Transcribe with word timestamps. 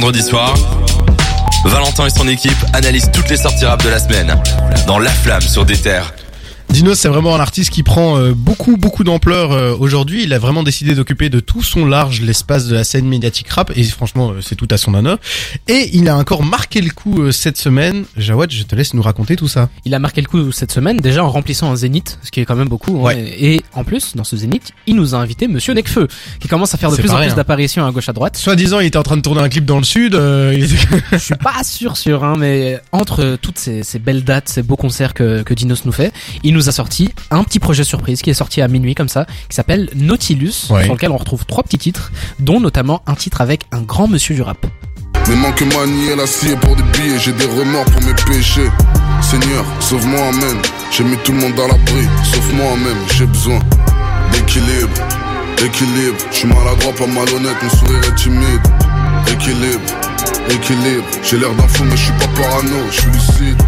Vendredi 0.00 0.22
soir, 0.22 0.54
Valentin 1.64 2.06
et 2.06 2.10
son 2.10 2.28
équipe 2.28 2.64
analysent 2.72 3.10
toutes 3.12 3.28
les 3.30 3.36
sorties 3.36 3.64
rap 3.64 3.82
de 3.82 3.88
la 3.88 3.98
semaine 3.98 4.40
dans 4.86 5.00
La 5.00 5.10
Flamme 5.10 5.40
sur 5.40 5.64
des 5.64 5.76
terres. 5.76 6.14
Dinos, 6.70 6.98
c'est 6.98 7.08
vraiment 7.08 7.34
un 7.34 7.40
artiste 7.40 7.70
qui 7.70 7.82
prend 7.82 8.18
euh, 8.18 8.34
beaucoup, 8.36 8.76
beaucoup 8.76 9.02
d'ampleur 9.02 9.52
euh, 9.52 9.74
aujourd'hui. 9.80 10.22
Il 10.24 10.32
a 10.34 10.38
vraiment 10.38 10.62
décidé 10.62 10.94
d'occuper 10.94 11.28
de 11.30 11.40
tout 11.40 11.62
son 11.62 11.84
large 11.86 12.20
l'espace 12.20 12.66
de 12.66 12.74
la 12.74 12.84
scène 12.84 13.06
médiatique 13.06 13.48
rap, 13.48 13.72
et 13.74 13.82
franchement, 13.84 14.30
euh, 14.32 14.40
c'est 14.42 14.54
tout 14.54 14.68
à 14.70 14.76
son 14.76 14.94
honneur. 14.94 15.18
Et 15.66 15.90
il 15.94 16.08
a 16.08 16.16
encore 16.16 16.44
marqué 16.44 16.80
le 16.80 16.90
coup 16.90 17.32
cette 17.32 17.56
semaine. 17.56 18.04
Jawad, 18.16 18.52
je 18.52 18.62
te 18.62 18.76
laisse 18.76 18.94
nous 18.94 19.02
raconter 19.02 19.34
tout 19.34 19.48
ça. 19.48 19.70
Il 19.86 19.94
a 19.94 19.98
marqué 19.98 20.20
le 20.20 20.28
coup 20.28 20.52
cette 20.52 20.70
semaine, 20.70 20.98
déjà 20.98 21.24
en 21.24 21.30
remplissant 21.30 21.70
un 21.70 21.74
zénith, 21.76 22.18
ce 22.22 22.30
qui 22.30 22.40
est 22.40 22.44
quand 22.44 22.54
même 22.54 22.68
beaucoup. 22.68 22.98
hein. 22.98 23.02
Ouais. 23.14 23.34
Et 23.40 23.60
en 23.74 23.82
plus, 23.82 24.14
dans 24.14 24.24
ce 24.24 24.36
zénith, 24.36 24.70
il 24.86 24.94
nous 24.96 25.14
a 25.14 25.18
invité 25.18 25.48
Monsieur 25.48 25.72
Necfeu, 25.74 26.06
qui 26.38 26.48
commence 26.48 26.74
à 26.74 26.76
faire 26.76 26.90
de 26.90 26.96
plus 26.96 27.10
en 27.10 27.16
plus 27.16 27.34
d'apparitions 27.34 27.86
à 27.86 27.90
gauche 27.90 28.08
à 28.08 28.12
droite. 28.12 28.36
Soi-disant, 28.36 28.80
il 28.80 28.86
était 28.86 28.98
en 28.98 29.02
train 29.02 29.16
de 29.16 29.22
tourner 29.22 29.40
un 29.40 29.48
clip 29.48 29.64
dans 29.64 29.78
le 29.78 29.84
sud. 29.84 30.14
euh, 30.14 30.54
il 30.56 30.64
était- 30.64 30.76
Je 31.12 31.18
suis 31.18 31.34
pas 31.34 31.64
sûr 31.64 31.96
sûr, 31.96 32.22
hein, 32.24 32.34
mais 32.38 32.78
entre 32.92 33.36
toutes 33.40 33.58
ces, 33.58 33.82
ces 33.82 33.98
belles 33.98 34.22
dates, 34.22 34.48
ces 34.50 34.62
beaux 34.62 34.76
concerts 34.76 35.14
que, 35.14 35.42
que 35.42 35.54
Dinos 35.54 35.84
nous 35.86 35.92
fait, 35.92 36.12
il 36.44 36.54
nous 36.54 36.57
a 36.66 36.72
sorti 36.72 37.10
un 37.30 37.44
petit 37.44 37.58
projet 37.60 37.84
surprise 37.84 38.22
qui 38.22 38.30
est 38.30 38.34
sorti 38.34 38.60
à 38.62 38.68
minuit 38.68 38.94
comme 38.94 39.08
ça, 39.08 39.26
qui 39.48 39.54
s'appelle 39.54 39.90
Nautilus, 39.94 40.68
Ouais. 40.70 40.84
sur 40.84 40.94
lequel 40.94 41.10
on 41.12 41.16
retrouve 41.18 41.44
trois 41.46 41.62
petits 41.62 41.78
titres, 41.78 42.10
dont 42.40 42.58
notamment 42.58 43.02
un 43.06 43.14
titre 43.14 43.40
avec 43.40 43.62
un 43.70 43.82
grand 43.82 44.08
monsieur 44.08 44.34
du 44.34 44.42
rap. 44.42 44.58
Mais 45.28 45.36
manque 45.36 45.60
manier 45.60 46.16
l'acier 46.16 46.56
pour 46.56 46.74
des 46.74 46.82
billets, 46.84 47.18
j'ai 47.18 47.32
des 47.32 47.44
remords 47.44 47.84
pour 47.84 48.02
mes 48.02 48.14
péchés. 48.14 48.70
Seigneur, 49.20 49.64
sauve-moi, 49.80 50.20
amen. 50.28 50.56
J'ai 50.90 51.04
mis 51.04 51.16
tout 51.18 51.32
le 51.32 51.38
monde 51.38 51.52
à 51.60 51.68
l'abri, 51.68 52.06
sauf 52.32 52.52
moi-même, 52.54 52.96
j'ai 53.16 53.26
besoin 53.26 53.58
d'équilibre. 54.32 54.88
Équilibre, 55.64 56.16
je 56.30 56.36
suis 56.36 56.48
maladroit, 56.48 56.94
pas 56.94 57.06
malhonnête, 57.06 57.56
mon 57.62 57.70
sourire 57.70 58.00
est 58.08 58.14
timide. 58.14 58.62
Équilibre, 59.32 59.82
équilibre, 60.50 61.04
j'ai 61.22 61.36
l'air 61.38 61.52
d'un 61.54 61.66
fou, 61.68 61.84
mais 61.84 61.96
je 61.96 62.04
suis 62.04 62.12
pas 62.12 62.28
parano, 62.40 62.76
je 62.90 63.00
suis 63.00 63.10
lucide. 63.10 63.62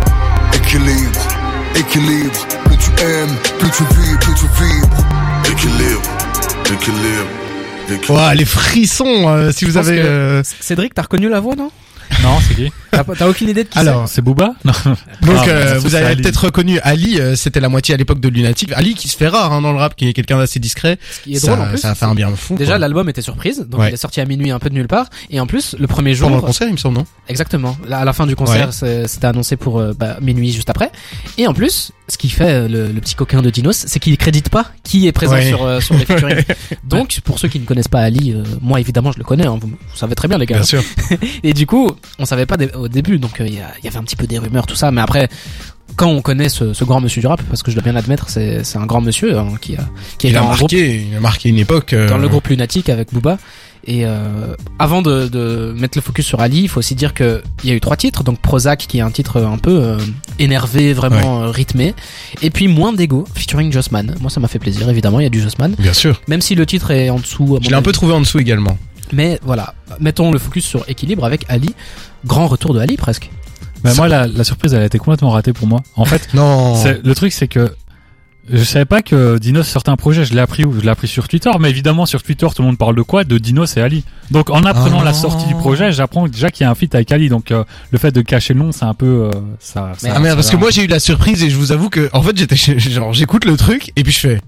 Équilibre, 0.54 1.20
équilibre, 1.76 2.46
aimes, 3.02 3.36
plus 3.58 3.70
tu 3.70 3.82
vis, 3.84 4.16
plus 4.20 4.34
tu 4.34 4.46
vibres. 4.62 4.96
Équilibre, 5.50 6.02
équilibre, 6.72 7.28
équilibre. 7.88 8.14
Ouah, 8.14 8.34
les 8.34 8.44
frissons, 8.44 9.28
euh, 9.28 9.50
si 9.52 9.64
vous 9.64 9.76
avez... 9.76 10.00
euh, 10.00 10.42
Cédric, 10.60 10.94
t'as 10.94 11.02
reconnu 11.02 11.28
la 11.28 11.40
voix, 11.40 11.56
non? 11.56 11.70
Non, 12.24 12.38
c'est 12.46 12.54
qui? 12.56 12.72
T'as 12.90 13.28
aucune 13.28 13.48
idée 13.48 13.62
de 13.62 13.68
qui 13.68 13.78
Alors, 13.78 14.08
C'est? 14.08 14.20
Booba? 14.20 14.54
Non. 14.64 14.72
Donc 15.22 15.36
Ah, 15.42 15.48
euh, 15.48 15.78
vous 15.78 15.94
avez 15.94 16.16
peut-être 16.16 16.46
reconnu 16.46 16.80
Ali, 16.82 17.20
euh, 17.20 17.36
c'était 17.36 17.60
la 17.60 17.68
moitié 17.68 17.94
à 17.94 17.96
l'époque 17.96 18.18
de 18.18 18.28
Lunatic. 18.28 18.72
Ali 18.72 18.94
qui 18.94 19.06
se 19.06 19.16
fait 19.16 19.28
rare 19.28 19.52
hein, 19.52 19.62
dans 19.62 19.70
le 19.72 19.78
rap, 19.78 19.94
qui 19.94 20.08
est 20.08 20.12
quelqu'un 20.12 20.36
d'assez 20.36 20.58
discret. 20.58 20.98
c'est 21.00 21.14
Ce 21.18 21.20
qui 21.22 21.34
est 21.34 21.38
ça, 21.38 21.52
drôle 21.54 21.60
en 21.66 21.68
plus. 21.68 21.78
ça 21.78 21.90
a 21.90 21.94
fait 21.94 22.06
un 22.06 22.14
bien 22.16 22.28
fou. 22.34 22.56
Déjà, 22.56 22.78
l'album 22.78 23.08
était 23.08 23.22
surprise, 23.22 23.64
donc 23.68 23.80
Ouais. 23.80 23.90
il 23.90 23.94
est 23.94 23.96
sorti 23.96 24.20
à 24.20 24.24
minuit 24.26 24.50
un 24.50 24.58
peu 24.58 24.68
de 24.70 24.74
nulle 24.74 24.88
part. 24.88 25.06
Et 25.30 25.38
en 25.38 25.46
plus, 25.46 25.76
le 25.78 25.86
premier 25.86 26.14
jour, 26.14 26.28
pendant 26.28 26.40
le 26.40 26.46
concert, 26.46 26.66
il 26.66 26.72
me 26.72 26.78
semble, 26.78 26.98
non? 26.98 27.06
Exactement, 27.28 27.78
là, 27.88 27.98
à 28.00 28.04
la 28.04 28.12
fin 28.12 28.26
du 28.26 28.34
concert, 28.34 28.70
Ouais. 28.82 29.04
c'était 29.06 29.26
annoncé 29.28 29.56
pour 29.56 29.78
euh, 29.78 29.92
bah, 29.96 30.16
minuit 30.20 30.52
juste 30.52 30.68
après. 30.68 30.90
Et 31.38 31.46
en 31.46 31.54
plus, 31.54 31.92
ce 32.10 32.18
qui 32.18 32.28
fait 32.28 32.50
euh, 32.50 32.68
le, 32.68 32.88
le 32.92 33.00
petit 33.00 33.14
coquin 33.14 33.40
de 33.42 33.50
Dinos, 33.50 33.84
c'est 33.86 33.98
qu'il 34.00 34.16
crédite 34.16 34.48
pas 34.48 34.66
qui 34.82 35.06
est 35.06 35.12
présent 35.12 35.34
Ouais. 35.34 35.46
sur 35.48 35.64
euh, 35.64 35.80
sur 35.80 35.94
les 35.94 36.04
featuring. 36.04 36.42
donc, 36.84 37.20
pour 37.24 37.38
ceux 37.38 37.48
qui 37.48 37.60
ne 37.60 37.64
connaissent 37.64 37.88
pas 37.88 38.00
Ali, 38.00 38.32
euh, 38.32 38.42
moi 38.60 38.80
évidemment 38.80 39.12
je 39.12 39.18
le 39.18 39.24
connais, 39.24 39.46
hein, 39.46 39.56
vous, 39.60 39.68
vous 39.68 39.76
savez 39.96 40.14
très 40.14 40.26
bien 40.28 40.38
les 40.38 40.46
gars. 40.46 40.56
Bien 40.56 40.64
sûr. 40.64 40.82
Et 41.42 41.52
du 41.54 41.66
coup, 41.66 41.90
on 42.18 42.24
savait 42.24 42.46
pas 42.46 42.56
au 42.74 42.88
début, 42.88 43.18
donc 43.18 43.40
euh, 43.40 43.46
il 43.46 43.54
y, 43.54 43.88
avait 43.88 43.96
un 43.96 44.02
petit 44.02 44.16
peu 44.16 44.26
des 44.26 44.38
rumeurs, 44.38 44.66
tout 44.66 44.74
ça. 44.74 44.90
Mais 44.90 45.00
après, 45.00 45.28
quand 45.96 46.08
on 46.08 46.20
connaît 46.22 46.48
ce, 46.48 46.72
ce 46.72 46.84
grand 46.84 47.00
monsieur 47.00 47.20
du 47.20 47.26
rap, 47.26 47.42
parce 47.44 47.62
que 47.62 47.70
je 47.70 47.76
dois 47.76 47.84
bien 47.84 47.96
admettre, 47.96 48.28
c'est 48.28 48.64
c'est 48.64 48.78
un 48.78 48.86
grand 48.86 49.00
monsieur 49.00 49.38
hein, 49.38 49.54
qui 49.60 49.76
a 49.76 49.88
qui 50.18 50.26
est 50.26 50.30
Il 50.30 50.36
a 50.36 50.40
dans 50.40 50.46
un 50.46 50.56
groupe 50.56 50.72
marqué, 50.72 51.06
il 51.10 51.16
a 51.16 51.20
marqué 51.20 51.48
une 51.48 51.58
époque. 51.58 51.94
dans 51.94 52.18
le 52.18 52.28
groupe 52.28 52.48
Lunatic 52.48 52.88
avec 52.88 53.12
Booba. 53.12 53.38
Et 53.86 54.04
euh, 54.04 54.54
avant 54.78 55.00
de, 55.02 55.26
de 55.28 55.74
mettre 55.78 55.96
le 55.96 56.02
focus 56.02 56.26
sur 56.26 56.40
Ali, 56.40 56.62
il 56.62 56.68
faut 56.68 56.78
aussi 56.80 56.94
dire 56.94 57.14
que 57.14 57.42
il 57.64 57.70
y 57.70 57.72
a 57.72 57.76
eu 57.76 57.80
trois 57.80 57.96
titres, 57.96 58.22
donc 58.22 58.38
Prozac 58.40 58.78
qui 58.86 58.98
est 58.98 59.00
un 59.00 59.10
titre 59.10 59.40
un 59.42 59.56
peu 59.58 59.70
euh, 59.82 59.98
énervé, 60.38 60.92
vraiment 60.92 61.42
euh, 61.42 61.50
rythmé, 61.50 61.94
et 62.42 62.50
puis 62.50 62.68
Moins 62.68 62.92
d'ego 62.92 63.24
featuring 63.34 63.72
Jossman. 63.72 64.14
Moi 64.20 64.30
ça 64.30 64.38
m'a 64.40 64.48
fait 64.48 64.58
plaisir, 64.58 64.88
évidemment, 64.88 65.18
il 65.20 65.24
y 65.24 65.26
a 65.26 65.30
du 65.30 65.40
Jossman, 65.40 65.74
Bien 65.78 65.92
sûr. 65.94 66.20
même 66.28 66.40
si 66.40 66.54
le 66.54 66.66
titre 66.66 66.90
est 66.90 67.08
en 67.10 67.18
dessous. 67.18 67.58
Je 67.62 67.68
l'ai 67.68 67.74
un 67.74 67.82
peu 67.82 67.92
trouvé 67.92 68.12
en 68.12 68.20
dessous 68.20 68.38
également. 68.38 68.76
Mais 69.12 69.40
voilà, 69.42 69.74
mettons 69.98 70.30
le 70.30 70.38
focus 70.38 70.64
sur 70.64 70.84
équilibre 70.88 71.24
avec 71.24 71.44
Ali. 71.48 71.74
Grand 72.26 72.46
retour 72.46 72.74
de 72.74 72.80
Ali 72.80 72.96
presque. 72.96 73.30
Bah, 73.82 73.92
moi, 73.96 74.08
la, 74.08 74.26
la 74.26 74.44
surprise, 74.44 74.74
elle 74.74 74.82
a 74.82 74.84
été 74.84 74.98
complètement 74.98 75.30
ratée 75.30 75.54
pour 75.54 75.66
moi. 75.66 75.80
En 75.96 76.04
fait, 76.04 76.28
Non. 76.34 76.74
le 76.84 77.14
truc, 77.14 77.32
c'est 77.32 77.48
que 77.48 77.72
je 78.48 78.62
savais 78.64 78.84
pas 78.84 79.02
que 79.02 79.38
Dinos 79.38 79.66
sortait 79.66 79.90
un 79.90 79.96
projet. 79.96 80.24
Je 80.24 80.32
l'ai 80.34 80.40
appris 80.40 80.64
où? 80.64 80.72
Je 80.74 80.80
l'ai 80.80 80.88
appris 80.88 81.08
sur 81.08 81.28
Twitter. 81.28 81.50
Mais 81.60 81.70
évidemment, 81.70 82.06
sur 82.06 82.22
Twitter, 82.22 82.46
tout 82.54 82.62
le 82.62 82.66
monde 82.66 82.78
parle 82.78 82.96
de 82.96 83.02
quoi? 83.02 83.24
De 83.24 83.38
Dinos 83.38 83.76
et 83.76 83.80
Ali. 83.80 84.04
Donc, 84.30 84.50
en 84.50 84.64
apprenant 84.64 85.00
Ah. 85.02 85.04
la 85.04 85.12
sortie 85.14 85.46
du 85.46 85.54
projet, 85.54 85.92
j'apprends 85.92 86.26
déjà 86.28 86.50
qu'il 86.50 86.64
y 86.64 86.66
a 86.66 86.70
un 86.70 86.74
feat 86.74 86.94
avec 86.94 87.10
Ali. 87.12 87.28
Donc, 87.28 87.50
euh, 87.50 87.64
le 87.90 87.98
fait 87.98 88.10
de 88.12 88.20
cacher 88.22 88.54
le 88.54 88.60
nom, 88.60 88.72
c'est 88.72 88.84
un 88.84 88.94
peu 88.94 89.06
euh, 89.06 89.30
ça. 89.58 89.92
ça- 89.98 90.08
Ah 90.14 90.18
merde, 90.20 90.30
ça 90.30 90.34
parce 90.36 90.50
que 90.50 90.56
moi 90.56 90.70
j'ai 90.70 90.84
eu 90.84 90.88
la 90.88 91.00
surprise 91.00 91.42
et 91.42 91.50
je 91.50 91.56
vous 91.56 91.72
avoue 91.72 91.90
que 91.90 92.08
en 92.12 92.22
fait 92.22 92.36
j'étais 92.36 92.56
genre 92.78 93.12
j'écoute 93.12 93.44
le 93.44 93.56
truc 93.56 93.92
et 93.96 94.02
puis 94.02 94.12
je 94.12 94.18
fais 94.18 94.40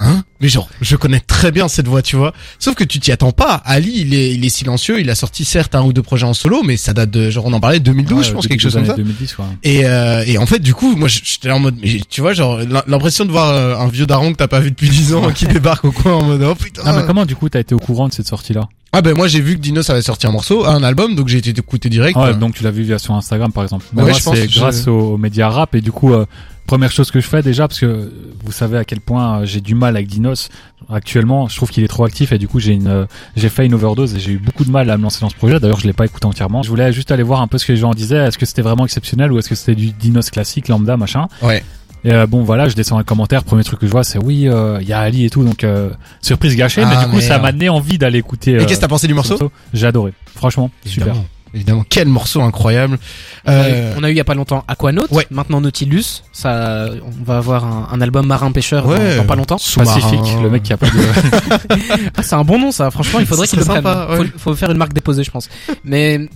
hein 0.00 0.22
mais 0.40 0.48
genre 0.48 0.68
je 0.80 0.94
connais 0.96 1.20
très 1.20 1.50
bien 1.50 1.68
cette 1.68 1.88
voix 1.88 2.02
tu 2.02 2.16
vois. 2.16 2.32
Sauf 2.58 2.74
que 2.74 2.84
tu 2.84 3.00
t'y 3.00 3.10
attends 3.12 3.32
pas. 3.32 3.60
Ali 3.64 3.92
il 3.96 4.14
est 4.14 4.32
il 4.34 4.44
est 4.44 4.48
silencieux. 4.48 5.00
Il 5.00 5.10
a 5.10 5.14
sorti 5.14 5.44
certes 5.44 5.74
un 5.74 5.82
ou 5.82 5.92
deux 5.92 6.02
projets 6.02 6.26
en 6.26 6.34
solo 6.34 6.62
mais 6.62 6.76
ça 6.76 6.92
date 6.94 7.10
de 7.10 7.30
genre 7.30 7.46
on 7.46 7.52
en 7.52 7.60
parlait 7.60 7.80
2012 7.80 8.18
Ouais, 8.18 8.24
je 8.24 8.32
pense 8.32 8.46
quelque 8.46 8.60
chose 8.60 8.74
comme 8.74 8.84
ça. 8.86 8.92
années 8.94 9.02
2010, 9.02 9.38
ouais. 9.38 9.44
et 9.64 9.86
euh, 9.86 10.22
et 10.26 10.38
en 10.38 10.46
fait 10.46 10.60
du 10.60 10.74
coup 10.74 10.94
moi 10.96 11.08
j'étais 11.08 11.50
en 11.50 11.58
mode 11.58 11.76
mais 11.82 12.00
tu 12.08 12.20
vois 12.20 12.32
genre 12.34 12.58
l'im- 12.58 12.82
l'impression 12.86 13.24
de 13.24 13.30
voir 13.30 13.48
euh, 13.50 13.76
un 13.76 13.88
vieux 13.88 14.06
daron 14.06 14.32
que 14.32 14.36
t'as 14.36 14.48
pas 14.48 14.60
vu 14.60 14.70
depuis 14.70 14.88
10 14.88 15.14
ans 15.14 15.30
qui 15.32 15.46
débarque 15.46 15.84
au 15.84 15.92
coin 15.92 16.14
en 16.14 16.22
mode 16.22 16.42
oh 16.42 16.54
putain. 16.54 16.82
Ah, 16.84 16.92
mais 16.96 17.04
comment, 17.06 17.26
du 17.26 17.34
coup, 17.36 17.48
t'as 17.48 17.60
été 17.60 17.74
au 17.74 17.78
courant 17.78 18.08
de 18.08 18.12
cette 18.12 18.28
sortie-là? 18.28 18.68
Ah 18.92 19.02
ben 19.02 19.14
moi 19.14 19.28
j'ai 19.28 19.42
vu 19.42 19.54
que 19.56 19.60
Dinos 19.60 19.90
avait 19.90 20.00
sorti 20.00 20.26
un 20.26 20.30
morceau 20.30 20.64
un 20.64 20.82
album 20.82 21.14
donc 21.14 21.28
j'ai 21.28 21.36
été 21.36 21.50
écouté 21.50 21.90
direct 21.90 22.16
Ouais, 22.16 22.22
quoi. 22.22 22.32
donc 22.32 22.54
tu 22.54 22.62
l'as 22.64 22.70
vu 22.70 22.84
via 22.84 22.98
sur 22.98 23.12
Instagram 23.14 23.52
par 23.52 23.62
exemple. 23.64 23.84
Mais 23.92 24.02
Ouais, 24.02 24.10
moi 24.10 24.18
je 24.18 24.24
pense 24.24 24.34
c'est 24.34 24.48
je- 24.48 24.58
grâce 24.58 24.86
aux, 24.88 24.92
aux 25.12 25.18
médias 25.18 25.50
rap 25.50 25.74
et 25.74 25.82
du 25.82 25.92
coup 25.92 26.14
euh, 26.14 26.24
première 26.68 26.92
chose 26.92 27.10
que 27.10 27.18
je 27.20 27.26
fais 27.26 27.42
déjà 27.42 27.66
parce 27.66 27.80
que 27.80 28.12
vous 28.44 28.52
savez 28.52 28.78
à 28.78 28.84
quel 28.84 29.00
point 29.00 29.40
euh, 29.40 29.44
j'ai 29.46 29.60
du 29.60 29.74
mal 29.74 29.96
avec 29.96 30.06
Dinos 30.06 30.50
actuellement. 30.88 31.48
Je 31.48 31.56
trouve 31.56 31.70
qu'il 31.70 31.82
est 31.82 31.88
trop 31.88 32.04
actif 32.04 32.30
et 32.30 32.38
du 32.38 32.46
coup 32.46 32.60
j'ai 32.60 32.72
une 32.74 32.86
euh, 32.88 33.06
j'ai 33.36 33.48
fait 33.48 33.66
une 33.66 33.74
overdose 33.74 34.14
et 34.14 34.20
j'ai 34.20 34.32
eu 34.32 34.38
beaucoup 34.38 34.64
de 34.64 34.70
mal 34.70 34.88
à 34.90 34.96
me 34.96 35.02
lancer 35.02 35.20
dans 35.20 35.30
ce 35.30 35.34
projet. 35.34 35.58
D'ailleurs 35.58 35.80
je 35.80 35.86
l'ai 35.86 35.92
pas 35.92 36.04
écouté 36.04 36.26
entièrement. 36.26 36.62
Je 36.62 36.68
voulais 36.68 36.92
juste 36.92 37.10
aller 37.10 37.22
voir 37.24 37.40
un 37.40 37.48
peu 37.48 37.58
ce 37.58 37.66
que 37.66 37.72
les 37.72 37.78
gens 37.78 37.92
disaient. 37.94 38.18
Est-ce 38.28 38.38
que 38.38 38.46
c'était 38.46 38.62
vraiment 38.62 38.84
exceptionnel 38.84 39.32
ou 39.32 39.38
est-ce 39.38 39.48
que 39.48 39.54
c'était 39.54 39.74
du 39.74 39.90
Dinos 39.90 40.30
classique 40.30 40.68
lambda 40.68 40.96
machin? 40.96 41.26
ouais 41.42 41.64
Et 42.04 42.12
euh, 42.12 42.26
bon 42.26 42.42
voilà 42.44 42.68
je 42.68 42.74
descends 42.76 42.96
dans 42.96 43.00
les 43.00 43.04
commentaires. 43.04 43.44
Premier 43.44 43.64
truc 43.64 43.80
que 43.80 43.86
je 43.86 43.90
vois 43.90 44.04
c'est 44.04 44.18
oui 44.18 44.46
euh, 44.46 44.78
il 44.82 44.88
y 44.88 44.92
a 44.92 45.00
Ali 45.00 45.24
et 45.24 45.30
tout 45.30 45.44
donc 45.44 45.64
euh, 45.64 45.90
surprise 46.20 46.54
gâchée. 46.54 46.84
mais 46.84 46.94
Ah, 46.96 47.04
du 47.06 47.10
coup 47.10 47.20
ça 47.20 47.38
m'a 47.38 47.50
donné 47.52 47.70
envie 47.70 47.96
d'aller 47.98 48.18
écouter. 48.18 48.52
et 48.54 48.58
qu'est-ce 48.66 48.74
que 48.76 48.80
t'as 48.82 48.88
pensé 48.88 49.06
du 49.06 49.14
ce 49.14 49.16
morceau? 49.16 49.50
J'ai 49.72 49.86
adoré. 49.86 50.12
Franchement 50.34 50.70
super. 50.84 51.14
Évidemment 51.54 51.84
quel 51.88 52.08
morceau 52.08 52.40
incroyable 52.42 52.98
euh, 53.48 53.94
On 53.98 54.04
a 54.04 54.08
eu 54.08 54.12
il 54.12 54.16
y 54.16 54.20
a 54.20 54.24
pas 54.24 54.34
longtemps 54.34 54.64
Aquanaut, 54.68 55.06
Ouais. 55.10 55.26
maintenant 55.30 55.60
Nautilus. 55.60 56.22
Ça, 56.32 56.88
on 57.04 57.24
va 57.24 57.38
avoir 57.38 57.64
un, 57.64 57.88
un 57.92 58.00
album 58.00 58.26
marin 58.26 58.50
pêcheur 58.52 58.84
dans- 58.84 58.90
Ouais. 58.90 59.16
dans, 59.16 59.24
pas 59.24 59.36
longtemps. 59.36 59.58
Pacifique, 59.76 60.20
le 60.42 60.50
mec 60.50 60.62
qui 60.62 60.72
a 60.72 60.76
pas 60.76 60.86
de 60.86 60.92
Ah, 62.16 62.22
c'est 62.22 62.34
un 62.34 62.44
bon 62.44 62.58
nom 62.58 62.70
ça. 62.72 62.90
Franchement, 62.90 63.20
il 63.20 63.26
faudrait 63.26 63.46
qu'il 63.46 63.58
le 63.58 63.64
prenne. 63.64 63.76
sympa, 63.82 64.08
Faut, 64.16 64.22
ouais. 64.22 64.32
faut 64.36 64.54
faire 64.54 64.70
une 64.70 64.78
marque 64.78 64.92
déposée, 64.92 65.24
je 65.24 65.30
pense. 65.30 65.48
Mais 65.84 66.28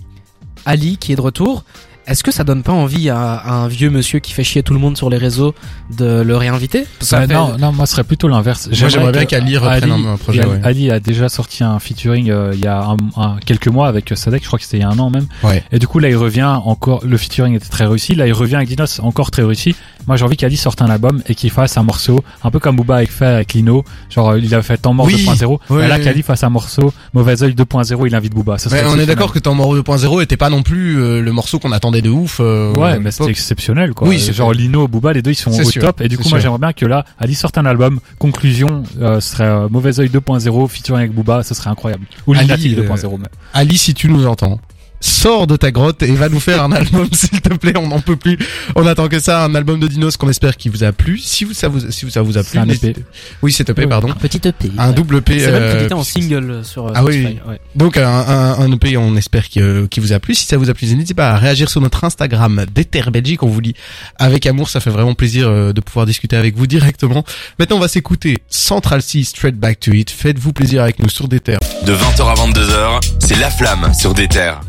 Ali 0.65 0.97
qui 0.97 1.11
est 1.13 1.15
de 1.15 1.21
retour. 1.21 1.63
Est-ce 2.05 2.23
que 2.23 2.31
ça 2.31 2.43
donne 2.43 2.63
pas 2.63 2.71
envie 2.73 3.09
à, 3.09 3.17
à 3.35 3.53
un 3.53 3.67
vieux 3.67 3.89
monsieur 3.89 4.19
qui 4.19 4.33
fait 4.33 4.43
chier 4.43 4.61
tout 4.63 4.73
le 4.73 4.79
monde 4.79 4.97
sur 4.97 5.09
les 5.09 5.17
réseaux 5.17 5.55
de 5.97 6.21
le 6.21 6.35
réinviter 6.35 6.85
ça 6.99 7.21
Bah, 7.21 7.27
fait- 7.27 7.33
non, 7.33 7.57
non, 7.57 7.71
moi 7.71 7.85
ce 7.85 7.93
serait 7.93 8.03
plutôt 8.03 8.27
l'inverse. 8.27 8.67
Moi, 8.77 8.89
j'aimerais 8.89 9.11
bien 9.13 9.25
qu'Ali 9.25 9.57
reprenne 9.57 9.91
un- 9.91 10.13
un 10.13 10.17
projet, 10.17 10.41
Ali, 10.41 10.49
ouais. 10.51 10.59
Ali 10.63 10.91
a 10.91 10.99
déjà 10.99 11.29
sorti 11.29 11.63
un 11.63 11.79
featuring 11.79 12.29
euh, 12.29 12.51
il 12.53 12.59
y 12.63 12.67
a 12.67 12.83
un, 12.83 12.97
un- 13.15 13.37
quelques 13.45 13.67
mois 13.69 13.87
avec 13.87 14.11
Sadek, 14.15 14.41
je 14.43 14.47
crois 14.47 14.59
que 14.59 14.65
c'était 14.65 14.77
il 14.77 14.81
y 14.81 14.83
a 14.83 14.89
un 14.89 14.99
an 14.99 15.09
même. 15.09 15.27
Ouais. 15.43 15.63
Et 15.71 15.79
du 15.79 15.87
coup 15.87 15.99
là 15.99 16.09
il 16.09 16.17
revient 16.17 16.43
encore, 16.65 17.01
le 17.05 17.17
featuring 17.17 17.55
était 17.55 17.69
très 17.69 17.85
réussi, 17.85 18.15
là 18.15 18.27
il 18.27 18.33
revient 18.33 18.55
avec 18.55 18.67
Dinos 18.67 18.99
encore 19.01 19.31
très 19.31 19.43
réussi. 19.43 19.75
Moi 20.05 20.17
j'ai 20.17 20.25
envie 20.25 20.35
qu'Ali 20.35 20.57
sorte 20.57 20.81
un 20.81 20.89
album 20.89 21.21
et 21.27 21.35
qu'il 21.35 21.51
fasse 21.51 21.77
un 21.77 21.83
morceau, 21.83 22.21
un 22.43 22.51
peu 22.51 22.59
comme 22.59 22.75
Booba 22.75 22.97
a 22.97 23.05
fait 23.05 23.25
avec 23.25 23.53
Lino, 23.53 23.85
genre 24.09 24.31
euh, 24.31 24.39
il 24.39 24.53
a 24.53 24.61
fait 24.61 24.77
Temps 24.77 24.93
mort 24.93 25.05
Oui. 25.05 25.25
2.0. 25.25 25.59
Ouais, 25.69 25.87
là 25.87 25.95
ouais. 25.95 26.01
qu'Ali 26.03 26.21
fasse 26.23 26.43
un 26.43 26.49
morceau, 26.49 26.93
Mauvais 27.13 27.41
oeil 27.43 27.53
2.0, 27.53 28.07
il 28.07 28.13
invite 28.15 28.33
Booba. 28.33 28.57
Ça 28.57 28.69
on 28.87 28.99
est 28.99 29.05
d'accord 29.05 29.31
que 29.31 29.39
Temps 29.39 29.53
mort 29.55 29.73
2.0 29.73 30.21
était 30.21 30.35
pas 30.37 30.49
non 30.49 30.63
plus 30.63 30.97
euh, 31.01 31.21
le 31.21 31.31
morceau 31.31 31.59
qu'on 31.59 31.71
attendait 31.71 31.92
de 32.01 32.09
ouf. 32.09 32.37
euh, 32.39 32.73
Ouais, 32.73 32.99
mais 32.99 33.11
c'était 33.11 33.29
exceptionnel, 33.31 33.93
quoi. 33.93 34.07
Oui, 34.07 34.19
c'est 34.19 34.33
genre 34.33 34.51
Lino, 34.53 34.87
Booba, 34.87 35.13
les 35.13 35.21
deux 35.21 35.31
ils 35.31 35.35
sont 35.35 35.51
au 35.51 35.63
sûr, 35.69 35.81
top. 35.81 36.01
Et 36.01 36.07
du 36.09 36.17
coup, 36.17 36.27
moi 36.29 36.39
j'aimerais 36.39 36.59
bien 36.59 36.73
que 36.73 36.85
là, 36.85 37.05
Ali 37.19 37.35
sorte 37.35 37.57
un 37.57 37.65
album. 37.65 37.99
Conclusion, 38.19 38.83
euh, 39.01 39.19
ce 39.19 39.29
serait 39.31 39.43
euh, 39.45 39.67
Mauvais 39.69 39.99
Oeil 39.99 40.09
2.0, 40.09 40.67
featuring 40.69 40.99
avec 41.01 41.13
Booba, 41.13 41.43
ce 41.43 41.53
serait 41.53 41.69
incroyable. 41.69 42.05
Ou 42.27 42.33
Ali, 42.33 42.41
Lunatic 42.43 42.77
euh, 42.77 42.83
2.0. 42.87 43.17
mais- 43.19 43.27
Ali, 43.53 43.77
si 43.77 43.93
tu 43.93 44.07
nous 44.09 44.25
entends, 44.27 44.59
sors 45.03 45.47
de 45.47 45.55
ta 45.57 45.71
grotte 45.71 46.01
et 46.03 46.11
va 46.13 46.29
nous 46.29 46.39
faire 46.39 46.63
un 46.63 46.71
album, 46.71 47.07
s'il 47.11 47.41
te 47.41 47.53
plaît. 47.53 47.73
On 47.77 47.87
n'en 47.87 47.99
peut 47.99 48.15
plus. 48.15 48.37
On 48.75 48.85
attend 48.87 49.07
que 49.07 49.19
ça, 49.19 49.43
un 49.43 49.53
album 49.55 49.79
de 49.79 49.87
Dinos 49.87 50.17
qu'on 50.17 50.29
espère 50.29 50.55
qu'il 50.57 50.71
vous 50.71 50.83
a 50.83 50.91
plu. 50.91 51.17
Si 51.19 51.43
vous, 51.43 51.53
ça 51.53 51.67
vous, 51.67 51.91
si 51.91 52.09
ça 52.09 52.21
vous 52.21 52.37
a 52.37 52.43
plu, 52.43 52.59
un 52.59 52.67
EP. 52.69 52.95
Oui, 53.41 53.51
c'est 53.51 53.69
EP, 53.69 53.81
Ouais. 53.83 53.87
pardon. 53.87 54.09
un 54.09 54.15
petit 54.15 54.39
EP. 54.47 54.71
Un 54.77 54.91
double 54.91 55.17
EP. 55.17 55.39
C'est 55.39 55.51
même 55.51 55.61
euh, 55.61 55.73
crédité 55.73 55.93
en 55.93 56.03
single 56.03 56.61
sur 56.63 56.87
euh, 56.87 56.91
Ah 56.95 57.03
oui, 57.03 57.37
ouais. 57.47 57.59
Donc 57.75 57.97
un, 57.97 58.07
un, 58.07 58.59
un 58.59 58.71
EP, 58.71 58.95
on 58.97 59.15
espère 59.17 59.49
que- 59.49 59.85
qu'il 59.87 60.01
vous 60.01 60.13
a 60.13 60.19
plu. 60.19 60.35
Si 60.35 60.45
ça 60.45 60.57
vous 60.57 60.69
a 60.69 60.73
plu, 60.73 60.87
n'hésitez 60.87 61.13
pas 61.13 61.31
à 61.31 61.37
réagir 61.37 61.69
sur 61.69 61.81
notre 61.81 62.03
Instagram 62.03 62.65
d'Ether 62.73 63.03
Belgique. 63.11 63.43
On 63.43 63.47
vous 63.47 63.59
lit 63.59 63.75
avec 64.17 64.45
amour, 64.45 64.69
ça 64.69 64.79
fait 64.79 64.89
vraiment 64.89 65.13
plaisir 65.15 65.47
euh, 65.49 65.73
de 65.73 65.81
pouvoir 65.81 66.05
discuter 66.05 66.35
avec 66.37 66.55
vous 66.55 66.67
directement. 66.67 67.23
Maintenant, 67.59 67.77
on 67.77 67.81
va 67.81 67.87
s'écouter 67.87 68.37
Central 68.49 69.01
C, 69.01 69.23
Straight 69.23 69.55
Back 69.55 69.79
to 69.81 69.91
It. 69.91 70.09
Faites-vous 70.09 70.53
plaisir 70.53 70.81
avec 70.83 70.99
nous 70.99 71.09
sur 71.09 71.27
terres. 71.39 71.59
De 71.85 71.93
20h 71.93 72.21
à 72.25 72.33
22h, 72.35 72.99
c'est 73.19 73.39
La 73.39 73.49
Flamme 73.49 73.93
sur 73.93 74.13
terres. 74.27 74.61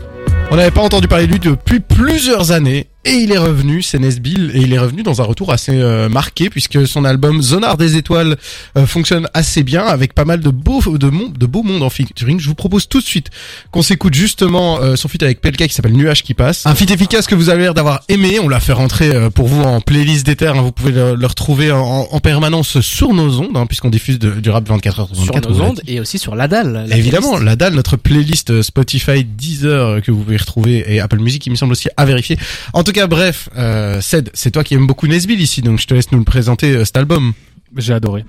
On 0.51 0.57
n'avait 0.57 0.71
pas 0.71 0.83
entendu 0.83 1.09
parler 1.09 1.27
de 1.27 1.33
lui 1.33 1.41
depuis 1.41 1.81
plusieurs 1.81 2.53
années. 2.53 2.87
Et 3.07 3.13
il 3.17 3.33
est 3.33 3.39
revenu, 3.39 3.83
c'est 3.83 3.99
Nesbill, 3.99 4.51
et 4.55 4.61
il 4.61 4.73
est 4.73 4.79
revenu 4.79 5.03
dans 5.03 5.21
un 5.21 5.25
retour 5.25 5.53
assez 5.53 5.73
euh, 5.75 6.09
marqué 6.09 6.49
puisque 6.49 6.87
son 6.87 7.05
album 7.05 7.43
Zonar 7.43 7.77
des 7.77 7.97
étoiles 7.97 8.37
euh, 8.79 8.87
fonctionne 8.87 9.29
assez 9.35 9.63
bien 9.63 9.85
avec 9.85 10.15
pas 10.15 10.25
mal 10.25 10.41
de 10.41 10.49
beaux 10.49 10.81
de, 10.97 11.09
mon- 11.11 11.29
de 11.29 11.45
beaux 11.47 11.63
mondes 11.63 11.83
en 11.83 11.91
featuring. 11.91 12.41
Je 12.41 12.49
vous 12.49 12.55
propose 12.55 12.89
tout 12.89 13.01
de 13.01 13.05
suite 13.05 13.29
qu'on 13.71 13.83
s'écoute 13.83 14.15
justement 14.15 14.81
euh, 14.81 14.97
son 14.97 15.09
feat 15.09 15.23
avec 15.23 15.43
Pelka 15.43 15.69
qui 15.69 15.75
s'appelle 15.75 15.93
Nuage 15.93 16.23
qui 16.23 16.33
passe. 16.33 16.65
Un 16.67 16.75
feat 16.75 16.91
efficace 16.91 17.27
que 17.27 17.35
vous 17.35 17.51
avez 17.51 17.65
l'air 17.65 17.75
d'avoir 17.75 18.01
aimé. 18.09 18.39
On 18.41 18.49
l'a 18.49 18.59
fait 18.61 18.73
rentrer 18.73 19.15
euh, 19.15 19.29
pour 19.29 19.49
vous 19.49 19.61
en 19.63 19.83
playlist 19.83 20.25
d'Ether. 20.25 20.53
hein. 20.57 20.63
Vous 20.63 20.73
pouvez 20.73 20.93
le, 20.93 21.15
le 21.15 21.27
retrouver 21.27 21.73
en, 21.73 22.09
en 22.11 22.21
permanence 22.21 22.81
sur 22.81 23.13
nos 23.13 23.39
ondes 23.39 23.57
hein, 23.57 23.67
puisqu'on 23.67 23.91
diffuse 23.91 24.19
de- 24.19 24.31
du 24.41 24.49
rap 24.49 24.67
24 24.67 25.01
heures 25.01 25.09
sur 25.13 25.17
Sur 25.25 25.35
24. 25.35 25.51
nos 25.55 25.61
ondes 25.63 25.81
et 25.87 26.01
aussi 26.01 26.19
sur 26.19 26.35
la 26.35 26.49
dalle. 26.49 26.87
la 26.89 26.97
Évidemment, 26.97 27.33
playlist. 27.33 27.45
la 27.45 27.57
dalle, 27.57 27.75
notre 27.75 27.99
playlist 27.99 28.49
euh, 28.51 28.63
Spotify, 28.63 29.25
Deezer 29.25 29.89
euh, 29.89 30.01
que 30.01 30.11
vous 30.11 30.23
pouvez 30.23 30.39
retrouver 30.39 30.85
et 30.89 31.01
Apple 31.01 31.19
Music, 31.19 31.45
il 31.47 31.51
me 31.51 31.57
semble 31.57 31.73
aussi 31.73 31.89
à 31.99 32.07
vérifier. 32.07 32.39
En 32.73 32.83
tout 32.83 32.93
cas, 32.95 33.07
bref, 33.09 33.49
euh, 33.57 34.01
Ced, 34.01 34.31
c'est 34.33 34.53
toi 34.53 34.65
qui 34.65 34.75
aimes 34.75 34.87
beaucoup 34.87 35.07
Nesbill 35.07 35.41
ici, 35.41 35.61
donc 35.63 35.81
je 35.81 35.87
te 35.87 35.95
laisse 35.95 36.11
nous 36.13 36.19
le 36.19 36.25
présenter 36.25 36.71
euh, 36.71 36.85
cet 36.85 36.97
album. 36.97 37.33
J'ai 37.77 37.93
adoré. 37.93 38.25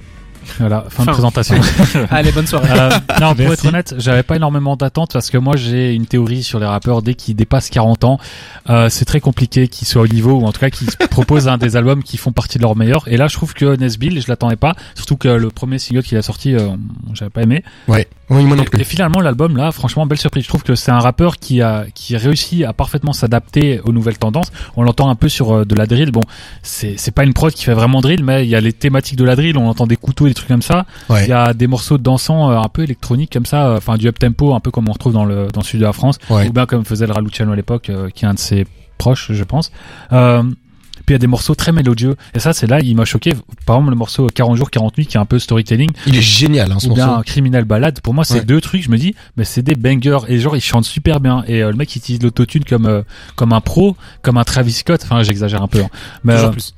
Voilà, 0.59 0.86
fin 0.89 1.06
de 1.06 1.12
présentation. 1.12 1.56
Allez, 2.09 2.31
bonne 2.31 2.47
soirée. 2.47 2.69
Euh, 2.71 2.89
non, 3.21 3.30
pour 3.30 3.38
Merci. 3.38 3.53
être 3.53 3.65
honnête, 3.65 3.95
j'avais 3.97 4.24
pas 4.24 4.36
énormément 4.36 4.75
d'attentes 4.75 5.13
parce 5.13 5.30
que 5.30 5.38
moi 5.38 5.56
j'ai 5.56 5.94
une 5.94 6.06
théorie 6.06 6.44
sur 6.44 6.59
les 6.59 6.65
rappeurs 6.65 7.01
dès 7.01 7.13
qu'ils 7.13 7.36
dépassent 7.36 7.69
40 7.69 8.03
ans, 8.03 8.19
euh, 8.69 8.89
c'est 8.89 9.06
très 9.06 9.19
compliqué 9.19 9.68
qu'ils 9.68 9.88
soient 9.88 10.03
au 10.03 10.07
niveau 10.07 10.33
ou 10.33 10.45
en 10.45 10.51
tout 10.51 10.59
cas 10.59 10.69
qu'ils 10.69 10.89
se 10.89 10.97
proposent 11.09 11.47
un 11.47 11.57
des 11.57 11.75
albums 11.75 12.03
qui 12.03 12.18
font 12.18 12.31
partie 12.31 12.57
de 12.57 12.63
leurs 12.63 12.75
meilleurs. 12.75 13.07
Et 13.07 13.18
là, 13.18 13.27
je 13.27 13.36
trouve 13.36 13.53
que 13.53 13.75
Nesbill, 13.75 14.21
je 14.21 14.27
l'attendais 14.27 14.56
pas, 14.56 14.75
surtout 14.95 15.18
que 15.18 15.27
le 15.27 15.50
premier 15.50 15.80
single 15.80 16.03
qu'il 16.03 16.18
a 16.18 16.21
sorti, 16.21 16.53
euh, 16.53 16.69
j'avais 17.13 17.31
pas 17.31 17.42
aimé. 17.42 17.63
Ouais, 17.88 18.07
oui, 18.30 18.44
moi 18.45 18.56
non 18.56 18.63
Et, 18.63 18.65
plus. 18.68 18.81
et 18.81 18.83
finalement, 18.83 19.21
l'album 19.21 19.57
là, 19.57 19.71
franchement, 19.71 20.06
belle 20.06 20.18
surprise. 20.19 20.44
Je 20.44 20.50
trouve 20.50 20.63
que 20.63 20.75
c'est 20.75 20.92
un 20.92 21.00
rappeur 21.00 21.38
qui 21.38 21.62
a 21.62 21.86
qui 21.94 22.15
réussit 22.18 22.63
à 22.63 22.74
parfaitement 22.74 23.13
s'adapter 23.13 23.80
aux 23.81 23.92
nouvelles 23.92 24.18
tendances. 24.18 24.51
On 24.75 24.83
l'entend 24.83 25.09
un 25.09 25.15
peu 25.15 25.30
sur 25.30 25.51
euh, 25.51 25.65
de 25.65 25.75
la 25.75 25.86
drill. 25.88 26.12
Bon, 26.12 26.21
c'est 26.62 26.95
c'est 26.97 27.12
pas 27.12 27.24
une 27.24 27.33
prod 27.33 27.51
qui 27.53 27.63
fait 27.63 27.74
vraiment 27.74 28.01
drill, 28.01 28.24
mais 28.24 28.45
il 28.45 28.50
y 28.50 28.56
a 28.56 28.62
les 28.62 28.74
thématiques 28.74 29.18
de 29.18 29.24
la 29.24 29.36
drill. 29.36 29.57
On 29.57 29.68
entend 29.68 29.88
des 29.88 29.95
couteaux, 29.95 30.27
des 30.27 30.33
trucs 30.36 30.48
comme 30.50 30.62
ça. 30.62 30.86
Ouais. 31.10 31.26
Il 31.26 31.30
y 31.30 31.34
a 31.34 31.54
des 31.54 31.68
morceaux 31.68 31.98
dansants 31.98 32.52
euh, 32.52 32.58
un 32.58 32.70
peu 32.70 32.84
électroniques 32.84 33.32
comme 33.34 33.46
ça, 33.46 33.68
euh, 33.68 33.78
enfin 33.78 33.98
du 33.98 34.08
up 34.08 34.20
tempo, 34.20 34.54
un 34.54 34.60
peu 34.60 34.72
comme 34.72 34.88
on 34.88 34.92
retrouve 34.94 35.14
dans 35.14 35.26
le 35.26 35.48
dans 35.54 35.62
le 35.62 35.66
sud 35.66 35.80
de 35.80 35.86
la 35.86 35.94
France, 35.94 36.18
Ouais. 36.30 36.48
ou 36.48 36.54
bien 36.54 36.66
comme 36.66 36.86
faisait 36.86 37.08
le 37.08 37.14
Raluciano 37.14 37.52
à 37.52 37.56
l'époque, 37.56 37.90
euh, 37.90 38.10
qui 38.10 38.26
est 38.26 38.28
un 38.28 38.34
de 38.36 38.40
ses 38.40 38.66
proches, 38.98 39.32
je 39.32 39.44
pense. 39.44 39.72
Euh, 40.14 40.44
puis 41.06 41.14
il 41.14 41.16
y 41.16 41.16
a 41.18 41.20
des 41.20 41.28
morceaux 41.28 41.54
très 41.54 41.72
mélodieux. 41.72 42.16
Et 42.34 42.40
ça, 42.40 42.52
c'est 42.54 42.66
là, 42.66 42.80
il 42.80 42.96
m'a 42.96 43.06
choqué. 43.06 43.34
Par 43.68 43.76
exemple, 43.76 43.92
le 43.92 43.96
morceau 43.96 44.28
40 44.34 44.56
jours, 44.58 44.72
40 44.72 44.98
nuits, 44.98 45.06
qui 45.06 45.18
est 45.18 45.20
un 45.20 45.26
peu 45.26 45.38
storytelling, 45.38 45.92
Il 46.08 46.16
est 46.16 46.22
génial, 46.22 46.72
hein, 46.72 46.78
ou 46.78 46.80
son 46.80 46.94
bien 46.96 47.18
son. 47.18 47.22
Criminal 47.22 47.64
Ballade. 47.64 48.00
Pour 48.02 48.16
moi, 48.16 48.24
c'est 48.24 48.40
Ouais. 48.40 48.46
deux 48.46 48.60
trucs. 48.60 48.81
Je 48.81 48.90
me 48.90 48.98
dis, 48.98 49.14
mais 49.38 49.44
c'est 49.44 49.62
des 49.62 49.76
bangers. 49.76 50.20
Et 50.30 50.40
genre, 50.40 50.56
il 50.56 50.62
chante 50.62 50.86
super 50.86 51.20
bien. 51.20 51.44
Et 51.48 51.62
euh, 51.62 51.70
le 51.70 51.76
mec 51.78 51.94
il 51.96 52.00
utilise 52.00 52.24
l'autotune 52.24 52.64
comme 52.64 52.88
euh, 52.88 53.04
comme 53.36 53.54
un 53.54 53.62
pro, 53.62 53.96
comme 54.24 54.38
un 54.38 54.44
Travis 54.44 54.72
Scott. 54.72 55.02
Enfin, 55.04 55.22
j'exagère 55.22 55.62
un 55.62 55.68
peu. 55.68 55.81
hein. 55.81 55.90
Mais 56.24 56.34
Toujours 56.34 56.50
euh, 56.50 56.54
plus. 56.54 56.74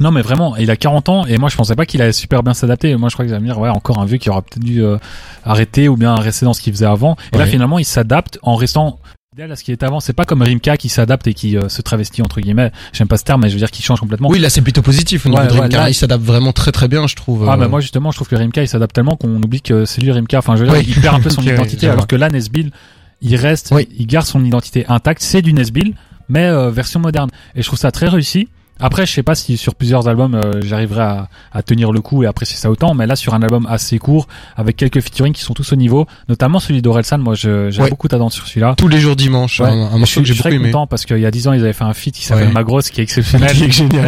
Non, 0.00 0.10
mais 0.10 0.22
vraiment, 0.22 0.56
il 0.56 0.70
a 0.70 0.76
40 0.76 1.08
ans. 1.08 1.26
Et 1.26 1.38
moi, 1.38 1.48
je 1.48 1.56
pensais 1.56 1.74
pas 1.74 1.86
qu'il 1.86 2.00
allait 2.02 2.12
super 2.12 2.42
bien 2.42 2.54
s'adapter. 2.54 2.94
Moi, 2.96 3.08
je 3.08 3.14
crois 3.14 3.24
que 3.24 3.30
ça 3.30 3.40
me 3.40 3.44
dire, 3.44 3.58
ouais, 3.58 3.68
encore 3.68 3.98
un 3.98 4.04
vieux 4.04 4.18
qui 4.18 4.30
aura 4.30 4.42
peut-être 4.42 4.62
dû 4.64 4.82
euh, 4.82 4.96
arrêter 5.44 5.88
ou 5.88 5.96
bien 5.96 6.14
rester 6.14 6.44
dans 6.46 6.52
ce 6.52 6.60
qu'il 6.60 6.72
faisait 6.72 6.86
avant. 6.86 7.16
Et 7.32 7.38
là, 7.38 7.46
finalement, 7.46 7.78
il 7.78 7.84
s'adapte 7.84 8.38
en 8.42 8.56
restant 8.56 8.98
fidèle 9.32 9.52
à 9.52 9.56
ce 9.56 9.62
qui 9.64 9.72
était 9.72 9.86
avant. 9.86 10.00
C'est 10.00 10.12
pas 10.14 10.24
comme 10.24 10.42
Rimka 10.42 10.76
qui 10.76 10.88
s'adapte 10.88 11.26
et 11.26 11.34
qui 11.34 11.56
euh, 11.56 11.68
se 11.68 11.80
travestit 11.82 12.22
entre 12.22 12.40
guillemets. 12.40 12.72
J'aime 12.92 13.06
pas 13.08 13.16
ce 13.18 13.24
terme, 13.24 13.42
mais 13.42 13.48
je 13.48 13.54
veux 13.54 13.58
dire 13.60 13.70
qu'il 13.70 13.84
change 13.84 14.00
complètement. 14.00 14.28
Oui, 14.30 14.38
là 14.40 14.50
c'est 14.50 14.62
plutôt 14.62 14.82
positif 14.82 15.26
au 15.26 15.28
niveau 15.28 15.40
Ouais, 15.42 15.48
de 15.48 15.52
ouais, 15.52 15.60
Rimka. 15.60 15.76
là- 15.78 15.90
il 15.90 15.94
s'adapte 15.94 16.24
vraiment 16.24 16.52
très 16.52 16.72
très 16.72 16.88
bien, 16.88 17.06
je 17.06 17.14
trouve. 17.14 17.48
Ah 17.48 17.56
bah 17.56 17.68
moi 17.68 17.80
justement 17.80 18.10
je 18.10 18.16
trouve 18.16 18.26
que 18.28 18.34
Rimka 18.36 18.62
il 18.62 18.68
s'adapte 18.68 18.94
tellement 18.94 19.14
qu'on 19.16 19.36
oublie 19.42 19.60
que 19.60 19.84
c'est 19.84 20.00
lui 20.00 20.10
Rimka 20.10 20.38
enfin 20.38 20.56
je 20.56 20.62
veux 20.64 20.68
dire 20.68 20.78
Oui. 20.78 20.84
il 20.88 21.00
perd 21.00 21.14
un 21.14 21.20
peu 21.20 21.30
son 21.30 21.42
identité 21.42 21.88
alors 21.88 22.06
que 22.08 22.16
là 22.16 22.30
Nesbill 22.30 22.72
il 23.20 23.36
reste 23.36 23.70
Oui. 23.72 23.88
il 23.96 24.06
garde 24.08 24.26
son 24.26 24.44
identité 24.44 24.86
intacte 24.88 25.22
c'est 25.22 25.42
du 25.42 25.52
Nesbill 25.52 25.94
mais 26.28 26.46
euh, 26.46 26.70
version 26.70 26.98
moderne 26.98 27.30
et 27.54 27.62
je 27.62 27.66
trouve 27.66 27.78
ça 27.78 27.92
très 27.92 28.08
réussi 28.08 28.48
après 28.80 29.06
je 29.06 29.12
sais 29.12 29.22
pas 29.22 29.34
si 29.34 29.56
sur 29.56 29.74
plusieurs 29.74 30.08
albums 30.08 30.34
euh, 30.34 30.60
j'arriverai 30.62 31.02
à, 31.02 31.28
à 31.52 31.62
tenir 31.62 31.92
le 31.92 32.00
coup 32.00 32.22
et 32.22 32.26
apprécier 32.26 32.56
ça 32.56 32.70
autant 32.70 32.94
mais 32.94 33.06
là 33.06 33.16
sur 33.16 33.34
un 33.34 33.42
album 33.42 33.66
assez 33.68 33.98
court 33.98 34.28
avec 34.56 34.76
quelques 34.76 35.00
featuring 35.00 35.32
qui 35.32 35.42
sont 35.42 35.54
tous 35.54 35.72
au 35.72 35.76
niveau 35.76 36.06
notamment 36.28 36.60
celui 36.60 36.82
d'Orelsan 36.82 37.18
moi 37.18 37.34
j'ai 37.34 37.68
Ouais. 37.78 37.90
beaucoup 37.90 38.08
d'attentes 38.08 38.32
sur 38.32 38.46
celui-là 38.46 38.74
tous 38.76 38.88
les 38.88 38.98
jours 39.00 39.16
dimanche, 39.16 39.60
Ouais. 39.60 39.68
un, 39.68 39.72
un 39.72 39.96
Et 39.96 39.98
morceau 39.98 40.06
je 40.06 40.20
que 40.20 40.24
j'ai 40.26 40.32
beaucoup 40.34 40.48
très 40.48 40.54
aimé. 40.56 40.70
content 40.70 40.86
parce 40.86 41.04
qu'il 41.06 41.18
y 41.18 41.26
a 41.26 41.30
10 41.30 41.48
ans 41.48 41.52
ils 41.52 41.60
avaient 41.60 41.72
fait 41.72 41.84
un 41.84 41.94
feat 41.94 42.14
qui 42.14 42.24
s'appelle 42.24 42.48
Ouais. 42.48 42.52
Magros 42.52 42.80
qui 42.92 43.00
est 43.00 43.04
exceptionnel 43.04 43.50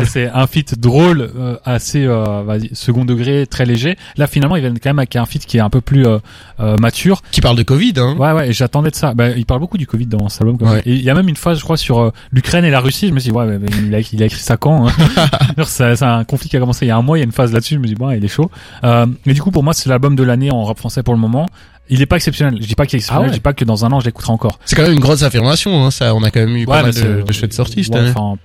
c'est 0.06 0.28
un 0.28 0.46
feat 0.46 0.78
drôle, 0.78 1.30
euh, 1.36 1.56
assez 1.64 2.04
euh, 2.04 2.58
second 2.72 3.04
degré, 3.04 3.46
très 3.46 3.64
léger. 3.66 3.96
Là, 4.16 4.26
finalement, 4.26 4.56
ils 4.56 4.60
viennent 4.60 4.78
quand 4.78 4.90
même 4.90 4.98
avec 4.98 5.14
un 5.16 5.26
feat 5.26 5.44
qui 5.46 5.56
est 5.56 5.60
un 5.60 5.70
peu 5.70 5.80
plus 5.80 6.06
euh, 6.06 6.18
euh, 6.60 6.76
mature. 6.78 7.22
Qui 7.30 7.40
parle 7.40 7.56
de 7.56 7.62
Covid, 7.62 7.94
hein. 7.98 8.16
Ouais, 8.18 8.32
ouais. 8.32 8.48
Et 8.48 8.52
j'attendais 8.52 8.90
de 8.90 8.94
ça. 8.96 9.14
Bah, 9.14 9.30
il 9.30 9.46
parle 9.46 9.60
beaucoup 9.60 9.78
du 9.78 9.86
Covid 9.86 10.06
dans 10.06 10.28
cet 10.28 10.42
album. 10.42 10.58
quand 10.58 10.66
même. 10.70 10.82
Et 10.86 10.92
il 10.94 11.02
y 11.02 11.10
a 11.10 11.14
même 11.14 11.28
une 11.28 11.36
phase, 11.36 11.58
je 11.58 11.64
crois, 11.64 11.76
sur 11.76 11.98
euh, 12.00 12.10
l'Ukraine 12.32 12.64
et 12.64 12.70
la 12.70 12.80
Russie. 12.80 13.08
Je 13.08 13.12
me 13.12 13.20
suis 13.20 13.30
dit, 13.30 13.36
ouais, 13.36 13.46
mais, 13.46 13.58
mais 13.58 13.68
il, 13.86 13.94
a, 13.94 14.00
il 14.00 14.22
a 14.22 14.26
écrit 14.26 14.40
ça 14.40 14.56
quand 14.60 14.86
hein 14.88 14.92
C'est 15.66 16.02
un 16.02 16.22
conflit 16.24 16.48
qui 16.48 16.56
a 16.56 16.60
commencé 16.60 16.84
il 16.86 16.88
y 16.88 16.92
a 16.92 16.96
un 16.96 17.02
mois. 17.02 17.18
Il 17.18 17.20
y 17.20 17.24
a 17.24 17.26
une 17.26 17.32
phase 17.32 17.52
là-dessus. 17.52 17.74
Je 17.74 17.78
me 17.80 17.86
dit, 17.86 17.94
bon, 17.96 18.10
il 18.12 18.24
est 18.24 18.28
chaud. 18.28 18.50
Euh, 18.84 19.06
mais 19.26 19.34
du 19.34 19.42
coup, 19.42 19.50
pour 19.50 19.64
moi, 19.64 19.72
c'est 19.74 19.88
l'album 19.88 20.14
de 20.14 20.22
l'année 20.22 20.52
en 20.52 20.64
rap 20.64 20.78
français 20.78 21.02
pour 21.02 21.14
le 21.14 21.20
moment. 21.20 21.46
Il 21.88 22.00
est 22.00 22.06
pas 22.06 22.16
exceptionnel. 22.16 22.56
Je 22.62 22.66
dis 22.68 22.76
pas 22.76 22.86
qu'il 22.86 22.96
est 22.96 22.98
exceptionnel. 23.00 23.22
Ah 23.24 23.26
ouais. 23.26 23.32
Je 23.32 23.38
dis 23.38 23.40
pas 23.42 23.52
que 23.52 23.64
dans 23.64 23.84
un 23.84 23.90
an, 23.90 23.98
je 23.98 24.04
l'écouterai 24.06 24.32
encore. 24.32 24.60
C'est 24.64 24.76
quand 24.76 24.82
même 24.82 24.92
une 24.92 25.00
grosse 25.00 25.22
affirmation, 25.24 25.84
hein. 25.84 25.90
Ça, 25.90 26.14
on 26.14 26.22
a 26.22 26.30
quand 26.30 26.38
même 26.40 26.54
eu 26.56 26.64
pas 26.64 26.76
Ouais, 26.76 26.82
mal 26.82 26.92
mais 26.94 27.02
de, 27.02 27.22
de 27.22 27.32
chouettes 27.32 27.52
sorties 27.52 27.82
cette 27.82 27.96
année. 27.96 28.12
enfin, 28.14 28.38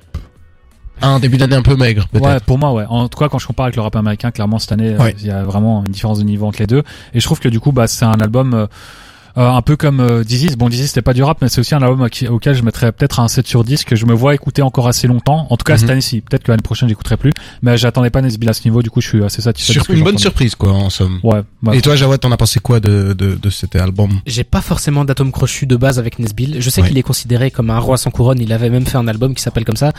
Un 1.01 1.19
début 1.19 1.37
d'année 1.37 1.55
un 1.55 1.61
peu 1.61 1.75
maigre, 1.75 2.07
peut-être. 2.11 2.25
Ouais, 2.25 2.39
pour 2.39 2.57
moi, 2.57 2.73
ouais. 2.73 2.85
En 2.89 3.07
tout 3.07 3.19
cas, 3.19 3.29
quand 3.29 3.37
je 3.37 3.45
compare 3.45 3.65
avec 3.65 3.75
le 3.75 3.83
rap 3.83 3.95
américain, 3.95 4.31
clairement 4.31 4.57
cette 4.57 4.71
année, 4.71 4.95
euh, 4.95 4.97
Ouais. 5.03 5.15
il 5.19 5.27
y 5.27 5.31
a 5.31 5.43
vraiment 5.43 5.83
une 5.85 5.91
différence 5.93 6.17
de 6.19 6.23
niveau 6.23 6.47
entre 6.47 6.59
les 6.59 6.65
deux. 6.67 6.81
Et 7.13 7.19
je 7.19 7.25
trouve 7.25 7.39
que 7.39 7.49
du 7.49 7.59
coup, 7.59 7.71
bah, 7.71 7.85
c'est 7.85 8.05
un 8.05 8.13
album 8.13 8.53
euh, 8.55 8.63
euh, 8.63 8.67
un 9.35 9.61
peu 9.61 9.75
comme 9.75 9.99
euh, 9.99 10.23
Dizzy. 10.23 10.55
Bon, 10.57 10.69
Dizzy 10.69 10.87
c'était 10.87 11.01
pas 11.01 11.13
du 11.13 11.21
rap, 11.23 11.39
mais 11.41 11.49
c'est 11.49 11.59
aussi 11.59 11.75
un 11.75 11.81
album 11.81 12.09
qui- 12.09 12.27
auquel 12.27 12.55
je 12.55 12.63
mettrais 12.63 12.91
peut-être 12.91 13.19
un 13.19 13.27
7 13.27 13.45
sur 13.47 13.63
10 13.63 13.83
que 13.83 13.95
je 13.95 14.05
me 14.05 14.13
vois 14.13 14.33
écouter 14.33 14.61
encore 14.61 14.87
assez 14.87 15.07
longtemps. 15.07 15.47
En 15.49 15.57
tout 15.57 15.63
cas, 15.63 15.73
Mhm. 15.73 15.79
cette 15.79 15.89
année-ci. 15.89 16.21
Peut-être 16.21 16.43
que 16.43 16.51
l'année 16.51 16.61
prochaine, 16.63 16.87
j'écouterai 16.89 17.17
plus. 17.17 17.31
Mais 17.61 17.77
j'attendais 17.77 18.09
pas 18.09 18.21
Nesbill 18.21 18.49
à 18.49 18.53
ce 18.53 18.63
niveau. 18.65 18.81
Du 18.81 18.89
coup, 18.89 19.01
je 19.01 19.07
suis 19.09 19.23
assez 19.23 19.41
satisfait. 19.41 19.73
Sur 19.73 19.89
une 19.89 20.03
bonne 20.03 20.17
surprise, 20.17 20.55
quoi, 20.55 20.71
en 20.71 20.89
somme. 20.89 21.19
Ouais. 21.23 21.41
ouais. 21.63 21.77
Et 21.77 21.81
toi, 21.81 21.95
Jawad, 21.95 22.19
t'en 22.19 22.31
as 22.31 22.37
pensé 22.37 22.59
quoi 22.59 22.79
de, 22.79 23.13
de, 23.13 23.35
de 23.35 23.49
cet 23.49 23.75
album? 23.75 24.19
J'ai 24.25 24.43
pas 24.43 24.61
forcément 24.61 25.03
d'atome 25.05 25.31
crochu 25.31 25.65
de 25.65 25.75
base 25.75 25.99
avec 25.99 26.19
Nesbill. 26.19 26.57
Je 26.61 26.69
sais 26.69 26.81
Ouais. 26.81 26.87
qu'il 26.87 26.97
est 26.97 27.03
considéré 27.03 27.51
comme 27.51 27.69
un 27.69 27.79
roi 27.79 27.97
sans 27.97 28.11
couronne. 28.11 28.39
Il 28.39 28.53
avait 28.53 28.69
même 28.69 28.85
fait 28.85 28.97
un 28.97 29.07
album 29.07 29.33
qui 29.35 29.41
s'appelle 29.41 29.65
comme 29.65 29.75
ça. 29.77 29.91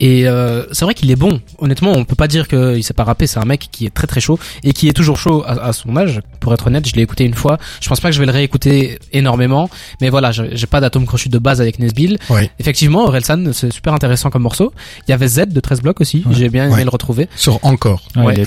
Et 0.00 0.26
euh, 0.26 0.64
c'est 0.72 0.84
vrai 0.86 0.94
qu'il 0.94 1.10
est 1.10 1.16
bon. 1.16 1.40
Honnêtement, 1.58 1.92
on 1.92 2.04
peut 2.04 2.14
pas 2.14 2.26
dire 2.28 2.48
qu'il 2.48 2.82
sait 2.82 2.94
pas 2.94 3.04
rapper. 3.04 3.26
C'est 3.26 3.38
un 3.38 3.44
mec 3.44 3.68
qui 3.70 3.84
est 3.86 3.90
très 3.94 4.06
très 4.06 4.20
chaud 4.20 4.38
et 4.64 4.72
qui 4.72 4.88
est 4.88 4.92
toujours 4.92 5.18
chaud 5.18 5.44
à, 5.46 5.52
à 5.66 5.72
son 5.74 5.94
âge. 5.96 6.20
Pour 6.40 6.54
être 6.54 6.66
honnête, 6.68 6.88
je 6.88 6.94
l'ai 6.94 7.02
écouté 7.02 7.24
une 7.24 7.34
fois. 7.34 7.58
Je 7.80 7.88
pense 7.88 8.00
pas 8.00 8.08
que 8.08 8.14
je 8.14 8.20
vais 8.20 8.26
le 8.26 8.32
réécouter 8.32 8.98
énormément. 9.12 9.68
Mais 10.00 10.08
voilà, 10.08 10.30
j'ai 10.32 10.66
pas 10.66 10.80
d'atome 10.80 11.04
crochu 11.06 11.28
de 11.28 11.38
base 11.38 11.60
avec 11.60 11.78
Nesbill. 11.78 12.18
Ouais. 12.30 12.50
Effectivement, 12.58 13.04
Orelsan, 13.04 13.52
c'est 13.52 13.70
super 13.72 13.92
intéressant 13.92 14.30
comme 14.30 14.42
morceau. 14.42 14.72
Il 15.06 15.10
y 15.10 15.14
avait 15.14 15.28
Z 15.28 15.48
de 15.48 15.60
13 15.60 15.82
blocs 15.82 16.00
aussi. 16.00 16.22
Ouais. 16.26 16.34
J'ai 16.34 16.48
bien 16.48 16.64
aimé 16.66 16.74
Ouais. 16.76 16.84
le 16.84 16.90
retrouver. 16.90 17.28
Sur 17.36 17.58
Encore, 17.64 18.02
avec 18.16 18.46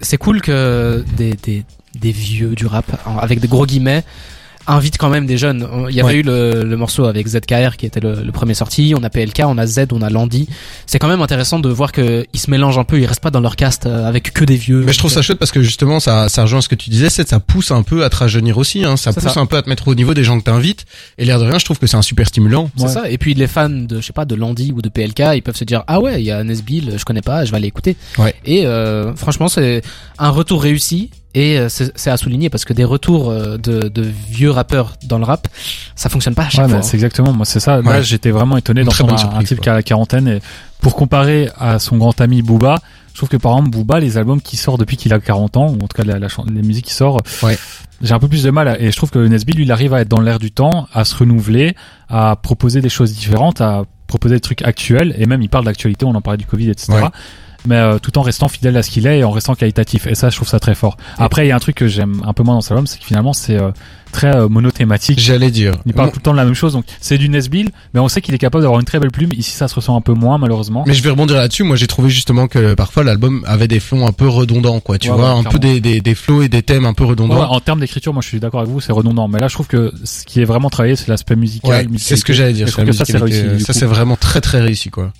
c'est 0.00 0.16
cool 0.18 0.40
que 0.42 1.04
des, 1.16 1.34
des, 1.42 1.62
des 1.98 2.10
vieux 2.12 2.54
du 2.56 2.66
rap, 2.66 2.84
avec 3.20 3.38
des 3.40 3.46
gros 3.48 3.64
guillemets, 3.64 4.02
invitent 4.66 4.98
quand 4.98 5.08
même 5.10 5.26
des 5.26 5.36
jeunes. 5.38 5.66
Il 5.90 5.94
y 5.94 6.00
avait 6.00 6.08
Ouais. 6.14 6.14
eu 6.16 6.22
le, 6.22 6.64
le 6.64 6.76
morceau 6.76 7.04
avec 7.04 7.26
ZKR 7.26 7.76
qui 7.76 7.86
était 7.86 8.00
le, 8.00 8.22
le 8.22 8.32
premier 8.32 8.54
sorti, 8.54 8.94
on 8.98 9.02
a 9.02 9.10
PLK, 9.10 9.42
on 9.46 9.58
a 9.58 9.66
Z, 9.66 9.86
on 9.92 10.02
a 10.02 10.10
Landy. 10.10 10.48
C'est 10.86 10.98
quand 10.98 11.08
même 11.08 11.20
intéressant 11.22 11.58
de 11.58 11.68
voir 11.68 11.92
que 11.92 12.26
ils 12.32 12.40
se 12.40 12.50
mélangent 12.50 12.78
un 12.78 12.84
peu, 12.84 12.98
ils 13.00 13.06
restent 13.06 13.20
pas 13.22 13.30
dans 13.30 13.40
leur 13.40 13.56
cast 13.56 13.86
euh, 13.86 14.06
avec 14.08 14.32
que 14.32 14.44
des 14.44 14.56
vieux. 14.56 14.82
Mais 14.84 14.92
je 14.92 14.98
trouve 14.98 15.10
ça 15.12 15.22
chouette 15.22 15.38
parce 15.38 15.50
que 15.52 15.62
justement, 15.62 16.00
ça, 16.00 16.28
ça 16.28 16.42
rejoint 16.42 16.60
ce 16.60 16.68
que 16.68 16.74
tu 16.74 16.90
disais, 16.90 17.10
c'est 17.10 17.28
ça 17.28 17.40
pousse 17.40 17.70
un 17.70 17.82
peu 17.82 18.04
à 18.04 18.10
te 18.10 18.16
rajeunir 18.16 18.58
aussi, 18.58 18.84
hein. 18.84 18.96
Ça 18.96 19.12
pousse 19.12 19.32
ça. 19.32 19.40
un 19.40 19.46
peu 19.46 19.56
à 19.56 19.62
te 19.62 19.68
mettre 19.68 19.88
au 19.88 19.94
niveau 19.94 20.14
des 20.14 20.24
gens 20.24 20.38
que 20.38 20.44
t'invites. 20.44 20.84
Et 21.18 21.24
l'air 21.24 21.38
de 21.38 21.44
rien, 21.44 21.58
je 21.58 21.64
trouve 21.64 21.78
que 21.78 21.86
c'est 21.86 21.96
un 21.96 22.02
super 22.02 22.26
stimulant. 22.28 22.70
C'est 22.76 22.84
Ouais. 22.84 22.88
ça. 22.90 23.10
Et 23.10 23.18
puis 23.18 23.34
les 23.34 23.46
fans 23.46 23.68
de, 23.68 24.00
je 24.00 24.06
sais 24.06 24.12
pas, 24.12 24.24
de 24.24 24.34
Landy 24.34 24.72
ou 24.72 24.80
de 24.82 24.88
PLK, 24.88 25.22
ils 25.34 25.42
peuvent 25.42 25.56
se 25.56 25.64
dire 25.64 25.84
ah 25.86 26.00
ouais, 26.00 26.20
il 26.22 26.24
y 26.24 26.30
a 26.30 26.42
Nesbill, 26.44 26.94
je 26.96 27.04
connais 27.04 27.22
pas, 27.22 27.44
je 27.44 27.50
vais 27.50 27.56
aller 27.58 27.68
écouter. 27.68 27.96
Ouais. 28.18 28.34
Et 28.44 28.66
euh, 28.66 29.14
franchement, 29.14 29.48
c'est 29.48 29.82
un 30.18 30.30
retour 30.30 30.62
réussi. 30.62 31.10
Et 31.34 31.58
euh, 31.58 31.68
c'est 31.68 31.92
c'est 31.98 32.10
à 32.10 32.16
souligner 32.16 32.48
parce 32.50 32.64
que 32.64 32.72
des 32.72 32.84
retours 32.84 33.30
euh, 33.30 33.56
de, 33.58 33.88
de 33.88 34.02
vieux 34.30 34.50
rappeurs 34.50 34.94
dans 35.04 35.18
le 35.18 35.24
rap, 35.24 35.48
ça 35.96 36.08
fonctionne 36.08 36.34
pas 36.34 36.44
à 36.44 36.48
chaque 36.48 36.64
Ouais, 36.66 36.68
fois. 36.70 36.78
mais 36.78 36.82
c'est 36.84 36.96
exactement, 36.96 37.32
moi 37.32 37.44
c'est 37.44 37.60
ça. 37.60 37.80
Là, 37.80 37.90
Ouais. 37.90 38.02
j'étais 38.02 38.30
vraiment 38.30 38.56
étonné 38.56 38.84
d'entendre 38.84 39.14
un, 39.34 39.38
un 39.40 39.42
type 39.44 39.60
qui 39.60 39.68
a 39.68 39.72
la 39.74 39.82
quarantaine. 39.82 40.28
Et 40.28 40.40
pour 40.80 40.94
comparer 40.94 41.48
à 41.58 41.78
son 41.78 41.96
grand 41.96 42.20
ami 42.20 42.42
Booba, 42.42 42.76
je 43.12 43.18
trouve 43.18 43.28
que 43.28 43.36
par 43.36 43.52
exemple 43.52 43.70
Booba, 43.76 43.98
les 44.00 44.16
albums 44.16 44.40
qui 44.40 44.56
sortent 44.56 44.80
depuis 44.80 44.96
qu'il 44.96 45.12
a 45.12 45.18
40 45.20 45.56
ans, 45.56 45.66
ou 45.68 45.74
en 45.74 45.88
tout 45.88 45.96
cas 45.96 46.04
la, 46.04 46.18
la 46.18 46.28
les 46.52 46.62
musiques 46.62 46.86
qui 46.86 46.94
sortent, 46.94 47.26
Ouais. 47.42 47.58
j'ai 48.00 48.12
un 48.12 48.18
peu 48.20 48.28
plus 48.28 48.42
de 48.44 48.50
mal. 48.50 48.68
à- 48.68 48.80
et 48.80 48.90
je 48.92 48.96
trouve 48.96 49.10
que 49.10 49.18
Nesbill, 49.18 49.56
lui, 49.56 49.64
il 49.64 49.72
arrive 49.72 49.92
à 49.94 50.00
être 50.02 50.08
dans 50.08 50.20
l'air 50.20 50.38
du 50.38 50.52
temps, 50.52 50.86
à 50.94 51.04
se 51.04 51.16
renouveler, 51.16 51.74
à 52.08 52.36
proposer 52.36 52.80
des 52.80 52.88
choses 52.88 53.12
différentes, 53.12 53.60
à 53.60 53.84
proposer 54.06 54.36
des 54.36 54.40
trucs 54.40 54.62
actuels. 54.62 55.14
Et 55.18 55.26
même, 55.26 55.42
il 55.42 55.48
parle 55.48 55.64
d'actualité, 55.64 56.04
on 56.04 56.14
en 56.14 56.20
parlait 56.20 56.38
du 56.38 56.46
Covid, 56.46 56.70
etc. 56.70 56.92
Mais 57.66 57.76
euh, 57.76 57.98
tout 57.98 58.18
en 58.18 58.22
restant 58.22 58.48
fidèle 58.48 58.76
à 58.76 58.82
ce 58.82 58.90
qu'il 58.90 59.06
est 59.06 59.20
et 59.20 59.24
en 59.24 59.30
restant 59.30 59.54
qualitatif. 59.54 60.06
Et 60.06 60.14
ça, 60.14 60.28
je 60.28 60.36
trouve 60.36 60.48
ça 60.48 60.60
très 60.60 60.74
fort. 60.74 60.96
Après, 61.18 61.46
il 61.46 61.48
y 61.48 61.52
a 61.52 61.56
un 61.56 61.60
truc 61.60 61.76
que 61.76 61.86
j'aime 61.88 62.20
un 62.26 62.32
peu 62.34 62.42
moins 62.42 62.54
dans 62.56 62.60
cet 62.60 62.72
album, 62.72 62.86
c'est 62.86 62.98
que 62.98 63.04
finalement, 63.06 63.32
c'est 63.32 63.56
euh, 63.58 63.70
très 64.12 64.36
euh, 64.36 64.48
monothématique. 64.48 65.18
J'allais 65.18 65.50
dire. 65.50 65.72
Il 65.86 65.94
parle 65.94 66.10
tout 66.10 66.18
le 66.18 66.22
temps 66.22 66.32
de 66.32 66.36
la 66.36 66.44
même 66.44 66.54
chose, 66.54 66.74
donc 66.74 66.84
c'est 67.00 67.16
du 67.16 67.28
Nesbill, 67.30 67.70
mais 67.94 68.00
on 68.00 68.08
sait 68.08 68.20
qu'il 68.20 68.34
est 68.34 68.38
capable 68.38 68.62
d'avoir 68.62 68.80
une 68.80 68.84
très 68.86 69.00
belle 69.00 69.10
plume. 69.10 69.30
Ici, 69.32 69.52
ça 69.52 69.66
se 69.68 69.74
ressent 69.74 69.96
un 69.96 70.02
peu 70.02 70.12
moins, 70.12 70.36
malheureusement. 70.36 70.84
Mais 70.86 70.92
je 70.92 71.02
vais 71.02 71.08
rebondir 71.08 71.36
là-dessus. 71.36 71.62
Moi, 71.64 71.76
j'ai 71.76 71.86
trouvé 71.86 72.10
justement 72.10 72.48
que 72.48 72.74
parfois 72.74 73.02
l'album 73.02 73.42
avait 73.46 73.66
des 73.68 73.80
flots 73.80 74.04
un 74.06 74.12
peu 74.12 74.28
redondants, 74.28 74.80
quoi. 74.80 74.98
Tu 74.98 75.08
Ouais, 75.10 75.16
vois, 75.16 75.32
ouais, 75.34 75.40
un 75.40 75.44
peu 75.44 75.58
des, 75.58 75.80
des, 75.80 76.00
des 76.02 76.14
flots 76.14 76.42
et 76.42 76.48
des 76.50 76.62
thèmes 76.62 76.84
un 76.84 76.92
peu 76.92 77.04
Ouais, 77.04 77.10
redondants. 77.10 77.50
en 77.50 77.60
termes 77.60 77.80
d'écriture, 77.80 78.12
moi 78.12 78.20
je 78.22 78.28
suis 78.28 78.40
d'accord 78.40 78.60
avec 78.60 78.70
vous, 78.72 78.80
c'est 78.82 78.92
redondant. 78.92 79.26
Mais 79.26 79.40
là, 79.40 79.48
je 79.48 79.54
trouve 79.54 79.68
que 79.68 79.90
ce 80.04 80.24
qui 80.24 80.40
est 80.42 80.44
vraiment 80.44 80.68
travaillé, 80.68 80.96
c'est 80.96 81.08
l'aspect 81.08 81.36
musical. 81.36 81.88
C'est 81.96 82.16
ce 82.16 82.24
que 82.26 82.34
j'allais 82.34 82.52
dire. 82.52 82.66
Je 82.66 82.76
que 82.76 82.92
ça, 82.92 83.04
c'est 83.06 83.16
réussi, 83.16 83.64
Ça, 83.64 83.72
c'est 83.72 83.86
vraiment 83.86 84.16
très 84.16 84.40
très 84.42 84.60
réussi, 84.60 84.90
quoi. 84.90 85.12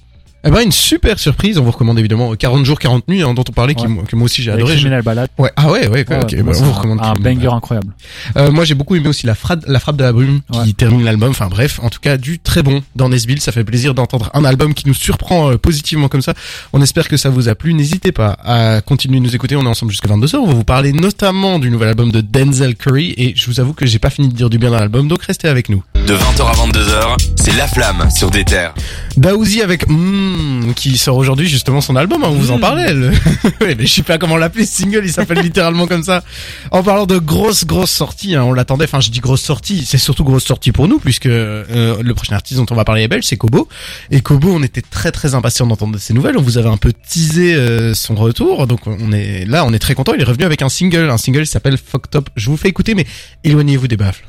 Eh 0.46 0.50
ben, 0.50 0.60
une 0.60 0.72
super 0.72 1.18
surprise. 1.18 1.58
On 1.58 1.64
vous 1.64 1.70
recommande 1.70 1.98
évidemment 1.98 2.34
40 2.34 2.64
jours, 2.66 2.78
40 2.78 3.08
nuits, 3.08 3.22
hein, 3.22 3.32
dont 3.34 3.44
on 3.48 3.52
parlait, 3.52 3.74
qui, 3.74 3.84
que 3.84 4.16
moi 4.16 4.26
aussi 4.26 4.42
j'ai 4.42 4.50
adoré. 4.50 4.72
Je- 4.72 4.78
Criminal 4.80 5.02
Ballad. 5.02 5.28
Ouais. 5.38 5.50
Ah 5.56 5.70
ouais, 5.70 5.88
ouais, 5.88 6.04
Ouais, 6.08 6.18
ok. 6.22 6.34
bah, 6.42 6.42
on 6.46 6.52
vous 6.52 6.64
un- 6.64 6.72
recommande 6.72 6.98
un 7.00 7.12
Criminal 7.14 7.34
banger 7.36 7.54
incroyable. 7.56 7.92
Euh, 8.36 8.50
moi, 8.50 8.64
j'ai 8.64 8.74
beaucoup 8.74 8.94
aimé 8.96 9.08
aussi 9.08 9.26
la 9.26 9.34
frappe, 9.34 9.64
la 9.66 9.80
frappe 9.80 9.96
de 9.96 10.04
la 10.04 10.12
brume 10.12 10.40
qui 10.64 10.74
termine 10.74 11.02
l'album. 11.04 11.30
Enfin 11.30 11.48
bref, 11.48 11.80
en 11.82 11.88
tout 11.88 12.00
cas, 12.00 12.16
du 12.18 12.38
très 12.38 12.62
bon 12.62 12.82
dans 12.94 13.08
Nesbill. 13.08 13.40
Ça 13.40 13.52
fait 13.52 13.64
plaisir 13.64 13.94
d'entendre 13.94 14.30
un 14.34 14.44
album 14.44 14.74
qui 14.74 14.86
nous 14.86 14.94
surprend 14.94 15.50
euh, 15.52 15.56
positivement 15.56 16.08
comme 16.08 16.22
ça. 16.22 16.34
On 16.72 16.82
espère 16.82 17.08
que 17.08 17.16
ça 17.16 17.30
vous 17.30 17.48
a 17.48 17.54
plu. 17.54 17.72
N'hésitez 17.74 18.12
pas 18.12 18.36
à 18.44 18.80
continuer 18.82 19.18
de 19.20 19.24
nous 19.24 19.34
écouter. 19.34 19.56
On 19.56 19.64
est 19.64 19.68
ensemble 19.68 19.92
jusqu'à 19.92 20.08
22h. 20.08 20.36
On 20.36 20.46
va 20.46 20.54
vous 20.54 20.64
parler 20.64 20.92
notamment 20.92 21.58
du 21.58 21.70
nouvel 21.70 21.88
album 21.88 22.10
de 22.12 22.20
Denzel 22.20 22.76
Curry. 22.76 23.14
Et 23.16 23.32
je 23.34 23.46
vous 23.46 23.60
avoue 23.60 23.72
que 23.72 23.86
j'ai 23.86 23.98
pas 23.98 24.10
fini 24.10 24.28
de 24.28 24.34
dire 24.34 24.50
du 24.50 24.58
bien 24.58 24.70
dans 24.70 24.78
l'album, 24.78 25.08
donc 25.08 25.22
restez 25.22 25.48
avec 25.48 25.68
nous. 25.70 25.82
De 26.06 26.14
20h 26.14 26.42
à 26.46 26.52
22h, 26.52 27.16
c'est 27.36 27.56
La 27.56 27.66
Flamme 27.66 28.08
sur 28.10 28.30
des 28.30 28.44
terres. 28.44 28.74
Daouzi 29.16 29.62
avec 29.62 29.88
Mmm 29.88 30.74
qui 30.74 30.96
sort 30.96 31.16
aujourd'hui 31.16 31.48
justement 31.48 31.80
son 31.80 31.96
album, 31.96 32.24
hein, 32.24 32.28
on 32.30 32.34
vous 32.34 32.50
en 32.50 32.58
parlait. 32.58 32.92
Le... 32.92 33.10
Ouais, 33.60 33.74
mais 33.76 33.86
je 33.86 33.92
sais 33.92 34.02
pas 34.02 34.18
comment 34.18 34.36
l'appeler, 34.36 34.66
ce 34.66 34.82
single, 34.82 35.02
il 35.04 35.12
s'appelle 35.12 35.38
littéralement 35.42 35.86
comme 35.86 36.02
ça. 36.02 36.24
En 36.70 36.82
parlant 36.82 37.06
de 37.06 37.18
grosses 37.18 37.64
grosses 37.64 37.90
sorties, 37.90 38.34
hein, 38.34 38.42
on 38.44 38.52
l'attendait, 38.52 38.84
enfin 38.84 39.00
je 39.00 39.10
dis 39.10 39.20
grosse 39.20 39.42
sortie, 39.42 39.84
c'est 39.86 39.98
surtout 39.98 40.24
grosse 40.24 40.44
sortie 40.44 40.72
pour 40.72 40.88
nous 40.88 40.98
puisque 40.98 41.26
euh, 41.26 42.02
le 42.02 42.14
prochain 42.14 42.34
artiste 42.34 42.58
dont 42.58 42.66
on 42.70 42.74
va 42.74 42.84
parler 42.84 43.02
est 43.02 43.08
belge, 43.08 43.24
c'est 43.24 43.36
Kobo. 43.36 43.68
Et 44.10 44.20
Kobo, 44.20 44.50
on 44.50 44.62
était 44.62 44.82
très 44.82 45.12
très 45.12 45.34
impatients 45.34 45.66
d'entendre 45.66 45.98
ses 45.98 46.14
nouvelles, 46.14 46.36
on 46.36 46.42
vous 46.42 46.58
avait 46.58 46.68
un 46.68 46.76
peu 46.76 46.92
teasé 46.92 47.54
euh, 47.54 47.94
son 47.94 48.14
retour, 48.14 48.66
donc 48.66 48.86
on 48.86 49.12
est 49.12 49.44
là, 49.44 49.64
on 49.64 49.72
est 49.72 49.78
très 49.78 49.94
content, 49.94 50.12
il 50.14 50.20
est 50.20 50.24
revenu 50.24 50.44
avec 50.44 50.62
un 50.62 50.68
single, 50.68 51.10
un 51.10 51.18
single 51.18 51.42
qui 51.42 51.50
s'appelle 51.50 51.78
Fucked 51.78 52.16
Up. 52.16 52.28
Je 52.36 52.50
vous 52.50 52.56
fais 52.56 52.68
écouter 52.68 52.94
mais 52.94 53.06
éloignez-vous 53.44 53.88
des 53.88 53.96
baffles. 53.96 54.24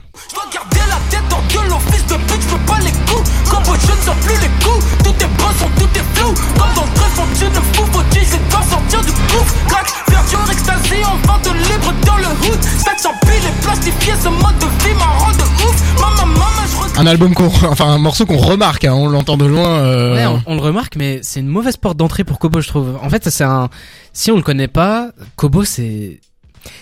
Coups. 3.78 3.86
Quand 3.88 3.94
je 3.94 4.00
ne 4.00 4.06
sens 4.06 4.16
plus 4.26 4.40
les 4.42 4.52
coups, 4.64 4.86
tout 5.04 5.16
est 5.26 5.38
bresson, 5.38 5.70
tout 5.78 5.90
est 6.00 6.18
flou. 6.18 6.34
Comme 6.58 6.74
dans 6.76 6.86
le 6.86 6.94
greffon, 6.96 7.24
tu 7.38 7.46
ne 7.46 7.62
fous, 7.74 7.92
faut 7.92 8.04
dire, 8.12 8.24
je 8.32 8.52
dois 8.52 8.64
sortir 8.64 9.02
du 9.02 9.12
gouffre. 9.12 9.56
Crack, 9.68 9.88
verdure, 10.10 10.52
extasie, 10.52 11.04
en 11.06 11.18
vente 11.28 11.48
libre 11.54 11.94
dans 12.06 12.18
le 12.18 12.26
hood. 12.48 12.64
Sac 12.64 13.00
sans 13.00 13.14
pile 13.22 13.46
et 13.50 13.62
plastifié, 13.64 14.14
ce 14.22 14.30
mode 14.30 14.58
de 14.60 14.66
vie 14.84 14.94
m'a 14.98 15.06
rend 15.06 15.32
de 15.32 15.44
ouf. 15.44 16.00
Maman, 16.00 16.26
maman, 16.26 16.46
je. 16.96 17.00
Un 17.00 17.08
album 17.08 17.34
qu'on, 17.34 17.48
enfin 17.70 17.88
un 17.88 17.98
morceau 17.98 18.26
qu'on 18.26 18.38
remarque, 18.38 18.86
hein, 18.86 18.94
on 18.94 19.10
l'entend 19.10 19.36
de 19.38 19.46
loin. 19.46 19.68
euh, 19.68 20.16
Ouais, 20.16 20.26
on, 20.26 20.42
on 20.54 20.56
le 20.56 20.62
remarque, 20.62 20.96
mais 20.96 21.20
c'est 21.24 21.42
une 21.42 21.48
mauvaise 21.48 21.76
porte 21.78 21.98
d'entrée 21.98 22.24
pour 22.24 22.40
Kobo, 22.40 22.62
je 22.62 22.68
trouve. 22.70 22.98
En 23.02 23.10
fait, 23.10 23.30
c'est 23.30 23.44
un. 23.44 23.70
Si 24.14 24.32
on 24.32 24.38
le 24.38 24.42
connaît 24.44 24.70
pas, 24.70 25.10
Kobo, 25.36 25.66
c'est 25.66 26.22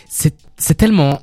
c'est 0.09 0.35
c'est 0.57 0.75
tellement 0.75 1.19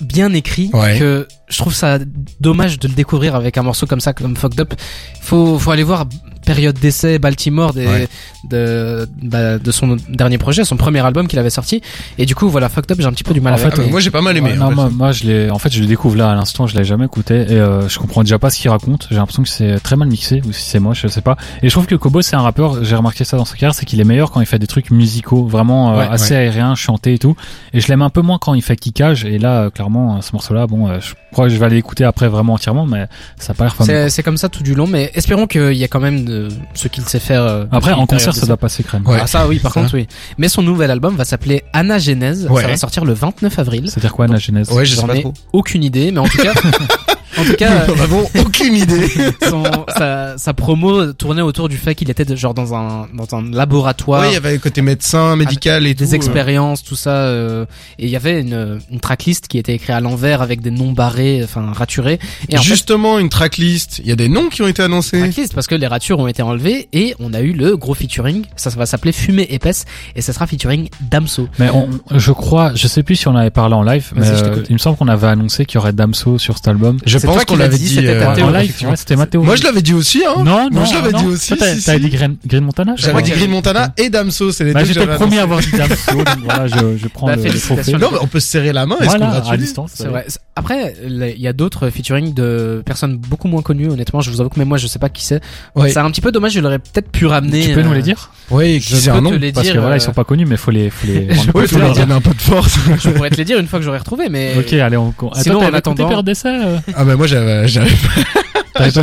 bien 0.00 0.32
écrit 0.32 0.70
Ouais. 0.72 0.98
que 0.98 1.26
je 1.54 1.58
trouve 1.60 1.74
ça 1.74 1.98
dommage 2.40 2.78
de 2.80 2.88
le 2.88 2.94
découvrir 2.94 3.36
avec 3.36 3.56
un 3.56 3.62
morceau 3.62 3.86
comme 3.86 4.00
ça, 4.00 4.12
comme 4.12 4.36
Fucked 4.36 4.60
Up. 4.60 4.74
Faut 5.20 5.58
faut 5.58 5.70
aller 5.70 5.84
voir 5.84 6.06
période 6.44 6.78
d'essai 6.78 7.18
Baltimore 7.18 7.72
des, 7.72 7.86
Ouais. 7.86 8.08
de 8.48 9.08
bah, 9.22 9.58
de 9.58 9.70
son 9.70 9.96
dernier 10.08 10.38
projet, 10.38 10.64
son 10.64 10.76
premier 10.76 11.00
album 11.04 11.26
qu'il 11.26 11.38
avait 11.38 11.50
sorti. 11.50 11.82
Et 12.18 12.26
du 12.26 12.34
coup, 12.34 12.48
voilà, 12.48 12.68
Fucked 12.68 12.90
Up, 12.92 12.98
j'ai 13.00 13.06
un 13.06 13.12
petit 13.12 13.24
peu 13.24 13.34
du 13.34 13.40
mal 13.40 13.54
En 13.54 13.56
avec. 13.56 13.74
Ah, 13.76 13.82
mais 13.82 13.90
moi 13.90 14.00
j'ai 14.00 14.10
pas 14.10 14.22
mal 14.22 14.36
aimé. 14.36 14.50
Ouais, 14.50 14.56
non, 14.56 14.70
moi, 14.72 14.90
moi, 14.90 15.12
je 15.12 15.24
l'ai, 15.24 15.50
en 15.50 15.58
fait, 15.58 15.72
je 15.72 15.80
le 15.80 15.86
découvre 15.86 16.16
là 16.16 16.30
à 16.30 16.34
l'instant, 16.34 16.66
je 16.66 16.76
l'ai 16.76 16.84
jamais 16.84 17.06
écouté 17.06 17.34
et 17.34 17.52
euh, 17.52 17.88
je 17.88 17.98
comprends 17.98 18.22
déjà 18.22 18.38
pas 18.38 18.50
ce 18.50 18.58
qu'il 18.58 18.70
raconte. 18.70 19.08
J'ai 19.10 19.16
l'impression 19.16 19.42
que 19.42 19.48
c'est 19.48 19.78
très 19.80 19.96
mal 19.96 20.08
mixé 20.08 20.42
ou 20.46 20.52
si 20.52 20.62
c'est 20.62 20.80
moche, 20.80 21.02
je 21.02 21.08
sais 21.08 21.20
pas. 21.22 21.36
Et 21.62 21.68
je 21.68 21.74
trouve 21.74 21.86
que 21.86 21.94
Kobo, 21.94 22.22
c'est 22.22 22.36
un 22.36 22.42
rappeur, 22.42 22.84
j'ai 22.84 22.96
remarqué 22.96 23.24
ça 23.24 23.36
dans 23.36 23.44
sa 23.44 23.54
carrière, 23.54 23.74
c'est 23.74 23.86
qu'il 23.86 24.00
est 24.00 24.04
meilleur 24.04 24.30
quand 24.30 24.40
il 24.40 24.46
fait 24.46 24.58
des 24.58 24.66
trucs 24.66 24.90
musicaux, 24.90 25.46
vraiment 25.46 25.92
euh, 25.92 25.98
Ouais, 25.98 26.08
assez 26.10 26.34
aériens, 26.34 26.74
chantés 26.74 27.14
et 27.14 27.18
tout. 27.18 27.36
Et 27.72 27.80
je 27.80 27.88
l'aime 27.88 28.02
un 28.02 28.10
peu 28.10 28.20
moins 28.20 28.38
quand 28.38 28.54
il 28.54 28.62
fait 28.62 28.76
kickage. 28.76 29.24
Et 29.24 29.38
là, 29.38 29.62
euh, 29.62 29.70
clairement, 29.70 30.16
euh, 30.16 30.20
ce 30.20 30.32
morceau-là, 30.32 30.66
bon, 30.66 30.88
euh, 30.88 30.98
je 31.00 31.14
crois 31.32 31.46
que 31.46 31.52
je 31.52 31.58
vais 31.58 31.66
aller 31.66 31.76
l'écouter 31.76 32.04
après 32.04 32.28
vraiment 32.28 32.54
entièrement, 32.54 32.86
mais 32.86 33.06
ça 33.38 33.52
a 33.52 33.54
pas 33.54 33.64
l'air 33.64 33.74
c'est 33.80 34.08
c'est 34.10 34.22
comme 34.22 34.36
ça 34.36 34.48
tout 34.48 34.62
du 34.62 34.74
long, 34.74 34.86
mais 34.86 35.10
espérons 35.14 35.46
qu'il 35.46 35.72
y 35.72 35.84
a 35.84 35.88
quand 35.88 36.00
même 36.00 36.24
de, 36.24 36.33
ce 36.74 36.88
qu'il 36.88 37.04
sait 37.04 37.18
faire. 37.20 37.42
euh, 37.42 37.64
Après, 37.70 37.92
en 37.92 38.06
concert, 38.06 38.34
ça 38.34 38.46
doit 38.46 38.56
passer 38.56 38.82
crème. 38.82 39.06
Ouais. 39.06 39.18
Ah 39.20 39.26
ça 39.26 39.46
oui 39.48 39.58
par 39.58 39.72
Ça. 39.72 39.80
contre 39.82 39.94
oui. 39.94 40.06
Mais 40.38 40.48
son 40.48 40.62
nouvel 40.62 40.90
album 40.90 41.16
va 41.16 41.24
s'appeler 41.24 41.62
Anagenèse, 41.72 42.46
Ouais. 42.50 42.62
ça 42.62 42.68
va 42.68 42.76
sortir 42.76 43.04
le 43.04 43.12
29 43.14 43.58
avril. 43.58 43.84
C'est-à-dire 43.88 44.12
quoi, 44.12 44.26
la 44.26 44.38
genèse 44.38 44.70
Ouais, 44.70 44.84
je 44.84 44.94
sais 44.94 45.00
J'en 45.00 45.06
pas 45.06 45.16
ai 45.16 45.20
trop. 45.22 45.32
aucune 45.52 45.82
idée 45.84 46.10
mais 46.12 46.18
en 46.20 46.28
tout 46.28 46.38
cas 46.38 46.52
en 47.38 47.44
tout 47.44 47.54
cas 47.54 47.86
Nous 47.86 47.96
n'avons 47.96 48.28
aucune 48.40 48.74
idée. 48.74 49.08
son, 49.48 49.62
sa, 49.96 50.38
sa 50.38 50.54
promo 50.54 51.12
tournait 51.12 51.42
autour 51.42 51.68
du 51.68 51.76
fait 51.76 51.94
qu'il 51.94 52.10
était 52.10 52.36
genre 52.36 52.54
dans 52.54 52.74
un 52.74 53.08
dans 53.14 53.36
un 53.36 53.50
laboratoire 53.50 54.22
Ouais, 54.22 54.30
il 54.30 54.34
y 54.34 54.36
avait 54.36 54.52
le 54.52 54.58
côté 54.58 54.82
médecin, 54.82 55.36
médical 55.36 55.86
et 55.86 55.94
tout. 55.94 56.04
des 56.04 56.12
euh. 56.12 56.16
expériences 56.16 56.82
tout 56.82 56.96
ça 56.96 57.10
euh, 57.10 57.66
et 57.98 58.04
il 58.04 58.10
y 58.10 58.16
avait 58.16 58.40
une, 58.40 58.80
une 58.90 59.00
tracklist 59.00 59.48
qui 59.48 59.58
était 59.58 59.74
écrite 59.74 59.90
à 59.90 60.00
l'envers 60.00 60.42
avec 60.42 60.60
des 60.60 60.70
noms 60.70 60.92
barrés 60.92 61.40
enfin 61.44 61.72
raturés 61.72 62.18
et 62.48 62.58
en 62.58 62.62
fait 62.62 62.68
Justement, 62.74 63.18
une 63.18 63.28
tracklist. 63.28 64.00
Il 64.00 64.06
y 64.06 64.12
a 64.12 64.16
des 64.16 64.28
noms 64.28 64.48
qui 64.48 64.62
ont 64.62 64.66
été 64.68 64.82
annoncés. 64.82 65.18
tracklist 65.18 65.54
parce 65.54 65.66
que 65.66 65.74
les 65.74 65.86
ratures 65.86 66.18
ont 66.18 66.26
été 66.26 66.42
enlevées 66.42 66.88
et 66.92 67.14
on 67.20 67.32
a 67.34 67.40
eu 67.40 67.52
le 67.52 67.76
gros 67.76 67.94
featuring 67.94 68.44
ça, 68.56 68.70
ça 68.70 68.76
va 68.76 68.86
s'appeler 68.86 69.12
Fumée 69.12 69.46
épaisse 69.50 69.84
et 70.16 70.22
ça 70.22 70.32
sera 70.32 70.46
featuring 70.46 70.88
Damso 71.00 71.48
Mais 71.58 71.70
on, 71.70 71.88
je 72.14 72.32
crois, 72.32 72.72
je 72.74 72.86
sais 72.88 73.02
plus 73.02 73.16
si 73.16 73.28
on 73.28 73.36
avait 73.36 73.50
parlé 73.50 73.74
en 73.74 73.82
live, 73.82 74.12
mais 74.14 74.26
euh, 74.26 74.62
il 74.68 74.74
me 74.74 74.78
semble 74.78 74.96
qu'on 74.96 75.08
avait 75.08 75.26
annoncé 75.26 75.64
qu'il 75.66 75.76
y 75.76 75.78
aurait 75.78 75.92
Damso 75.92 76.38
sur 76.38 76.56
cet 76.56 76.68
album. 76.68 76.98
Je 77.06 77.18
C'est 77.24 77.26
pense 77.26 77.34
toi 77.36 77.44
qui 77.44 77.52
qu'on 77.54 77.58
l'as 77.58 77.64
l'avait 77.64 77.78
dit, 77.78 77.84
dit. 77.84 77.94
c'était 77.94 78.18
ta 78.18 78.32
euh, 78.32 78.52
ouais, 78.52 78.96
c'était 78.96 79.16
ma 79.16 79.26
théorie. 79.26 79.46
Moi, 79.46 79.56
je 79.56 79.62
l'avais 79.64 79.82
dit 79.82 79.94
aussi, 79.94 80.22
hein. 80.26 80.34
Non, 80.38 80.44
non, 80.44 80.68
Moi, 80.70 80.84
je 80.84 80.94
l'avais 80.94 81.12
dit 81.12 81.26
aussi, 81.26 81.56
t'as- 81.56 81.74
si, 81.74 81.80
si. 81.80 82.00
dit 82.00 82.08
Green, 82.10 82.36
Green 82.46 82.64
Montana 82.64 82.94
je 82.96 83.02
J'avais 83.02 83.12
crois. 83.12 83.22
dit 83.22 83.30
Green 83.32 83.50
Montana 83.50 83.92
et 83.96 84.10
Damso, 84.10 84.52
c'est 84.52 84.64
les 84.64 84.72
Bah, 84.72 84.80
deux 84.80 84.86
j'étais 84.92 85.06
le 85.06 85.14
premier 85.16 85.38
à 85.38 85.42
avoir 85.42 85.60
dit 85.60 85.70
Damso, 85.72 86.12
donc 86.14 86.28
voilà, 86.44 86.66
je, 86.66 86.96
je 86.96 87.08
prends 87.08 87.26
Bah, 87.28 87.36
le, 87.36 87.60
trophée. 87.60 87.92
Non, 87.92 88.10
mais 88.12 88.18
on 88.20 88.26
peut 88.26 88.40
se 88.40 88.48
serrer 88.48 88.72
la 88.72 88.86
main 88.86 88.96
et 89.00 89.04
se 89.04 89.08
Voilà, 89.08 89.42
à 89.48 89.56
distance. 89.56 89.92
C'est 89.94 90.06
vrai. 90.08 90.26
Après, 90.56 90.94
il 91.04 91.40
y 91.40 91.48
a 91.48 91.52
d'autres 91.52 91.90
featuring 91.90 92.32
de 92.34 92.82
personnes 92.86 93.16
beaucoup 93.16 93.48
moins 93.48 93.62
connues, 93.62 93.88
honnêtement. 93.88 94.20
Je 94.20 94.30
vous 94.30 94.40
avoue 94.40 94.50
que 94.50 94.58
même 94.58 94.68
moi, 94.68 94.78
je 94.78 94.86
sais 94.86 94.98
pas 95.00 95.08
qui 95.08 95.24
c'est. 95.24 95.40
Ouais. 95.74 95.90
C'est 95.90 95.98
un 95.98 96.10
petit 96.10 96.20
peu 96.20 96.30
dommage, 96.30 96.52
je 96.52 96.60
l'aurais 96.60 96.78
peut-être 96.78 97.10
pu 97.10 97.26
ramener. 97.26 97.66
Tu 97.68 97.74
peux 97.74 97.82
nous 97.82 97.90
euh, 97.90 97.94
les 97.94 98.02
dire? 98.02 98.30
Oui, 98.50 98.80
Je 98.80 98.96
peux 99.04 99.10
un 99.10 99.16
te 99.16 99.20
nom. 99.22 99.30
les 99.32 99.52
Parce 99.52 99.64
dire. 99.66 99.74
que 99.74 99.78
voilà, 99.80 99.94
euh, 99.94 99.98
ils 99.98 100.00
sont 100.02 100.12
pas 100.12 100.24
connus, 100.24 100.44
mais 100.46 100.56
faut 100.56 100.70
les, 100.70 100.90
faut 100.90 101.06
les. 101.06 101.28
Je 101.34 101.50
peux 101.50 101.66
dire. 101.66 102.10
un 102.10 102.20
peu 102.20 102.34
de 102.34 102.40
force. 102.42 102.78
Je 103.02 103.08
pourrais 103.10 103.30
te 103.30 103.36
les 103.36 103.44
dire 103.44 103.58
une 103.58 103.66
fois 103.66 103.78
que 103.78 103.84
j'aurai 103.84 103.98
retrouvé, 103.98 104.28
mais. 104.30 104.54
Ok, 104.58 104.72
allez, 104.74 104.96
on. 104.96 105.14
on- 105.22 105.34
Sinon, 105.34 105.60
Attends, 105.60 105.70
en 105.70 105.74
attendant- 105.74 106.06
Période 106.08 106.26
d'essai 106.26 106.48
euh 106.48 106.76
Ah, 106.94 107.04
mais 107.04 107.16
moi, 107.16 107.26
j'avais, 107.26 107.66
j'avais 107.68 107.90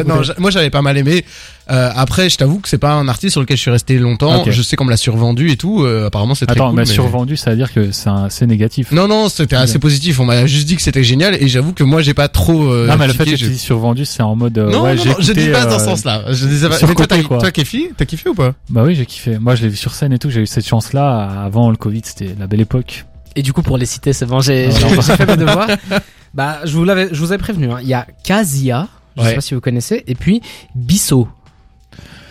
non, 0.06 0.22
moi 0.38 0.52
j'avais 0.52 0.70
pas 0.70 0.82
mal 0.82 0.98
aimé. 0.98 1.26
Euh, 1.70 1.90
après, 1.96 2.30
je 2.30 2.38
t'avoue 2.38 2.60
que 2.60 2.68
c'est 2.68 2.78
pas 2.78 2.94
un 2.94 3.08
artiste 3.08 3.32
sur 3.34 3.42
lequel 3.42 3.56
je 3.56 3.62
suis 3.62 3.72
resté 3.72 3.98
longtemps. 3.98 4.44
Je 4.50 4.62
sais 4.62 4.76
qu'on 4.76 4.84
me 4.86 4.90
l'a 4.90 4.98
survendu 4.98 5.50
et 5.52 5.58
tout. 5.58 5.84
euh, 5.84 6.08
apparemment, 6.08 6.36
c'est 6.36 6.46
très 6.46 6.56
Attends, 6.58 6.68
cool. 6.70 6.76
mais 6.76 6.82
mais- 6.82 6.86
survendu, 6.94 7.38
ça 7.38 7.52
veut 7.52 7.56
dire 7.56 7.72
que 7.74 7.92
c'est 7.92 8.10
un- 8.10 8.30
c'est 8.30 8.46
négatif. 8.48 8.92
Non, 8.92 9.08
non, 9.08 9.30
c'était 9.30 9.56
assez 9.56 9.80
positif. 9.80 10.20
On 10.20 10.26
m'a 10.26 10.46
juste 10.46 10.68
dit 10.68 10.76
que 10.76 10.82
c'était 10.82 11.04
génial 11.04 11.36
et 11.42 11.48
j'avoue 11.48 11.74
que 11.74 11.84
moi 11.84 12.02
j'ai 12.02 12.14
pas 12.14 12.28
trop. 12.28 12.64
Euh, 12.72 12.88
non, 12.88 12.98
mais 12.98 13.08
le 13.08 13.14
fait 13.14 13.26
que 13.26 13.36
tu 13.36 13.48
dis 13.48 13.58
survendu, 13.58 14.06
c'est 14.06 14.24
en 14.24 14.36
mode. 14.36 14.58
euh, 14.58 14.70
Non, 14.72 14.84
ouais, 14.84 14.96
non, 14.96 15.16
je 15.20 15.32
dis 15.34 15.48
pas 15.50 15.66
dans 15.66 15.76
euh, 15.76 15.80
ce 15.80 15.86
sens-là. 15.86 16.24
Je 16.32 16.46
disais 16.48 16.68
pas. 16.68 16.76
Mais 16.88 16.96
toi, 16.96 17.08
t'as, 17.08 17.24
quoi. 17.24 17.38
toi, 17.38 17.52
kiffé, 17.52 17.92
t'as 17.96 18.06
kiffé 18.06 18.30
ou 18.30 18.34
pas? 18.36 18.54
Bah 18.70 18.84
oui, 18.86 18.96
j'ai 18.96 19.06
kiffé. 19.06 19.38
Moi, 19.40 19.56
je 19.56 19.64
l'ai 19.64 19.70
vu 19.70 19.78
sur 19.78 19.94
scène 19.94 20.12
et 20.14 20.20
tout. 20.20 20.30
J'ai 20.30 20.42
eu 20.42 20.48
cette 20.48 20.68
chance-là. 20.68 21.44
Avant 21.46 21.70
le 21.70 21.78
Covid, 21.78 22.02
c'était 22.04 22.36
la 22.40 22.48
belle 22.48 22.62
époque. 22.62 23.06
Et 23.36 23.42
du 23.44 23.54
coup, 23.54 23.62
pour 23.62 23.78
les 23.78 23.86
citer, 23.86 24.12
c'est 24.12 24.26
bon, 24.26 24.40
j'ai 24.42 24.70
fait 24.72 25.26
mes 25.26 25.38
devoirs. 25.38 25.70
Bah, 26.34 26.60
je 26.66 26.74
vous 26.74 26.84
l'avais, 26.84 27.10
je 27.12 27.20
vous 27.20 27.32
avais 27.32 27.38
prévenu. 27.42 27.72
hein. 27.72 27.78
Il 27.82 27.88
y 27.88 27.94
a 27.94 28.06
Kazia, 28.24 28.88
je 29.18 29.22
sais 29.22 29.28
Ouais. 29.30 29.36
pas 29.36 29.42
si 29.42 29.54
vous 29.54 29.62
connaissez, 29.62 30.04
et 30.08 30.16
puis 30.16 30.42
Bissot. 30.76 31.28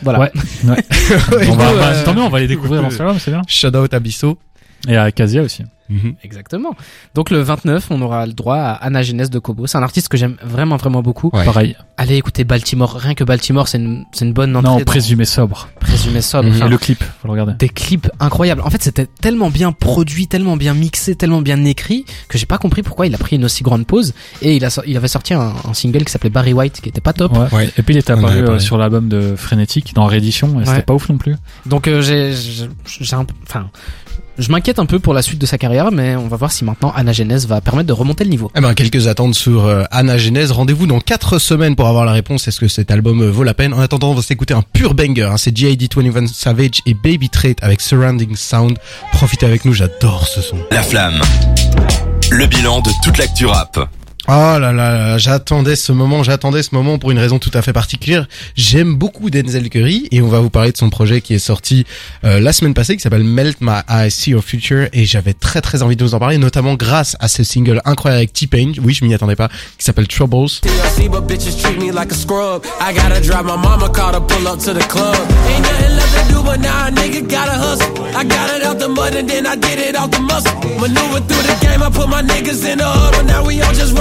Voilà. 0.02 0.20
Ouais. 0.20 0.32
ouais. 0.64 0.84
on 1.48 1.56
va, 1.56 1.74
bah, 1.74 1.88
euh, 1.92 2.04
tant 2.04 2.14
mieux, 2.14 2.22
on 2.22 2.28
va 2.30 2.40
les 2.40 2.46
découvrir 2.48 2.82
dans 2.82 2.90
ce 2.90 3.18
c'est 3.18 3.30
bien. 3.30 3.42
Shout 3.46 3.76
out 3.76 3.92
à 3.92 4.00
Bissot. 4.00 4.38
Et 4.88 4.96
à 4.96 5.12
Casia 5.12 5.42
aussi. 5.42 5.64
Exactement. 6.22 6.74
Donc 7.14 7.30
le 7.30 7.40
29, 7.40 7.86
on 7.90 8.00
aura 8.02 8.26
le 8.26 8.32
droit 8.32 8.56
à 8.56 8.72
Anna 8.74 9.02
Genès 9.02 9.30
de 9.30 9.38
Kobo. 9.38 9.66
C'est 9.66 9.78
un 9.78 9.82
artiste 9.82 10.08
que 10.08 10.16
j'aime 10.16 10.36
vraiment 10.44 10.76
vraiment 10.76 11.02
beaucoup. 11.02 11.30
Ouais. 11.32 11.44
Pareil. 11.44 11.76
Allez 11.96 12.16
écouter 12.16 12.44
Baltimore. 12.44 12.94
Rien 12.94 13.14
que 13.14 13.24
Baltimore, 13.24 13.68
c'est 13.68 13.78
une, 13.78 14.04
c'est 14.12 14.24
une 14.24 14.32
bonne 14.32 14.54
entrée. 14.56 14.70
Non, 14.70 14.78
dans- 14.78 14.84
présumé 14.84 15.24
sobre. 15.24 15.68
présumé 15.80 16.20
sobre. 16.22 16.48
Mhm. 16.48 16.56
Enfin, 16.56 16.66
Et 16.66 16.70
le 16.70 16.78
clip, 16.78 17.02
faut 17.02 17.28
le 17.28 17.32
regarder. 17.32 17.52
des 17.58 17.68
clips 17.68 18.08
incroyables. 18.20 18.62
En 18.62 18.70
fait, 18.70 18.82
c'était 18.82 19.06
tellement 19.06 19.50
bien 19.50 19.72
produit, 19.72 20.26
tellement 20.26 20.56
bien 20.56 20.74
mixé, 20.74 21.14
tellement 21.16 21.42
bien 21.42 21.62
écrit 21.64 22.04
que 22.28 22.38
j'ai 22.38 22.46
pas 22.46 22.58
compris 22.58 22.82
pourquoi 22.82 23.06
il 23.06 23.14
a 23.14 23.18
pris 23.18 23.36
une 23.36 23.44
aussi 23.44 23.62
grande 23.62 23.86
pause. 23.86 24.14
Et 24.42 24.56
il 24.56 24.64
a, 24.64 24.80
il 24.86 24.96
avait 24.96 25.08
sorti 25.08 25.34
un, 25.34 25.52
un 25.68 25.74
single 25.74 26.04
qui 26.04 26.12
s'appelait 26.12 26.30
Barry 26.30 26.52
White, 26.52 26.80
qui 26.80 26.88
était 26.88 27.00
pas 27.00 27.12
top. 27.12 27.32
Ouais. 27.36 27.46
Ouais. 27.52 27.70
Et 27.76 27.82
puis 27.82 27.94
il 27.94 27.98
était 27.98 28.12
apparu 28.12 28.38
euh, 28.38 28.58
sur 28.58 28.78
l'album 28.78 29.08
de 29.08 29.34
Frénétique 29.36 29.94
dans 29.94 30.06
Réédition 30.06 30.54
et 30.54 30.58
Ouais. 30.60 30.64
c'était 30.66 30.82
pas 30.82 30.94
ouf 30.94 31.08
non 31.08 31.18
plus. 31.18 31.36
Donc 31.66 31.88
euh, 31.88 32.00
j'ai, 32.02 32.32
j'ai 32.34 32.68
j'ai 32.86 33.16
un, 33.16 33.26
enfin, 33.46 33.70
je 34.40 34.50
m'inquiète 34.50 34.78
un 34.78 34.86
peu 34.86 34.98
pour 34.98 35.14
la 35.14 35.22
suite 35.22 35.40
de 35.40 35.46
sa 35.46 35.58
carrière, 35.58 35.92
mais 35.92 36.16
on 36.16 36.26
va 36.26 36.36
voir 36.36 36.50
si 36.50 36.64
maintenant 36.64 36.92
Anna 36.96 37.12
Genèse 37.12 37.46
va 37.46 37.60
permettre 37.60 37.86
de 37.86 37.92
remonter 37.92 38.24
le 38.24 38.30
niveau. 38.30 38.50
Eh 38.56 38.60
ben, 38.60 38.74
quelques 38.74 39.06
attentes 39.06 39.34
sur 39.34 39.66
euh, 39.66 39.84
Anna 39.90 40.18
Genèse. 40.18 40.50
Rendez-vous 40.50 40.86
dans 40.86 41.00
4 41.00 41.38
semaines 41.38 41.76
pour 41.76 41.86
avoir 41.86 42.04
la 42.04 42.12
réponse. 42.12 42.48
Est-ce 42.48 42.58
que 42.58 42.68
cet 42.68 42.90
album 42.90 43.20
euh, 43.22 43.30
vaut 43.30 43.44
la 43.44 43.54
peine? 43.54 43.74
En 43.74 43.80
attendant, 43.80 44.10
on 44.10 44.14
va 44.14 44.22
s'écouter 44.22 44.54
un 44.54 44.62
pur 44.62 44.94
banger. 44.94 45.24
Hein. 45.24 45.36
C'est 45.36 45.56
G.I.D. 45.56 45.88
21 45.94 46.26
Savage 46.26 46.80
et 46.86 46.94
Baby 46.94 47.28
Trait 47.28 47.56
avec 47.60 47.80
Surrounding 47.80 48.34
Sound. 48.34 48.78
Profitez 49.12 49.46
avec 49.46 49.64
nous, 49.64 49.72
j'adore 49.72 50.26
ce 50.26 50.40
son. 50.40 50.56
La 50.70 50.82
flamme. 50.82 51.20
Le 52.30 52.46
bilan 52.46 52.80
de 52.80 52.90
toute 53.04 53.18
l'actu 53.18 53.46
rap. 53.46 53.78
Oh 54.28 54.58
là 54.58 54.72
là, 54.72 55.18
j'attendais 55.18 55.76
ce 55.76 55.92
moment, 55.92 56.22
j'attendais 56.22 56.62
ce 56.62 56.74
moment 56.74 56.98
pour 56.98 57.10
une 57.10 57.18
raison 57.18 57.38
tout 57.38 57.50
à 57.54 57.62
fait 57.62 57.72
particulière. 57.72 58.28
J'aime 58.54 58.94
beaucoup 58.94 59.30
Denzel 59.30 59.68
Curry 59.70 60.08
et 60.12 60.20
on 60.20 60.28
va 60.28 60.40
vous 60.40 60.50
parler 60.50 60.72
de 60.72 60.76
son 60.76 60.90
projet 60.90 61.20
qui 61.20 61.34
est 61.34 61.38
sorti 61.38 61.86
euh, 62.24 62.38
la 62.38 62.52
semaine 62.52 62.74
passée 62.74 62.96
qui 62.96 63.02
s'appelle 63.02 63.24
Melt 63.24 63.56
My 63.60 63.80
Eyes 63.88 64.10
See 64.10 64.30
Your 64.30 64.44
Future. 64.44 64.88
Et 64.92 65.06
j'avais 65.06 65.32
très 65.32 65.60
très 65.62 65.82
envie 65.82 65.96
de 65.96 66.04
vous 66.04 66.14
en 66.14 66.18
parler 66.18 66.38
notamment 66.38 66.74
grâce 66.74 67.16
à 67.18 67.28
ce 67.28 67.42
single 67.42 67.80
incroyable 67.84 68.18
avec 68.18 68.32
T-Pain, 68.32 68.72
oui 68.82 68.92
je 68.92 69.04
m'y 69.04 69.14
attendais 69.14 69.36
pas, 69.36 69.48
qui 69.78 69.84
s'appelle 69.84 70.06
Troubles. 70.06 70.60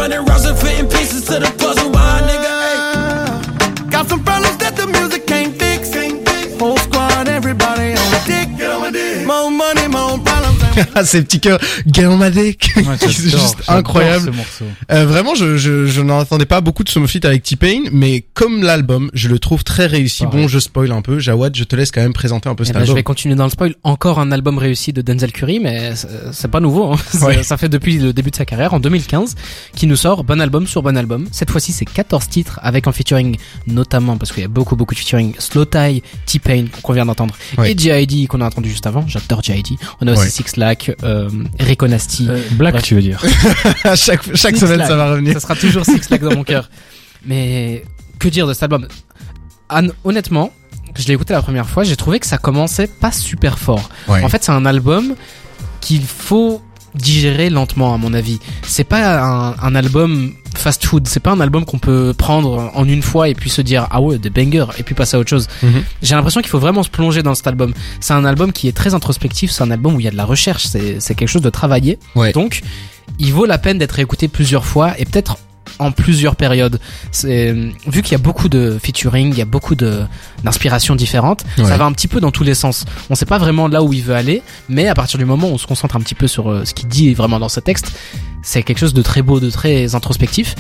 hundred 0.10 0.30
rounds 0.30 0.46
and 0.46 0.58
fitting 0.58 0.88
pieces 0.88 1.26
to 1.26 1.40
the 1.40 1.52
puzzle, 1.58 1.90
my 1.92 2.22
nigga. 2.22 2.50
Ay. 2.50 3.90
Got 3.90 4.08
some 4.08 4.24
problems 4.24 4.58
that 4.58 4.76
the 4.76 4.88
music 4.88 5.28
can't 5.28 5.58
fix. 5.58 5.94
Whole 6.60 6.78
squad, 6.78 7.28
everybody 7.28 7.92
on 7.92 8.10
the 8.12 8.22
dick. 8.26 8.58
Get 8.58 8.70
on 8.72 8.82
my 8.82 8.92
dick. 8.92 9.26
More 9.26 9.50
money, 9.52 9.88
more 9.88 10.18
problems. 10.18 10.39
Ah, 10.96 11.04
ces 11.04 11.22
petits 11.24 11.40
cœurs, 11.40 11.60
dick. 11.86 12.72
Ouais, 12.78 12.84
c'est 13.00 13.12
juste 13.12 13.58
incroyable. 13.68 14.32
ce. 14.58 14.64
Euh, 14.94 15.06
vraiment, 15.06 15.36
je, 15.36 15.58
je, 15.58 15.86
je 15.86 16.02
n'en 16.02 16.20
attendais 16.20 16.46
pas 16.46 16.62
beaucoup 16.62 16.84
de 16.84 16.90
ce 16.90 17.06
feat 17.06 17.26
avec 17.26 17.44
T-Pain, 17.44 17.84
mais 17.92 18.26
comme 18.34 18.62
l'album, 18.64 19.10
je 19.14 19.28
le 19.28 19.40
trouve 19.40 19.64
très 19.64 19.86
réussi. 19.88 20.24
Pareil. 20.24 20.42
Bon, 20.44 20.48
je 20.48 20.60
spoil 20.60 20.92
un 20.92 21.02
peu. 21.02 21.20
Jawad, 21.20 21.56
je 21.56 21.64
te 21.64 21.76
laisse 21.76 21.92
quand 21.92 22.02
même 22.02 22.14
présenter 22.14 22.50
un 22.50 22.56
peu 22.56 22.64
Eh 22.64 22.68
cet 22.68 22.76
je 22.76 22.80
album. 22.82 22.96
vais 22.96 23.04
continuer 23.04 23.36
dans 23.36 23.46
le 23.46 23.50
spoil. 23.50 23.76
Encore 23.84 24.20
un 24.20 24.32
album 24.32 24.58
réussi 24.58 24.94
de 24.94 25.02
Denzel 25.02 25.32
Curry, 25.32 25.60
mais 25.60 25.94
c'est- 26.32 26.48
pas 26.50 26.60
nouveau. 26.60 26.94
hein. 26.94 26.98
Ouais. 27.22 27.44
Ça 27.44 27.58
fait 27.58 27.70
depuis 27.70 27.98
le 28.00 28.14
début 28.14 28.32
de 28.32 28.36
sa 28.36 28.46
carrière, 28.46 28.74
en 28.74 28.80
2015, 28.80 29.36
qui 29.76 29.86
nous 29.88 29.96
sort 29.96 30.24
bon 30.24 30.40
album 30.42 30.66
sur 30.68 30.82
bon 30.82 30.98
album. 30.98 31.28
Cette 31.32 31.52
fois-ci, 31.52 31.72
c'est 31.74 31.86
14 31.86 32.28
titres 32.28 32.60
avec 32.64 32.88
un 32.88 32.92
featuring, 32.92 33.38
notamment 33.68 34.18
parce 34.18 34.32
qu'il 34.32 34.42
y 34.42 34.46
a 34.46 34.50
beaucoup 34.50 34.76
beaucoup 34.76 34.94
de 34.96 35.00
featuring, 35.00 35.34
Slow 35.38 35.66
Tie, 35.66 36.02
T-Pain 36.26 36.66
qu'on 36.82 36.94
vient 36.94 37.06
d'entendre, 37.06 37.36
Ouais. 37.58 37.72
et 37.72 37.78
J.I.D. 37.78 38.28
qu'on 38.28 38.42
a 38.42 38.46
entendu 38.46 38.70
juste 38.70 38.88
avant. 38.88 39.06
J'adore 39.08 39.44
J.I.D. 39.44 39.76
On 40.02 40.08
a 40.08 40.14
aussi 40.14 40.22
Ouais. 40.24 40.30
Six 40.30 40.58
Lack, 40.60 40.92
euh, 41.04 41.30
Rico 41.60 41.88
Nasty. 41.88 42.28
Euh, 42.30 42.40
Black, 42.52 42.74
Bref. 42.74 42.84
tu 42.84 42.96
veux 42.96 43.02
dire. 43.02 43.20
chaque 43.96 44.36
chaque 44.36 44.58
semaine, 44.58 44.86
ça 44.86 44.96
va 44.96 45.12
revenir. 45.12 45.34
Ça 45.34 45.40
sera 45.40 45.56
toujours 45.56 45.86
Six 45.86 46.10
Lack 46.10 46.22
dans 46.22 46.36
mon 46.36 46.44
cœur. 46.44 46.70
Mais 47.26 47.84
que 48.20 48.28
dire 48.28 48.46
de 48.46 48.54
cet 48.54 48.64
album? 48.64 48.88
Anne, 49.70 49.92
Honnêtement, 50.04 50.52
je 50.96 51.08
l'ai 51.08 51.14
écouté 51.14 51.34
la 51.34 51.42
première 51.42 51.68
fois, 51.68 51.84
j'ai 51.84 51.96
trouvé 51.96 52.20
que 52.20 52.26
ça 52.28 52.38
commençait 52.38 52.88
pas 52.88 53.12
super 53.12 53.58
fort. 53.58 53.90
Ouais. 54.08 54.24
En 54.24 54.30
fait, 54.30 54.44
c'est 54.44 54.52
un 54.52 54.66
album 54.66 55.16
qu'il 55.82 56.04
faut 56.04 56.62
digérer 56.96 57.50
lentement, 57.50 57.94
à 57.94 57.98
mon 57.98 58.14
avis. 58.14 58.40
C'est 58.64 58.84
pas 58.84 59.22
un, 59.24 59.56
un 59.62 59.76
album 59.76 60.34
fast 60.56 60.86
food. 60.86 61.08
C'est 61.08 61.20
pas 61.20 61.32
un 61.32 61.40
album 61.40 61.66
qu'on 61.66 61.80
peut 61.80 62.14
prendre 62.18 62.72
en 62.74 62.86
une 62.86 63.02
fois 63.02 63.30
et 63.30 63.36
puis 63.36 63.50
se 63.50 63.62
dire 63.62 63.88
ah 63.92 64.02
ouais 64.02 64.18
des 64.18 64.30
bangers 64.30 64.68
et 64.78 64.84
puis 64.84 64.96
passer 64.96 65.18
à 65.18 65.20
autre 65.20 65.30
chose. 65.30 65.48
Mhm. 65.64 65.84
J'ai 66.02 66.16
l'impression 66.16 66.42
qu'il 66.42 66.50
faut 66.50 66.60
vraiment 66.60 66.84
se 66.84 66.90
plonger 66.90 67.24
dans 67.24 67.36
cet 67.36 67.48
album. 67.48 67.74
C'est 68.00 68.14
un 68.14 68.26
album 68.26 68.52
qui 68.52 68.68
est 68.68 68.76
très 68.76 68.94
introspectif. 68.94 69.52
C'est 69.52 69.64
un 69.64 69.72
album 69.72 69.96
où 69.96 70.00
il 70.00 70.04
y 70.04 70.08
a 70.08 70.12
de 70.12 70.18
la 70.18 70.26
recherche. 70.26 70.66
C'est 70.66 71.00
c'est 71.00 71.16
quelque 71.16 71.30
chose 71.30 71.42
de 71.42 71.50
travaillé. 71.50 72.00
Ouais. 72.16 72.32
Donc 72.32 72.62
il 73.18 73.34
vaut 73.34 73.46
la 73.46 73.58
peine 73.58 73.78
d'être 73.78 74.00
écouté 74.00 74.28
plusieurs 74.28 74.66
fois 74.66 75.00
et 75.00 75.06
peut-être 75.06 75.38
en 75.80 75.92
plusieurs 75.92 76.36
périodes. 76.36 76.80
C'est 77.12 77.52
vu 77.88 78.02
qu'il 78.02 78.12
y 78.12 78.16
a 78.16 78.20
beaucoup 78.20 78.50
de 78.50 78.78
featuring, 78.82 79.32
il 79.32 79.38
y 79.38 79.42
a 79.42 79.46
beaucoup 79.46 79.76
de 79.76 80.02
d'inspirations 80.44 80.96
différentes. 80.96 81.44
Ouais. 81.58 81.66
Ça 81.66 81.78
va 81.78 81.86
un 81.86 81.92
petit 81.92 82.08
peu 82.08 82.20
dans 82.20 82.32
tous 82.32 82.44
les 82.44 82.54
sens. 82.54 82.86
On 83.10 83.16
sait 83.16 83.26
pas 83.26 83.38
vraiment 83.38 83.68
là 83.68 83.82
où 83.84 83.94
il 83.94 84.04
veut 84.04 84.16
aller, 84.16 84.42
mais 84.68 84.88
à 84.88 84.94
partir 84.94 85.18
du 85.18 85.26
moment 85.26 85.48
où 85.50 85.54
on 85.54 85.58
se 85.58 85.68
concentre 85.68 85.96
un 85.96 86.02
petit 86.02 86.16
peu 86.16 86.28
sur 86.28 86.50
euh, 86.50 86.66
ce 86.66 86.74
qu'il 86.74 86.88
dit 86.88 87.14
vraiment 87.14 87.40
dans 87.40 87.50
ce 87.50 87.60
texte, 87.60 87.92
c'est 88.42 88.64
quelque 88.64 88.80
chose 88.80 88.94
de 88.94 89.02
très 89.02 89.22
beau, 89.22 89.40
de 89.40 89.50
très 89.50 89.96
introspectif. 89.96 90.56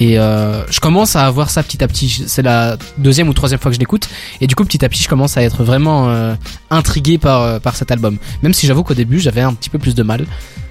Et 0.00 0.18
euh, 0.18 0.64
je 0.70 0.78
commence 0.78 1.16
à 1.16 1.26
avoir 1.26 1.50
ça 1.50 1.62
petit 1.62 1.82
à 1.82 1.88
petit. 1.88 2.24
C'est 2.26 2.42
la 2.42 2.76
deuxième 2.98 3.28
ou 3.28 3.32
troisième 3.32 3.58
fois 3.58 3.70
que 3.70 3.74
je 3.74 3.80
l'écoute, 3.80 4.08
et 4.40 4.46
du 4.46 4.54
coup 4.54 4.64
petit 4.64 4.84
à 4.84 4.88
petit 4.88 5.02
je 5.02 5.08
commence 5.08 5.36
à 5.36 5.42
être 5.42 5.64
vraiment 5.64 6.08
euh, 6.08 6.34
intrigué 6.70 7.18
par 7.18 7.42
euh, 7.42 7.58
par 7.58 7.74
cet 7.74 7.90
album. 7.90 8.16
Même 8.42 8.54
si 8.54 8.66
j'avoue 8.68 8.84
qu'au 8.84 8.94
début 8.94 9.18
j'avais 9.18 9.40
un 9.40 9.54
petit 9.54 9.70
peu 9.70 9.78
plus 9.78 9.94
de 9.96 10.02
mal. 10.04 10.24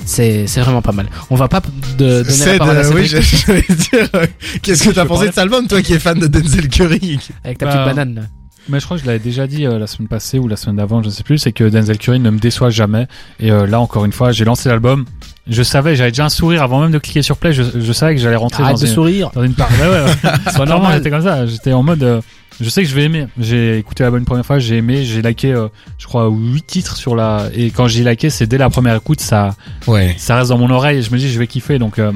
C'est 0.06 0.48
c'est 0.48 0.62
vraiment 0.62 0.82
pas 0.82 0.94
mal. 0.94 1.08
On 1.30 1.36
va 1.36 1.50
pas 1.50 1.62
de, 1.98 2.24
donner 2.24 2.24
la 2.24 2.32
Ced, 2.34 2.58
parole 2.58 2.78
à 2.78 2.86
euh, 2.86 2.92
oui, 2.96 3.06
j'allais 3.06 3.66
dire, 3.68 4.10
euh, 4.16 4.26
qu'est-ce 4.62 4.84
que 4.84 4.90
Je 4.92 4.96
t'as 4.96 5.06
pensé 5.06 5.26
de 5.26 5.32
cet 5.32 5.40
album, 5.40 5.68
toi 5.68 5.82
qui 5.82 5.94
es 5.94 6.00
fan 6.00 6.18
de 6.18 6.28
Denzel 6.28 6.70
Curry? 6.70 7.20
Avec 7.44 7.58
ta 7.58 7.66
Bah, 7.66 7.72
petite 7.74 7.86
banane. 7.86 8.30
Mais 8.70 8.80
je 8.80 8.86
crois 8.86 8.98
que 8.98 9.04
je 9.04 9.08
l'avais 9.08 9.20
déjà 9.20 9.48
dit 9.48 9.66
euh, 9.66 9.80
la 9.80 9.88
semaine 9.88 10.08
passée 10.08 10.40
ou 10.40 10.48
la 10.48 10.56
semaine 10.58 10.76
d'avant, 10.78 11.02
je 11.02 11.08
ne 11.08 11.12
sais 11.14 11.24
plus, 11.24 11.38
c'est 11.38 11.52
que 11.52 11.64
Denzel 11.64 11.98
Curry 11.98 12.20
ne 12.20 12.30
me 12.30 12.40
déçoit 12.40 12.70
jamais. 12.70 13.08
Et 13.40 13.52
euh, 13.52 13.66
là, 13.68 13.80
encore 13.80 14.06
une 14.06 14.12
fois, 14.12 14.32
j'ai 14.32 14.46
lancé 14.46 14.68
l'album. 14.70 15.06
Je 15.50 15.64
savais, 15.64 15.96
j'avais 15.96 16.12
déjà 16.12 16.26
un 16.26 16.30
sourire 16.30 16.62
avant 16.64 16.82
même 16.82 16.92
de 16.92 16.98
cliquer 17.00 17.22
sur 17.22 17.38
play. 17.38 17.54
Je, 17.54 17.64
je 17.80 17.94
savais 17.94 18.16
que 18.16 18.22
j'allais 18.22 18.36
rentrer 18.36 18.64
Arrête 18.64 18.76
dans 18.76 18.82
de 18.82 18.88
une, 18.88 18.94
sourire. 18.94 19.32
dans 19.34 19.44
une 19.44 19.54
part. 19.54 19.70
Ouais, 19.72 19.88
ouais, 19.88 20.04
ouais. 20.04 20.32
Normal, 20.58 20.68
normal. 20.68 20.94
j'étais 20.98 21.10
comme 21.10 21.24
ça. 21.24 21.46
J'étais 21.46 21.72
en 21.72 21.84
mode, 21.84 22.04
euh, 22.04 22.22
je 22.60 22.70
sais 22.70 22.84
que 22.84 22.90
je 22.90 22.96
vais 22.96 23.04
aimer. 23.04 23.28
J'ai 23.40 23.78
écouté 23.78 24.04
l'album 24.04 24.20
une 24.20 24.26
première 24.26 24.46
fois, 24.46 24.60
j'ai 24.60 24.76
aimé, 24.78 25.06
j'ai 25.06 25.22
liké, 25.22 25.54
euh, 25.54 25.70
je 25.98 26.06
crois, 26.08 26.28
huit 26.28 26.68
titres 26.68 26.98
sur 26.98 27.16
la. 27.16 27.46
Et 27.56 27.70
quand 27.72 27.88
j'ai 27.88 28.04
liké, 28.04 28.30
c'est 28.30 28.48
dès 28.48 28.58
la 28.58 28.70
première 28.70 28.96
écoute, 28.96 29.22
ça, 29.22 29.56
Ouais. 29.88 30.14
ça 30.18 30.36
reste 30.36 30.50
dans 30.50 30.58
mon 30.58 30.70
oreille 30.72 30.98
et 30.98 31.02
je 31.02 31.12
me 31.12 31.18
dis 31.18 31.30
je 31.32 31.40
vais 31.40 31.48
kiffer 31.48 31.80
donc 31.80 31.98
euh, 32.00 32.12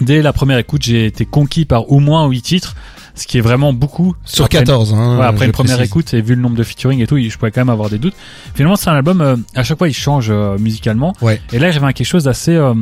dès 0.00 0.22
la 0.22 0.32
première 0.32 0.58
écoute 0.58 0.82
j'ai 0.82 1.06
été 1.06 1.24
conquis 1.24 1.64
par 1.64 1.90
au 1.90 1.98
moins 1.98 2.26
8 2.28 2.42
titres 2.42 2.74
ce 3.14 3.26
qui 3.26 3.38
est 3.38 3.40
vraiment 3.40 3.72
beaucoup 3.72 4.14
Sur 4.24 4.44
Après 4.46 4.58
une- 4.58 4.64
14, 4.64 4.94
hein. 4.94 5.18
ouais, 5.18 5.24
après 5.24 5.46
une 5.46 5.52
première 5.52 5.76
précise. 5.76 5.90
écoute 5.90 6.14
et 6.14 6.20
vu 6.20 6.34
le 6.34 6.42
nombre 6.42 6.56
de 6.56 6.62
featuring 6.64 7.00
et 7.00 7.06
tout 7.06 7.16
je 7.18 7.36
pouvais 7.38 7.50
quand 7.52 7.60
même 7.60 7.70
avoir 7.70 7.88
des 7.90 7.98
doutes 7.98 8.14
finalement 8.54 8.76
c'est 8.76 8.90
un 8.90 8.94
album 8.94 9.20
euh, 9.20 9.36
à 9.54 9.62
chaque 9.62 9.78
fois 9.78 9.88
il 9.88 9.94
change 9.94 10.28
euh, 10.30 10.58
musicalement 10.58 11.12
Ouais. 11.22 11.40
et 11.52 11.58
là 11.58 11.70
j'avais 11.70 11.92
quelque 11.92 12.06
chose 12.06 12.24
d'assez 12.24 12.54
euh, 12.56 12.74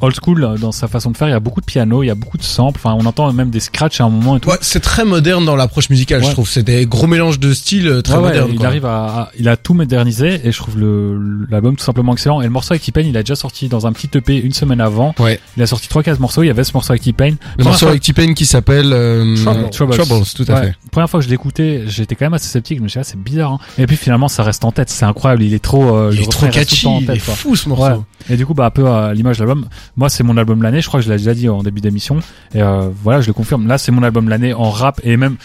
old 0.00 0.14
school 0.22 0.56
dans 0.60 0.72
sa 0.72 0.88
façon 0.88 1.10
de 1.10 1.16
faire 1.16 1.28
il 1.28 1.32
y 1.32 1.34
a 1.34 1.40
beaucoup 1.40 1.60
de 1.60 1.66
piano 1.66 2.02
il 2.02 2.06
y 2.06 2.10
a 2.10 2.14
beaucoup 2.14 2.38
de 2.38 2.42
samples 2.42 2.80
enfin 2.82 2.96
on 2.98 3.06
entend 3.06 3.32
même 3.32 3.50
des 3.50 3.60
scratchs 3.60 4.00
à 4.00 4.04
un 4.04 4.08
moment 4.10 4.36
et 4.36 4.40
tout 4.40 4.48
Ouais, 4.50 4.56
c'est 4.60 4.80
très 4.80 5.04
moderne 5.04 5.44
dans 5.44 5.56
l'approche 5.56 5.90
musicale, 5.90 6.24
je 6.24 6.30
trouve. 6.30 6.48
C'est 6.48 6.62
des 6.62 6.86
gros 6.86 7.06
mélanges 7.06 7.38
de 7.40 7.52
styles 7.52 7.88
euh, 7.88 8.02
très 8.02 8.14
Ouais, 8.14 8.20
ouais, 8.20 8.28
modernes. 8.28 8.50
il 8.52 8.58
quoi. 8.58 8.66
arrive 8.66 8.86
à, 8.86 9.04
à- 9.06 9.30
il 9.38 9.48
a 9.48 9.56
tout 9.56 9.74
modernisé 9.74 10.40
et 10.44 10.52
je 10.52 10.56
trouve 10.58 10.78
le 10.78 11.46
l'album 11.50 11.76
tout 11.76 11.84
simplement 11.84 12.12
excellent 12.12 12.40
et 12.40 12.44
le 12.44 12.50
morceau 12.50 12.72
avec 12.72 12.82
T-Pain 12.82 13.02
il 13.02 13.16
a 13.16 13.22
déjà 13.22 13.34
sorti 13.36 13.68
dans 13.68 13.86
un 13.86 13.92
petit 13.92 14.08
EP 14.16 14.36
une 14.38 14.52
semaine 14.52 14.80
avant 14.80 15.14
Ouais. 15.18 15.38
il 15.56 15.62
a 15.62 15.66
sorti 15.66 15.88
trois 15.88 16.02
15 16.02 16.18
morceaux 16.18 16.42
il 16.42 16.46
y 16.46 16.50
avait 16.50 16.64
ce 16.64 16.72
morceau 16.74 16.92
avec 16.92 17.02
T-Pain 17.02 17.30
Le 17.30 17.36
Première 17.36 17.64
morceau 17.66 17.78
fois- 17.80 17.90
avec 17.90 18.02
T-Pain 18.02 18.34
qui 18.34 18.46
s'appelle 18.46 18.92
euh, 18.92 19.36
Trouble. 19.70 19.96
Troubles, 19.96 20.24
tout 20.34 20.44
à 20.48 20.62
fait. 20.62 20.74
Première 20.90 21.10
fois 21.10 21.20
que 21.20 21.24
je 21.26 21.30
l'écoutais, 21.30 21.84
j'étais 21.86 22.14
quand 22.14 22.24
même 22.26 22.34
assez 22.34 22.48
sceptique. 22.48 22.78
Je 22.78 22.82
me 22.82 22.88
suis 22.88 22.98
dit, 22.98 23.00
ah, 23.00 23.04
c'est 23.04 23.18
bizarre. 23.20 23.52
Hein. 23.52 23.58
Et 23.78 23.86
puis 23.86 23.96
finalement, 23.96 24.28
ça 24.28 24.42
reste 24.42 24.64
en 24.64 24.72
tête. 24.72 24.88
C'est 24.90 25.04
incroyable. 25.04 25.42
Il 25.42 25.54
est 25.54 25.58
trop. 25.62 25.94
euh, 25.96 26.10
Il 26.12 26.20
est 26.22 26.30
trop 26.30 26.46
catchy, 26.48 26.86
en 26.86 26.98
il 27.00 27.06
tête, 27.06 27.16
est 27.16 27.20
fou 27.20 27.54
ce 27.56 27.68
morceau. 27.68 28.04
Et 28.30 28.36
du 28.36 28.46
coup, 28.46 28.54
bah 28.54 28.66
un 28.66 28.70
peu 28.70 28.86
à 28.88 29.12
l'image 29.14 29.38
de 29.38 29.44
l'album. 29.44 29.66
Moi, 29.98 30.08
c'est 30.08 30.22
mon 30.22 30.36
album 30.36 30.62
l'année. 30.62 30.80
Je 30.80 30.86
crois 30.86 31.00
que 31.00 31.06
je 31.06 31.10
l'ai 31.10 31.18
déjà 31.18 31.34
dit 31.34 31.48
en 31.48 31.64
début 31.64 31.80
d'émission. 31.80 32.20
Et 32.54 32.62
euh, 32.62 32.88
voilà, 33.02 33.20
je 33.20 33.26
le 33.26 33.32
confirme. 33.32 33.66
Là, 33.66 33.78
c'est 33.78 33.90
mon 33.90 34.04
album 34.04 34.28
l'année 34.28 34.54
en 34.54 34.70
rap 34.70 35.00
et 35.02 35.16
même 35.16 35.36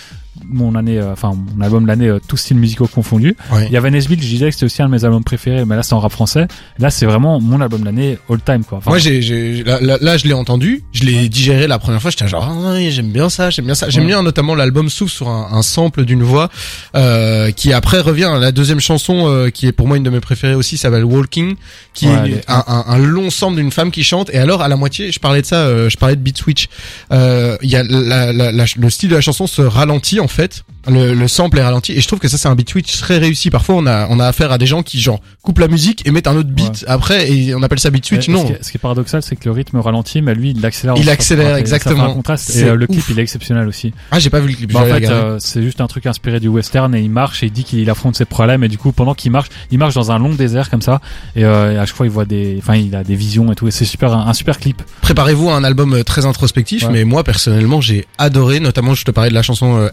mon 0.46 0.76
année, 0.76 0.98
euh, 1.00 1.14
enfin 1.14 1.34
mon 1.56 1.64
album 1.64 1.84
de 1.84 1.88
l'année, 1.88 2.08
euh, 2.08 2.20
tous 2.28 2.38
styles 2.38 2.58
musicaux 2.58 2.88
confondus. 2.88 3.36
Ouais. 3.52 3.66
Il 3.68 3.72
y 3.72 3.78
avait 3.78 3.92
Nesbill, 3.92 4.22
je 4.22 4.28
disais 4.28 4.48
que 4.48 4.54
c'était 4.54 4.66
aussi 4.66 4.82
un 4.82 4.88
de 4.88 4.92
mes 4.92 5.06
albums 5.06 5.24
préférés, 5.24 5.64
mais 5.66 5.76
là 5.76 5.84
c'est 5.84 5.94
en 5.94 6.00
rap 6.00 6.12
français. 6.12 6.48
Là, 6.80 6.90
c'est 6.90 7.06
vraiment 7.06 7.40
mon 7.40 7.62
album 7.62 7.82
de 7.82 7.86
l'année 7.86 8.18
all 8.30 8.40
time 8.42 8.64
quoi. 8.64 8.80
Enfin, 8.80 8.92
Moi, 8.92 8.98
j'ai, 9.00 9.22
j'ai, 9.22 9.64
là, 9.64 9.80
là, 10.02 10.18
je 10.18 10.26
l'ai 10.26 10.34
entendu, 10.34 10.84
je 10.92 11.04
l'ai 11.04 11.30
digéré 11.30 11.68
la 11.68 11.80
première 11.80 12.02
fois, 12.02 12.12
j'étais 12.12 12.28
genre, 12.28 12.44
ah, 12.66 12.76
j'aime 12.90 13.10
bien 13.12 13.30
ça, 13.30 13.50
j'aime 13.50 13.66
bien 13.66 13.76
ça. 13.76 13.90
J'aime 13.90 14.04
Ouais. 14.04 14.08
bien 14.10 14.24
notamment 14.24 14.56
l'album 14.56 14.90
s'ouvre 14.90 15.12
sur 15.12 15.30
un, 15.30 15.50
un 15.52 15.62
sample 15.62 16.04
d'une 16.06 16.24
voix, 16.24 16.50
euh, 16.96 17.52
qui 17.52 17.72
après 17.74 18.00
revient. 18.02 18.32
La 18.40 18.52
deuxième 18.52 18.80
chanson, 18.80 19.28
euh, 19.28 19.50
qui 19.50 19.68
est 19.68 19.72
pour 19.72 19.88
moi 19.88 19.98
une 19.98 20.04
de 20.04 20.10
mes 20.10 20.20
préférées 20.20 20.56
aussi, 20.56 20.78
s'appelle 20.78 21.06
Walking, 21.06 21.56
qui 21.94 22.08
Ouais, 22.08 22.32
est 22.32 22.50
un, 22.50 22.64
un, 22.68 22.84
un 22.88 22.98
long 22.98 23.30
sample 23.30 23.56
d'une 23.58 23.72
femme 23.72 23.92
qui 23.92 24.04
chante. 24.04 24.30
Et 24.34 24.38
alors, 24.38 24.62
à 24.62 24.68
la 24.68 24.76
moitié, 24.76 25.12
je 25.12 25.20
parlais 25.20 25.42
de 25.42 25.46
ça, 25.46 25.58
euh, 25.58 25.90
je 25.90 25.98
parlais 25.98 26.16
de 26.16 26.22
Beat 26.22 26.38
Switch. 26.38 26.68
Euh, 27.12 27.58
Il 27.62 27.70
y 27.70 27.76
a 27.76 27.84
la, 27.84 28.32
la, 28.34 28.52
la- 28.52 28.66
le 28.76 28.90
style 28.90 29.10
de 29.10 29.16
la 29.16 29.22
chanson 29.22 29.48
se 29.48 29.62
ralentit 29.62 30.20
en 30.24 30.28
fait. 30.28 30.64
Le, 30.86 31.14
le 31.14 31.28
sample 31.30 31.60
est 31.60 31.64
ralenti 31.64 31.94
et 31.94 32.02
je 32.02 32.08
trouve 32.08 32.20
que 32.20 32.28
ça 32.28 32.38
c'est 32.38 32.50
un 32.50 32.56
beat 32.56 32.70
switch 32.70 33.00
très 33.00 33.18
réussi. 33.18 33.50
Parfois 33.50 33.76
on 33.76 33.86
a 33.88 34.08
on 34.10 34.20
a 34.20 34.26
affaire 34.28 34.52
à 34.52 34.58
des 34.58 34.66
gens 34.66 34.84
qui 34.84 35.00
genre 35.00 35.22
coupent 35.42 35.60
la 35.60 35.70
musique 35.70 36.06
et 36.06 36.12
mettent 36.12 36.28
un 36.28 36.36
autre 36.36 36.50
beat 36.50 36.84
après 36.90 37.32
et 37.32 37.56
on 37.56 37.64
appelle 37.64 37.80
ça 37.80 37.90
beat 37.90 38.06
switch. 38.06 38.28
Non, 38.28 38.42
Ce 38.42 38.48
qui, 38.48 38.52
est, 38.54 38.64
ce 38.64 38.72
qui 38.72 38.78
est 38.78 38.80
paradoxal, 38.82 39.24
c'est 39.24 39.38
que 39.38 39.46
le 39.46 39.52
rythme 39.52 39.78
ralentit, 39.80 40.22
mais 40.22 40.36
lui, 40.36 40.52
il 40.52 40.60
l'accélère. 40.62 40.96
Il 40.98 41.10
accélère, 41.10 41.56
exactement. 41.56 42.04
un 42.06 42.14
contraste. 42.14 42.54
Et 42.58 42.64
euh, 42.66 42.76
le 42.76 42.86
clip, 42.88 43.04
il 43.10 43.18
est 43.18 43.22
exceptionnel 43.22 43.66
aussi. 43.68 43.94
ah 44.12 44.20
j'ai 44.20 44.30
pas 44.30 44.42
vu 44.42 44.50
le 44.50 44.56
clip. 44.56 44.74
Bah, 44.74 44.82
en 44.82 44.86
fait, 44.86 45.08
euh, 45.08 45.38
c'est 45.40 45.62
juste 45.64 45.80
un 45.80 45.88
truc 45.88 46.06
inspiré 46.06 46.42
du 46.42 46.50
western 46.50 46.94
et 46.96 47.00
il 47.02 47.10
marche 47.10 47.44
et 47.44 47.46
il 47.46 47.52
dit 47.54 47.64
qu'il 47.64 47.90
affronte 47.90 48.16
ses 48.18 48.26
problèmes 48.26 48.64
et 48.66 48.68
du 48.68 48.78
coup 48.78 48.92
pendant 48.92 49.14
qu'il 49.14 49.32
marche, 49.32 49.48
il 49.72 49.78
marche 49.78 49.94
dans 49.94 50.12
un 50.12 50.20
long 50.20 50.34
désert 50.34 50.70
comme 50.70 50.82
ça 50.82 51.00
et, 51.38 51.46
euh, 51.46 51.74
et 51.74 51.78
à 51.78 51.86
chaque 51.86 51.96
fois 51.96 52.06
il 52.06 52.12
voit 52.12 52.26
des, 52.26 52.56
enfin 52.60 52.76
il 52.76 52.94
a 52.96 53.04
des 53.06 53.16
visions 53.16 53.52
et 53.52 53.56
tout 53.56 53.68
et 53.68 53.72
c'est 53.72 53.86
super 53.86 54.14
un, 54.14 54.28
un 54.28 54.34
super 54.34 54.60
clip. 54.60 54.82
Préparez-vous 55.02 55.50
à 55.50 55.56
un 55.56 55.64
album 55.64 56.04
très 56.04 56.26
introspectif, 56.26 56.84
Ouais. 56.84 56.90
mais 56.92 57.04
moi 57.06 57.24
personnellement 57.24 57.80
j'ai 57.80 58.06
adoré. 58.18 58.60
Notamment 58.60 58.94
je 58.96 59.06
te 59.06 59.12
parlais 59.12 59.30
de 59.30 59.36
la 59.36 59.44
chanson 59.44 59.90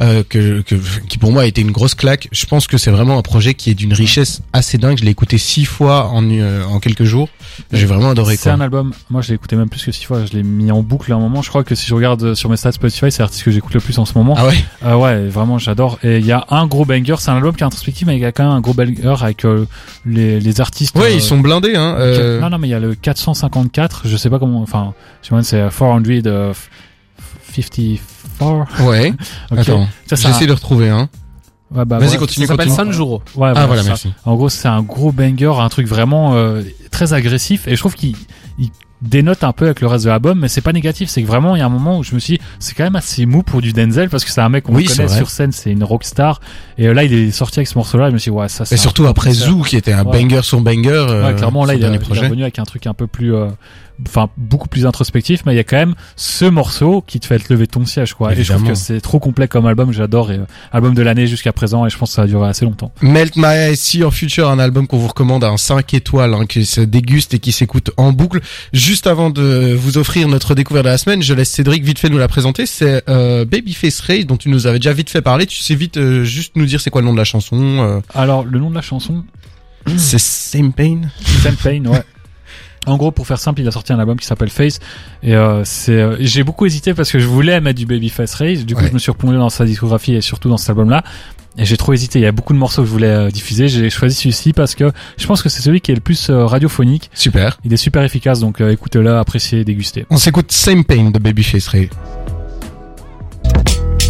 euh, 0.00 0.22
que, 0.28 0.60
que, 0.60 0.74
qui 1.08 1.16
pour 1.16 1.32
moi 1.32 1.42
a 1.42 1.46
été 1.46 1.62
une 1.62 1.70
grosse 1.70 1.94
claque. 1.94 2.28
Je 2.30 2.44
pense 2.44 2.66
que 2.66 2.76
c'est 2.76 2.90
vraiment 2.90 3.16
un 3.18 3.22
projet 3.22 3.54
qui 3.54 3.70
est 3.70 3.74
d'une 3.74 3.94
richesse 3.94 4.42
assez 4.52 4.76
dingue. 4.76 4.98
Je 4.98 5.04
l'ai 5.04 5.10
écouté 5.10 5.38
six 5.38 5.64
fois 5.64 6.08
en, 6.08 6.22
euh, 6.30 6.64
en 6.64 6.80
quelques 6.80 7.04
jours. 7.04 7.30
J'ai 7.72 7.86
vraiment 7.86 8.10
adoré. 8.10 8.36
C'est 8.36 8.50
un 8.50 8.60
album. 8.60 8.92
Moi, 9.08 9.22
je 9.22 9.28
l'ai 9.28 9.34
écouté 9.34 9.56
même 9.56 9.70
plus 9.70 9.82
que 9.82 9.92
six 9.92 10.04
fois. 10.04 10.26
Je 10.26 10.36
l'ai 10.36 10.42
mis 10.42 10.70
en 10.70 10.82
boucle 10.82 11.10
à 11.12 11.16
un 11.16 11.18
moment. 11.18 11.40
Je 11.40 11.48
crois 11.48 11.64
que 11.64 11.74
si 11.74 11.86
je 11.86 11.94
regarde 11.94 12.22
euh, 12.22 12.34
sur 12.34 12.50
mes 12.50 12.58
stats 12.58 12.72
Spotify, 12.72 13.10
c'est 13.10 13.22
l'artiste 13.22 13.44
que 13.44 13.50
j'écoute 13.50 13.72
le 13.72 13.80
plus 13.80 13.98
en 13.98 14.04
ce 14.04 14.18
moment. 14.18 14.34
Ah 14.36 14.46
ouais. 14.46 14.64
Euh, 14.84 14.96
ouais, 14.96 15.28
vraiment, 15.28 15.56
j'adore. 15.58 15.98
Et 16.02 16.18
il 16.18 16.26
y 16.26 16.32
a 16.32 16.44
un 16.50 16.66
gros 16.66 16.84
banger. 16.84 17.16
C'est 17.18 17.30
un 17.30 17.36
album 17.36 17.56
qui 17.56 17.62
est 17.62 17.66
introspectif, 17.66 18.06
mais 18.06 18.16
il 18.16 18.20
y 18.20 18.26
a 18.26 18.32
quand 18.32 18.44
même 18.44 18.52
un 18.52 18.60
gros 18.60 18.74
banger 18.74 19.14
avec 19.22 19.46
les, 20.04 20.60
artistes. 20.60 20.96
Ouais, 20.96 21.14
ils 21.14 21.22
sont 21.22 21.38
blindés. 21.38 21.74
Hein, 21.74 21.96
Non, 22.40 22.50
non, 22.50 22.58
mais 22.58 22.68
il 22.68 22.72
y 22.72 22.74
a 22.74 22.80
le 22.80 22.94
454. 22.94 24.02
Je 24.04 24.16
sais 24.16 24.28
pas 24.28 24.38
comment. 24.38 24.60
Enfin, 24.60 24.92
c'est 25.22 25.56
400 25.56 26.00
54. 27.62 28.84
Ouais. 28.84 29.12
okay. 29.50 29.60
Attends. 29.60 29.88
Ça. 30.06 30.16
J'essaie 30.16 30.46
de 30.46 30.52
retrouver 30.52 30.88
hein. 30.88 31.08
bah, 31.70 31.98
Vas-y, 31.98 32.16
continue. 32.16 32.46
Ça 32.46 32.52
s'appelle 32.52 32.70
Sanjuro. 32.70 33.22
Ouais, 33.34 33.52
ah, 33.54 33.66
voilà, 33.66 33.82
merci. 33.82 34.12
En 34.24 34.34
gros, 34.34 34.48
c'est 34.48 34.68
un 34.68 34.82
gros 34.82 35.12
banger, 35.12 35.54
un 35.58 35.68
truc 35.68 35.86
vraiment 35.86 36.34
euh, 36.34 36.62
très 36.90 37.12
agressif. 37.12 37.66
Et 37.68 37.76
je 37.76 37.80
trouve 37.80 37.94
qu'il 37.94 38.14
dénote 39.02 39.44
un 39.44 39.52
peu 39.52 39.66
avec 39.66 39.80
le 39.80 39.86
reste 39.86 40.04
de 40.04 40.10
l'album, 40.10 40.38
mais 40.38 40.48
c'est 40.48 40.60
pas 40.60 40.72
négatif. 40.72 41.08
C'est 41.08 41.22
que 41.22 41.26
vraiment, 41.26 41.56
il 41.56 41.58
y 41.58 41.62
a 41.62 41.66
un 41.66 41.70
moment 41.70 41.98
où 41.98 42.02
je 42.02 42.14
me 42.14 42.18
suis 42.18 42.38
dit, 42.38 42.44
c'est 42.58 42.74
quand 42.74 42.84
même 42.84 42.96
assez 42.96 43.26
mou 43.26 43.42
pour 43.42 43.60
du 43.60 43.72
Denzel, 43.72 44.08
parce 44.08 44.24
que 44.24 44.30
c'est 44.30 44.40
un 44.40 44.48
mec 44.48 44.64
qu'on 44.64 44.74
oui, 44.74 44.86
connaît 44.86 45.08
sur 45.08 45.30
scène, 45.30 45.52
c'est 45.52 45.70
une 45.70 45.84
rockstar. 45.84 46.40
Et 46.78 46.88
euh, 46.88 46.94
là, 46.94 47.04
il 47.04 47.12
est 47.12 47.30
sorti 47.30 47.58
avec 47.58 47.68
ce 47.68 47.76
morceau-là, 47.76 48.08
je 48.08 48.14
me 48.14 48.18
suis 48.18 48.30
dit, 48.30 48.36
ouais, 48.36 48.48
ça 48.48 48.64
c'est. 48.64 48.74
Et 48.74 48.78
surtout 48.78 49.06
après 49.06 49.32
Zoo, 49.32 49.62
qui 49.62 49.76
était 49.76 49.92
un 49.92 50.04
banger 50.04 50.42
sur 50.42 50.60
banger. 50.60 50.88
Ouais, 50.88 51.10
euh, 51.10 51.32
clairement, 51.34 51.64
là, 51.64 51.74
il, 51.74 51.82
est 51.82 51.88
revenu 51.88 52.42
avec 52.42 52.58
un 52.58 52.64
truc 52.64 52.86
un 52.86 52.94
peu 52.94 53.06
plus, 53.06 53.34
enfin 54.06 54.28
beaucoup 54.36 54.68
plus 54.68 54.86
introspectif, 54.86 55.42
mais 55.46 55.52
il 55.54 55.56
y 55.56 55.60
a 55.60 55.64
quand 55.64 55.76
même 55.76 55.94
ce 56.16 56.44
morceau 56.44 57.02
qui 57.06 57.20
te 57.20 57.26
fait 57.26 57.38
te 57.38 57.52
lever 57.52 57.66
ton 57.66 57.84
siège, 57.86 58.14
quoi. 58.14 58.32
Et 58.32 58.42
je 58.42 58.52
trouve 58.52 58.66
que 58.68 58.74
c'est 58.74 59.00
trop 59.00 59.18
complet 59.18 59.48
comme 59.48 59.66
album, 59.66 59.92
j'adore, 59.92 60.30
et 60.32 60.36
euh, 60.38 60.44
album 60.72 60.94
de 60.94 61.02
l'année 61.02 61.26
jusqu'à 61.26 61.52
présent, 61.52 61.86
et 61.86 61.90
je 61.90 61.96
pense 61.98 62.10
que 62.10 62.14
ça 62.16 62.22
va 62.22 62.28
durer 62.28 62.48
assez 62.48 62.64
longtemps. 62.64 62.92
Melt 63.02 63.36
My 63.36 63.46
Eyes 63.46 63.76
See 63.76 63.98
Your 63.98 64.12
Future, 64.12 64.48
un 64.50 64.58
album 64.58 64.86
qu'on 64.86 64.98
vous 64.98 65.08
recommande 65.08 65.44
à 65.44 65.48
un 65.48 65.56
5 65.56 65.94
étoiles, 65.94 66.34
hein, 66.34 66.46
qui 66.46 66.66
se 66.66 66.80
déguste 66.80 67.34
et 67.34 67.38
qui 67.38 67.52
s'écoute 67.52 67.90
en 67.96 68.12
boucle. 68.12 68.40
Juste 68.72 69.06
avant 69.06 69.30
de 69.30 69.74
vous 69.74 69.98
offrir 69.98 70.28
notre 70.28 70.54
découverte 70.54 70.84
de 70.84 70.90
la 70.90 70.98
semaine, 70.98 71.22
je 71.22 71.34
laisse 71.34 71.50
Cédric 71.50 71.84
vite 71.84 71.98
fait 71.98 72.08
nous 72.08 72.18
la 72.18 72.28
présenter. 72.28 72.66
C'est 72.66 73.02
euh, 73.08 73.44
Babyface 73.44 74.00
Ray, 74.00 74.24
dont 74.24 74.36
tu 74.36 74.48
nous 74.48 74.66
avais 74.66 74.78
déjà 74.78 74.92
vite 74.92 75.10
fait 75.10 75.22
parler. 75.22 75.46
Tu 75.46 75.60
sais 75.60 75.74
vite 75.74 75.96
euh, 75.96 76.24
juste 76.24 76.52
nous 76.56 76.66
dire 76.66 76.80
c'est 76.80 76.90
quoi 76.90 77.00
le 77.00 77.06
nom 77.06 77.12
de 77.12 77.18
la 77.18 77.24
chanson. 77.24 77.56
euh, 77.60 78.00
Alors 78.14 78.44
le 78.44 78.58
nom 78.58 78.70
de 78.70 78.74
la 78.74 78.82
chanson, 78.82 79.24
c'est 79.96 80.18
Same 80.18 80.72
Pain. 80.72 81.02
Sam 81.42 81.54
Payne, 81.56 81.86
ouais. 81.88 82.02
En 82.86 82.96
gros, 82.96 83.10
pour 83.10 83.26
faire 83.26 83.38
simple, 83.38 83.60
il 83.60 83.68
a 83.68 83.70
sorti 83.70 83.92
un 83.92 83.98
album 83.98 84.16
qui 84.18 84.26
s'appelle 84.26 84.48
Face 84.50 84.78
et 85.22 85.34
euh, 85.34 85.62
c'est. 85.64 85.92
euh, 85.92 86.16
j'ai 86.20 86.42
beaucoup 86.44 86.66
hésité 86.66 86.94
parce 86.94 87.10
que 87.10 87.18
je 87.18 87.26
voulais 87.26 87.60
mettre 87.60 87.78
du 87.78 87.86
Babyface 87.86 88.34
Race. 88.34 88.64
Du 88.64 88.74
coup, 88.74 88.82
Ouais. 88.82 88.88
je 88.88 88.94
me 88.94 88.98
suis 88.98 89.10
replongé 89.10 89.36
dans 89.36 89.50
sa 89.50 89.64
discographie 89.64 90.14
et 90.14 90.20
surtout 90.20 90.48
dans 90.48 90.56
cet 90.56 90.70
album-là. 90.70 91.02
Et 91.58 91.64
j'ai 91.64 91.76
trop 91.78 91.94
hésité. 91.94 92.18
Il 92.18 92.22
y 92.22 92.26
a 92.26 92.32
beaucoup 92.32 92.52
de 92.52 92.58
morceaux 92.58 92.82
que 92.82 92.86
je 92.86 92.92
voulais 92.92 93.06
euh, 93.08 93.30
diffuser. 93.30 93.66
J'ai 93.68 93.88
choisi 93.90 94.14
celui-ci 94.14 94.52
parce 94.52 94.74
que 94.74 94.92
je 95.16 95.26
pense 95.26 95.42
que 95.42 95.48
c'est 95.48 95.62
celui 95.62 95.80
qui 95.80 95.90
est 95.90 95.94
le 95.94 96.00
plus 96.02 96.28
euh, 96.30 96.44
radiophonique. 96.44 97.10
Super. 97.14 97.58
Il 97.64 97.72
est 97.72 97.78
super 97.78 98.02
efficace, 98.02 98.40
donc 98.40 98.60
euh, 98.60 98.70
écoutez-le, 98.72 99.16
appréciez, 99.16 99.64
dégustez. 99.64 100.04
On 100.10 100.18
s'écoute 100.18 100.52
Same 100.52 100.84
Pain 100.84 101.10
de 101.10 101.18
Babyface 101.18 101.66
Ray. 101.68 101.88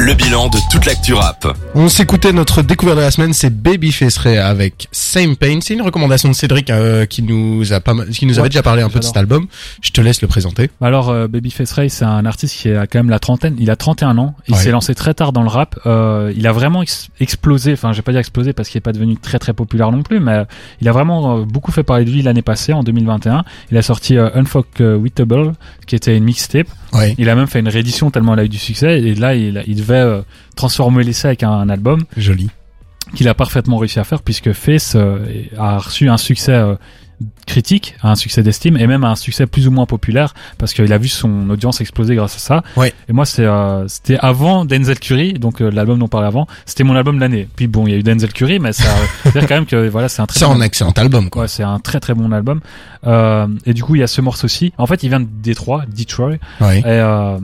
Le 0.07 0.15
bilan 0.15 0.49
de 0.49 0.59
toute 0.71 0.85
l'actu 0.87 1.15
rap. 1.15 1.49
On 1.75 1.89
s'écoutait 1.89 2.33
notre 2.33 2.63
découverte 2.63 2.97
de 2.99 3.03
la 3.03 3.11
semaine, 3.11 3.33
c'est 3.33 3.51
Babyface 3.51 4.19
Ray 4.19 4.39
avec 4.39 4.87
Same 4.93 5.35
Pain. 5.35 5.59
C'est 5.61 5.75
une 5.75 5.83
recommandation 5.83 6.29
de 6.29 6.35
Cédric 6.35 6.71
euh, 6.71 7.07
qui 7.07 7.23
nous 7.25 7.73
a 7.73 7.81
pas 7.81 7.93
mal, 7.93 8.09
qui 8.11 8.25
nous 8.25 8.35
avait 8.35 8.43
Ouais, 8.43 8.49
déjà 8.49 8.63
parlé 8.63 8.83
un 8.83 8.89
peu 8.89 9.01
de 9.01 9.05
cet 9.05 9.17
album. 9.17 9.49
Je 9.83 9.91
te 9.91 10.01
laisse 10.01 10.23
le 10.23 10.29
présenter. 10.29 10.71
Alors 10.81 11.09
euh, 11.09 11.27
Babyface 11.27 11.73
Ray, 11.73 11.91
c'est 11.91 12.05
un 12.05 12.25
artiste 12.25 12.55
qui 12.57 12.71
a 12.71 12.87
quand 12.87 13.01
même 13.01 13.11
la 13.11 13.19
trentaine. 13.19 13.57
Il 13.59 13.69
a 13.69 13.75
31 13.75 14.17
ans. 14.19 14.37
Il 14.47 14.55
Ouais. 14.55 14.61
s'est 14.61 14.71
lancé 14.71 14.95
très 14.95 15.13
tard 15.13 15.33
dans 15.33 15.43
le 15.43 15.49
rap. 15.49 15.77
Euh, 15.87 16.33
il 16.37 16.47
a 16.47 16.53
vraiment 16.53 16.83
ex- 16.83 17.09
explosé. 17.19 17.73
Enfin, 17.73 17.91
je 17.91 17.97
vais 17.97 18.03
pas 18.03 18.13
dire 18.13 18.21
explosé 18.21 18.53
parce 18.53 18.69
qu'il 18.69 18.79
est 18.79 18.83
pas 18.83 18.93
devenu 18.93 19.17
très 19.17 19.41
très 19.41 19.55
populaire 19.55 19.91
non 19.91 20.05
plus, 20.05 20.21
mais 20.21 20.33
euh, 20.33 20.45
il 20.81 20.89
a 20.89 20.93
vraiment 20.93 21.39
euh, 21.39 21.45
beaucoup 21.45 21.73
fait 21.73 21.83
parler 21.83 22.05
de 22.05 22.11
lui 22.13 22.23
l'année 22.23 22.43
passée, 22.43 22.73
en 22.73 22.85
2021. 22.85 23.45
Il 23.73 23.77
a 23.77 23.83
sorti 23.83 24.17
euh, 24.17 24.29
Unfuckwittable, 24.37 25.53
qui 25.89 25.97
était 25.97 26.17
une 26.17 26.25
mixtape. 26.25 26.69
Ouais. 26.93 27.15
Il 27.19 27.29
a 27.29 27.35
même 27.35 27.49
fait 27.49 27.59
une 27.59 27.69
réédition 27.69 28.11
tellement 28.13 28.35
elle 28.35 28.41
a 28.41 28.45
eu 28.45 28.49
du 28.49 28.59
succès. 28.59 29.01
Et 29.01 29.15
là, 29.17 29.35
il, 29.35 29.65
il 29.67 29.75
devait 29.77 29.96
euh, 29.97 30.23
transformer 30.57 31.05
l'essai 31.05 31.29
avec 31.29 31.43
un, 31.43 31.51
un 31.51 31.69
album 31.69 32.05
Joli. 32.17 32.51
qu'il 33.15 33.29
a 33.29 33.35
parfaitement 33.35 33.77
réussi 33.79 33.99
à 33.99 34.05
faire 34.05 34.23
puisque 34.23 34.53
Face 34.53 34.95
euh, 34.97 35.19
a 35.59 35.79
reçu 35.79 36.09
un 36.09 36.17
succès 36.17 36.53
euh, 36.53 36.75
critique, 37.47 37.95
un 38.03 38.15
succès 38.15 38.43
d'estime 38.43 38.77
et 38.77 38.87
même 38.87 39.05
un 39.05 39.15
succès 39.17 39.47
plus 39.47 39.67
ou 39.69 39.71
moins 39.71 39.87
populaire 39.87 40.35
parce 40.59 40.75
qu'il 40.75 40.93
a 40.93 40.99
vu 40.99 41.09
son 41.09 41.49
audience 41.49 41.81
exploser 41.81 42.15
grâce 42.15 42.37
à 42.37 42.39
ça. 42.39 42.63
Ouais. 42.77 42.93
Et 43.09 43.13
moi 43.13 43.25
euh, 43.39 43.85
c'était 43.89 44.19
avant 44.19 44.65
Denzel 44.65 44.99
Curry, 44.99 45.35
donc 45.35 45.63
euh, 45.63 45.71
l'album 45.71 45.99
dont 45.99 46.07
on 46.07 46.09
parlait 46.09 46.27
avant, 46.27 46.47
c'était 46.67 46.85
mon 46.85 46.95
album 46.95 47.17
de 47.17 47.21
l'année. 47.21 47.49
Puis 47.57 47.69
bon, 47.69 47.87
il 47.87 47.93
y 47.93 47.95
a 47.95 47.97
eu 47.99 48.03
Denzel 48.03 48.33
Curry, 48.33 48.59
mais 48.59 48.73
ça 48.73 48.85
veut 49.25 49.33
dire 49.33 49.49
quand 49.49 49.55
même 49.55 49.67
que 49.67 49.89
voilà 49.89 50.09
c'est 50.09 50.21
un 50.21 50.27
très 50.27 50.41
C'est 50.41 50.47
bon 50.47 50.53
un 50.53 50.61
excellent 50.61 50.91
album, 50.91 51.31
quoi. 51.31 51.43
Ouais, 51.43 51.49
c'est 51.49 51.63
un 51.63 51.79
très 51.79 52.01
très 52.01 52.15
bon 52.15 52.33
album. 52.33 52.61
Euh, 53.07 53.47
et 53.65 53.75
du 53.75 53.83
coup, 53.83 53.95
il 53.95 54.01
y 54.01 54.03
a 54.03 54.07
ce 54.07 54.21
morceau-ci. 54.21 54.73
En 54.79 54.87
fait, 54.87 55.03
il 55.03 55.09
vient 55.09 55.21
de 55.21 55.29
Détroit, 55.43 55.85
Detroit. 55.97 56.35
Ouais. 56.61 56.81
Et 56.81 56.85
euh, 56.87 57.39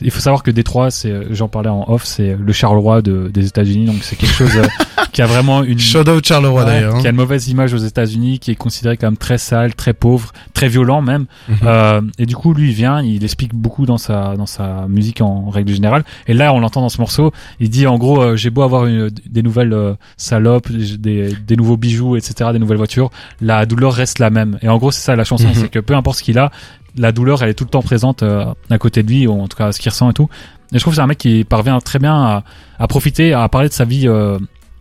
il 0.00 0.10
faut 0.10 0.20
savoir 0.20 0.42
que 0.42 0.50
Détroit, 0.50 0.90
c'est, 0.90 1.12
j'en 1.30 1.48
parlais 1.48 1.70
en 1.70 1.84
off, 1.88 2.04
c'est 2.04 2.36
le 2.38 2.52
Charleroi 2.52 3.00
de, 3.02 3.28
des 3.32 3.46
États-Unis. 3.46 3.86
Donc 3.86 3.96
c'est 4.02 4.16
quelque 4.16 4.34
chose 4.34 4.56
euh, 4.56 4.66
qui 5.12 5.22
a 5.22 5.26
vraiment 5.26 5.62
une 5.62 5.78
Shout 5.78 6.08
out 6.08 6.24
Charleroi 6.26 6.60
Ouais, 6.64 6.66
d'ailleurs. 6.66 6.96
hein. 6.96 7.00
qui 7.00 7.06
a 7.06 7.10
une 7.10 7.16
mauvaise 7.16 7.48
image 7.48 7.72
aux 7.72 7.78
États-Unis, 7.78 8.38
qui 8.38 8.50
est 8.50 8.56
considéré 8.56 8.96
comme 8.98 9.16
très 9.16 9.38
sale, 9.38 9.74
très 9.74 9.94
pauvre, 9.94 10.32
très 10.52 10.68
violent 10.68 11.00
même. 11.00 11.24
Mhm. 11.48 11.56
Euh, 11.64 12.00
et 12.18 12.26
du 12.26 12.36
coup, 12.36 12.52
lui, 12.52 12.68
il 12.68 12.74
vient, 12.74 13.00
il 13.02 13.24
explique 13.24 13.54
beaucoup 13.54 13.86
dans 13.86 13.98
sa 13.98 14.36
dans 14.36 14.46
sa 14.46 14.86
musique 14.88 15.20
en 15.22 15.48
règle 15.48 15.72
générale. 15.72 16.04
Et 16.26 16.34
là, 16.34 16.52
on 16.52 16.60
l'entend 16.60 16.82
dans 16.82 16.88
ce 16.90 16.98
morceau. 17.00 17.32
Il 17.60 17.70
dit 17.70 17.86
en 17.86 17.96
gros, 17.96 18.20
euh, 18.20 18.36
j'ai 18.36 18.50
beau 18.50 18.62
avoir 18.62 18.84
une, 18.86 19.08
des 19.30 19.42
nouvelles 19.42 19.72
euh, 19.72 19.94
salopes, 20.18 20.70
des, 20.70 21.32
des 21.46 21.56
nouveaux 21.56 21.76
bijoux, 21.78 22.16
etc., 22.16 22.50
des 22.52 22.58
nouvelles 22.58 22.76
voitures, 22.76 23.10
la 23.40 23.64
douleur 23.64 23.94
reste 23.94 24.18
la 24.18 24.28
même. 24.30 24.58
Et 24.60 24.68
en 24.68 24.76
gros, 24.76 24.90
c'est 24.90 25.00
ça 25.06 25.16
la 25.16 25.24
chanson, 25.24 25.48
Mhm. 25.48 25.54
c'est 25.54 25.68
que 25.68 25.78
peu 25.78 25.94
importe 25.94 26.18
ce 26.18 26.22
qu'il 26.22 26.38
a, 26.38 26.50
la 26.96 27.12
douleur, 27.12 27.42
elle 27.42 27.48
est 27.50 27.54
tout 27.54 27.64
le 27.64 27.70
temps 27.70 27.82
présente 27.82 28.22
euh, 28.22 28.44
à 28.70 28.78
côté 28.78 29.02
de 29.02 29.08
lui, 29.08 29.26
ou 29.26 29.40
en 29.40 29.48
tout 29.48 29.56
cas 29.56 29.72
ce 29.72 29.80
qu'il 29.80 29.90
ressent 29.90 30.10
et 30.10 30.14
tout. 30.14 30.28
Et 30.72 30.76
je 30.76 30.80
trouve 30.80 30.92
que 30.92 30.96
c'est 30.96 31.02
un 31.02 31.06
mec 31.06 31.18
qui 31.18 31.44
parvient 31.44 31.78
très 31.80 31.98
bien 31.98 32.14
à, 32.14 32.44
à 32.78 32.86
profiter, 32.88 33.32
à 33.32 33.48
parler 33.48 33.68
de 33.68 33.74
sa 33.74 33.84
vie. 33.84 34.06
Euh, 34.08 34.38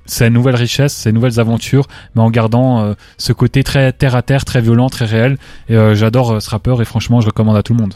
ses 0.08 0.30
nouvelles 0.30 0.56
richesses, 0.56 0.94
ses 0.94 1.12
nouvelles 1.12 1.40
aventures, 1.40 1.88
mais 2.14 2.22
en 2.22 2.30
gardant 2.30 2.80
euh, 2.84 2.94
ce 3.18 3.34
côté 3.34 3.64
très 3.64 3.92
terre 3.92 4.16
à 4.16 4.22
terre, 4.22 4.46
très 4.46 4.62
violent, 4.62 4.88
très 4.88 5.06
réel. 5.06 5.40
Et 5.68 5.76
euh, 5.76 5.96
j'adore 5.96 6.34
euh, 6.34 6.40
ce 6.40 6.52
rappeur 6.52 6.80
et 6.80 6.86
franchement, 6.86 7.22
je 7.22 7.26
recommande 7.26 7.58
à 7.58 7.64
tout 7.64 7.74
le 7.74 7.80
monde. 7.82 7.96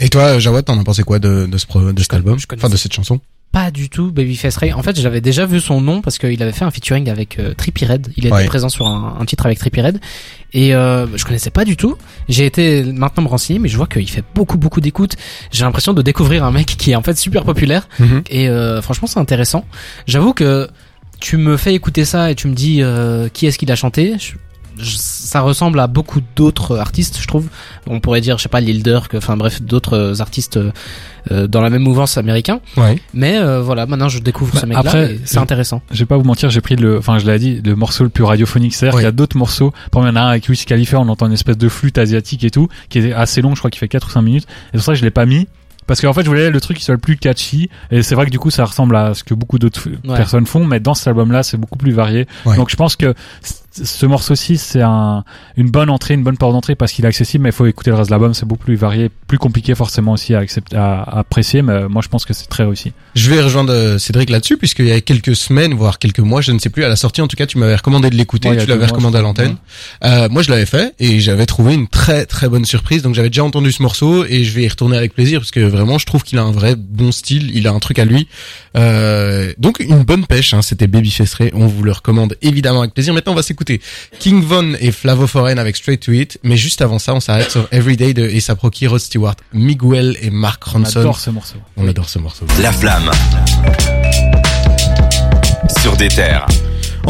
Et 0.00 0.10
toi, 0.10 0.38
Jawad, 0.38 0.66
t'en 0.66 0.78
as 0.78 0.84
pensé 0.84 1.04
quoi 1.04 1.18
de, 1.18 1.46
de 1.46 1.56
ce, 1.56 1.66
pro- 1.66 1.92
de 1.92 2.00
cet 2.02 2.12
album? 2.12 2.38
je 2.38 2.46
connais 2.46 2.60
Enfin, 2.62 2.70
de 2.70 2.76
cette 2.76 2.92
chanson? 2.92 3.20
Pas 3.50 3.70
du 3.70 3.88
tout 3.88 4.12
Babyface 4.12 4.56
Ray. 4.58 4.72
En 4.74 4.82
fait, 4.82 5.00
j'avais 5.00 5.20
déjà 5.22 5.46
vu 5.46 5.58
son 5.58 5.80
nom 5.80 6.02
parce 6.02 6.18
qu'il 6.18 6.42
avait 6.42 6.52
fait 6.52 6.64
un 6.66 6.70
featuring 6.70 7.08
avec 7.08 7.38
euh, 7.38 7.54
Trippie 7.54 7.86
Red. 7.86 8.12
Il 8.16 8.26
était 8.26 8.34
Ouais. 8.34 8.44
présent 8.44 8.68
sur 8.68 8.86
un, 8.86 9.16
un 9.18 9.24
titre 9.24 9.46
avec 9.46 9.58
Trippie 9.58 9.80
Red. 9.80 10.00
Et 10.52 10.74
euh, 10.74 11.06
je 11.16 11.24
connaissais 11.24 11.50
pas 11.50 11.64
du 11.64 11.76
tout. 11.76 11.96
J'ai 12.28 12.44
été 12.46 12.84
maintenant 12.84 13.22
me 13.24 13.28
renseigner, 13.28 13.58
mais 13.58 13.68
je 13.68 13.76
vois 13.76 13.86
qu'il 13.86 14.08
fait 14.08 14.22
beaucoup 14.34 14.58
beaucoup 14.58 14.80
d'écoutes. 14.82 15.16
J'ai 15.50 15.64
l'impression 15.64 15.94
de 15.94 16.02
découvrir 16.02 16.44
un 16.44 16.50
mec 16.50 16.66
qui 16.66 16.90
est 16.90 16.94
en 16.94 17.02
fait 17.02 17.16
super 17.16 17.44
populaire. 17.44 17.88
Et 18.30 18.48
euh, 18.50 18.82
franchement, 18.82 19.08
c'est 19.08 19.18
intéressant. 19.18 19.64
J'avoue 20.06 20.34
que 20.34 20.68
tu 21.20 21.36
me 21.38 21.56
fais 21.56 21.74
écouter 21.74 22.04
ça 22.04 22.30
et 22.30 22.34
tu 22.34 22.48
me 22.48 22.54
dis 22.54 22.82
euh, 22.82 23.28
qui 23.28 23.46
est-ce 23.46 23.58
qu'il 23.58 23.72
a 23.72 23.76
chanté? 23.76 24.14
Je- 24.18 24.34
ça 24.82 25.40
ressemble 25.40 25.80
à 25.80 25.86
beaucoup 25.86 26.20
d'autres 26.36 26.78
artistes, 26.78 27.18
je 27.20 27.26
trouve. 27.26 27.46
On 27.86 28.00
pourrait 28.00 28.20
dire, 28.20 28.38
je 28.38 28.42
sais 28.44 28.48
pas, 28.48 28.60
Lil 28.60 28.82
Durk, 28.82 29.14
enfin 29.14 29.36
bref, 29.36 29.62
d'autres 29.62 29.94
euh, 29.96 30.20
artistes 30.20 30.56
euh, 30.56 30.70
euh, 31.30 31.46
dans 31.46 31.60
la 31.60 31.70
même 31.70 31.82
mouvance 31.82 32.16
américain. 32.18 32.60
Ouais. 32.76 33.00
Mais 33.14 33.38
euh, 33.38 33.60
voilà, 33.60 33.86
maintenant 33.86 34.08
je 34.08 34.18
découvre 34.20 34.52
Bah, 34.54 34.60
ce 34.60 34.66
mec-là. 34.66 35.08
C'est 35.24 35.38
intéressant. 35.38 35.82
Je 35.90 35.98
vais 35.98 36.06
pas 36.06 36.16
vous 36.16 36.24
mentir, 36.24 36.50
j'ai 36.50 36.60
pris 36.60 36.76
le, 36.76 36.98
enfin 36.98 37.18
je 37.18 37.26
l'ai 37.26 37.38
dit, 37.38 37.60
le 37.64 37.74
morceau 37.76 38.04
le 38.04 38.10
plus 38.10 38.24
radiophonique. 38.24 38.74
C'est-à-dire 38.74 38.94
Oui. 38.96 39.00
qu'il 39.02 39.06
y 39.06 39.08
a 39.08 39.12
d'autres 39.12 39.36
morceaux. 39.36 39.70
Par 39.90 40.02
exemple, 40.02 40.14
il 40.14 40.18
y 40.18 40.20
en 40.20 40.22
a 40.24 40.26
un 40.26 40.30
avec 40.30 40.48
Wiz 40.48 40.64
Khalifa, 40.64 40.98
on 40.98 41.08
entend 41.08 41.26
une 41.26 41.32
espèce 41.32 41.58
de 41.58 41.68
flûte 41.68 41.98
asiatique 41.98 42.44
et 42.44 42.50
tout, 42.50 42.68
qui 42.88 42.98
est 42.98 43.12
assez 43.12 43.42
long, 43.42 43.54
je 43.54 43.60
crois 43.60 43.70
qu'il 43.70 43.78
fait 43.80 43.88
4 43.88 44.06
ou 44.06 44.10
5 44.10 44.22
minutes. 44.22 44.44
Et 44.44 44.48
c'est 44.72 44.78
pour 44.78 44.84
ça 44.84 44.92
que 44.92 44.98
je 44.98 45.04
l'ai 45.04 45.10
pas 45.10 45.26
mis. 45.26 45.46
Parce 45.86 46.02
qu'en 46.02 46.12
fait, 46.12 46.22
je 46.22 46.28
voulais 46.28 46.50
le 46.50 46.60
truc 46.60 46.76
qui 46.76 46.84
soit 46.84 46.92
le 46.92 47.00
plus 47.00 47.16
catchy. 47.16 47.70
Et 47.90 48.02
c'est 48.02 48.14
vrai 48.14 48.26
que 48.26 48.30
du 48.30 48.38
coup, 48.38 48.50
ça 48.50 48.62
ressemble 48.66 48.94
à 48.94 49.14
ce 49.14 49.24
que 49.24 49.32
beaucoup 49.32 49.58
d'autres 49.58 49.88
Ouais. 50.06 50.16
personnes 50.18 50.44
font. 50.44 50.66
Mais 50.66 50.80
dans 50.80 50.92
cet 50.92 51.08
album-là, 51.08 51.42
c'est 51.42 51.56
beaucoup 51.56 51.78
plus 51.78 51.92
varié. 51.92 52.26
Ouais. 52.44 52.56
Donc 52.56 52.68
je 52.68 52.76
pense 52.76 52.94
que 52.94 53.14
ce 53.84 54.06
morceau-ci, 54.06 54.58
c'est 54.58 54.82
un, 54.82 55.24
une 55.56 55.70
bonne 55.70 55.90
entrée, 55.90 56.14
une 56.14 56.22
bonne 56.24 56.36
porte 56.36 56.52
d'entrée 56.52 56.74
parce 56.74 56.92
qu'il 56.92 57.04
est 57.04 57.08
accessible. 57.08 57.44
Mais 57.44 57.50
il 57.50 57.54
faut 57.54 57.66
écouter 57.66 57.90
le 57.90 57.96
reste 57.96 58.10
de 58.10 58.14
l'album. 58.14 58.34
C'est 58.34 58.46
beaucoup 58.46 58.64
plus 58.64 58.76
varié, 58.76 59.10
plus 59.26 59.38
compliqué 59.38 59.74
forcément 59.74 60.12
aussi 60.12 60.34
à, 60.34 60.38
accepter, 60.38 60.76
à, 60.76 61.02
à 61.02 61.18
apprécier. 61.20 61.62
Mais 61.62 61.88
moi, 61.88 62.02
je 62.02 62.08
pense 62.08 62.24
que 62.24 62.34
c'est 62.34 62.46
très 62.46 62.64
réussi. 62.64 62.92
Je 63.14 63.30
vais 63.30 63.40
rejoindre 63.40 63.72
euh, 63.72 63.98
Cédric 63.98 64.30
là-dessus, 64.30 64.56
puisqu'il 64.56 64.86
y 64.86 64.92
a 64.92 65.00
quelques 65.00 65.36
semaines, 65.36 65.74
voire 65.74 65.98
quelques 65.98 66.20
mois, 66.20 66.40
je 66.40 66.52
ne 66.52 66.58
sais 66.58 66.70
plus, 66.70 66.84
à 66.84 66.88
la 66.88 66.96
sortie, 66.96 67.20
en 67.20 67.28
tout 67.28 67.36
cas, 67.36 67.46
tu 67.46 67.58
m'avais 67.58 67.76
recommandé 67.76 68.10
de 68.10 68.16
l'écouter, 68.16 68.48
Ouais, 68.48 68.56
tu 68.56 68.66
l'avais 68.66 68.86
recommandé 68.86 69.18
à 69.18 69.22
l'antenne. 69.22 69.56
Euh, 70.04 70.28
moi, 70.30 70.42
je 70.42 70.50
l'avais 70.50 70.66
fait, 70.66 70.94
et 70.98 71.20
j'avais 71.20 71.46
trouvé 71.46 71.74
une 71.74 71.88
très 71.88 72.26
très 72.26 72.48
bonne 72.48 72.64
surprise, 72.64 73.02
donc 73.02 73.14
j'avais 73.14 73.30
déjà 73.30 73.44
entendu 73.44 73.72
ce 73.72 73.82
morceau, 73.82 74.24
et 74.24 74.44
je 74.44 74.54
vais 74.54 74.62
y 74.62 74.68
retourner 74.68 74.96
avec 74.96 75.14
plaisir, 75.14 75.40
parce 75.40 75.50
que 75.50 75.60
vraiment, 75.60 75.98
je 75.98 76.06
trouve 76.06 76.22
qu'il 76.22 76.38
a 76.38 76.42
un 76.42 76.52
vrai 76.52 76.76
bon 76.76 77.12
style, 77.12 77.50
il 77.54 77.66
a 77.66 77.72
un 77.72 77.78
truc 77.78 77.98
à 77.98 78.04
lui. 78.04 78.28
Euh, 78.76 79.52
donc, 79.58 79.80
une 79.80 80.02
bonne 80.02 80.26
pêche, 80.26 80.54
hein, 80.54 80.62
c'était 80.62 80.86
Babyface 80.86 81.34
Ray, 81.34 81.50
on 81.54 81.66
vous 81.66 81.82
le 81.82 81.92
recommande 81.92 82.36
évidemment 82.42 82.80
avec 82.80 82.94
plaisir. 82.94 83.14
Maintenant, 83.14 83.32
on 83.32 83.36
va 83.36 83.42
s'écouter 83.42 83.67
King 84.18 84.42
Von 84.42 84.74
et 84.80 84.92
Flavo 84.92 85.26
Foreign 85.26 85.58
avec 85.58 85.76
Straight 85.76 86.00
to 86.00 86.12
It, 86.12 86.38
mais 86.42 86.56
juste 86.56 86.80
avant 86.82 86.98
ça, 86.98 87.14
on 87.14 87.20
s'arrête 87.20 87.50
sur 87.50 87.68
Everyday 87.72 88.14
de 88.14 88.28
A$AP 88.28 88.60
Rocky, 88.60 88.86
Rod 88.86 89.00
Stewart, 89.00 89.36
Miguel 89.52 90.16
et 90.20 90.30
Mark 90.30 90.62
On 90.68 90.78
Ronson. 90.78 91.00
adore 91.00 91.18
ce 91.20 91.30
morceau. 91.30 91.56
On 91.76 91.86
adore 91.88 92.08
ce 92.08 92.18
morceau. 92.18 92.46
La 92.60 92.72
flamme. 92.72 93.10
Sur 95.82 95.96
des 95.96 96.08
terres. 96.08 96.46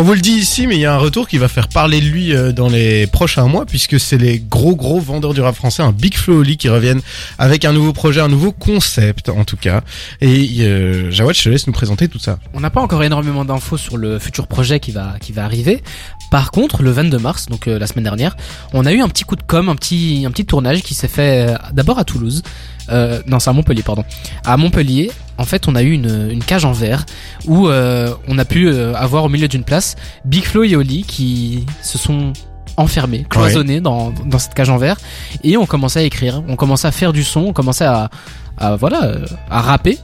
On 0.01 0.03
vous 0.05 0.15
le 0.15 0.21
dit 0.21 0.31
ici, 0.31 0.69
mais 0.69 0.77
il 0.77 0.81
y 0.81 0.87
a 0.87 0.95
un 0.95 0.99
retour 0.99 1.27
qui 1.27 1.39
va 1.39 1.49
faire 1.49 1.67
parler 1.67 2.01
de 2.01 2.07
lui 2.07 2.33
euh, 2.33 2.53
dans 2.53 2.69
les 2.69 3.09
prochains 3.09 3.47
mois, 3.47 3.67
puisque 3.67 3.99
c'est 3.99 4.17
les 4.17 4.39
gros 4.39 4.77
gros 4.77 5.01
vendeurs 5.01 5.35
du 5.35 5.41
rap 5.41 5.57
français, 5.57 5.83
un 5.83 5.91
Big 5.91 6.15
Flo 6.17 6.39
Oli 6.39 6.57
qui 6.57 6.69
reviennent 6.69 7.01
avec 7.37 7.65
un 7.65 7.73
nouveau 7.73 7.93
projet, 7.93 8.21
un 8.21 8.29
nouveau 8.29 8.53
concept 8.53 9.29
en 9.29 9.43
tout 9.43 9.57
cas. 9.57 9.81
Et 10.21 10.61
euh, 10.61 11.11
Jawad, 11.11 11.35
je 11.35 11.43
te 11.43 11.49
laisse 11.49 11.67
nous 11.67 11.73
présenter 11.73 12.07
tout 12.07 12.21
ça. 12.21 12.39
On 12.55 12.61
n'a 12.61 12.71
pas 12.71 12.81
encore 12.81 13.03
énormément 13.03 13.45
d'infos 13.45 13.77
sur 13.77 13.97
le 13.97 14.21
futur 14.21 14.47
projet 14.47 14.79
qui 14.79 14.93
va 14.93 15.17
qui 15.21 15.33
va 15.33 15.45
arriver. 15.45 15.83
Par 16.31 16.53
contre, 16.53 16.85
le 16.85 16.93
22 16.93 17.19
mars, 17.19 17.47
donc 17.47 17.67
euh, 17.67 17.77
la 17.77 17.89
semaine 17.89 18.05
dernière, 18.05 18.37
on 18.73 18.87
a 18.87 18.93
eu 18.93 19.01
un 19.01 19.09
petit 19.09 19.25
coup 19.25 19.35
de 19.35 19.43
com, 19.43 19.69
un 19.69 19.75
petit 19.75 20.23
un 20.25 20.31
petit 20.31 20.47
tournage 20.47 20.83
qui 20.83 20.95
s'est 20.95 21.09
fait 21.09 21.49
euh, 21.49 21.57
d'abord 21.73 21.99
à 21.99 22.05
Toulouse. 22.05 22.45
Euh, 22.91 23.21
non, 23.27 23.39
c'est 23.41 23.51
à 23.51 23.53
Montpellier, 23.53 23.83
pardon. 23.83 24.05
À 24.45 24.57
Montpellier, 24.57 25.11
en 25.38 25.44
fait, 25.44 25.68
on 25.68 25.74
a 25.77 25.83
eu 25.83 25.92
une, 25.92 26.29
une 26.31 26.42
cage 26.44 26.64
en 26.64 26.72
verre 26.72 27.07
où 27.46 27.68
euh, 27.68 28.12
on 28.27 28.38
a 28.38 28.44
pu 28.44 28.68
euh, 28.68 28.92
avoir 28.94 29.24
au 29.24 29.29
milieu 29.29 29.48
d'une 29.48 29.64
place 29.64 29.96
Big 30.24 30.44
Flo 30.44 30.64
et 30.64 30.74
Oli 30.77 31.05
qui 31.05 31.64
se 31.83 31.96
sont 31.96 32.33
enfermés, 32.77 33.24
cloisonnés 33.29 33.81
dans, 33.81 34.12
dans 34.27 34.38
cette 34.38 34.55
cage 34.55 34.70
en 34.70 34.77
verre 34.79 34.96
et 35.44 35.57
on 35.57 35.66
commençait 35.66 36.01
à 36.01 36.03
écrire, 36.03 36.42
on 36.48 36.57
commençait 36.57 36.87
à 36.88 36.92
faire 36.92 37.12
du 37.12 37.24
son, 37.24 37.40
on 37.46 37.53
commençait 37.53 37.85
à, 37.87 38.11
à 38.57 38.77
voilà, 38.77 39.05
euh, 39.05 39.27
à 39.51 39.61
rapper 39.62 39.98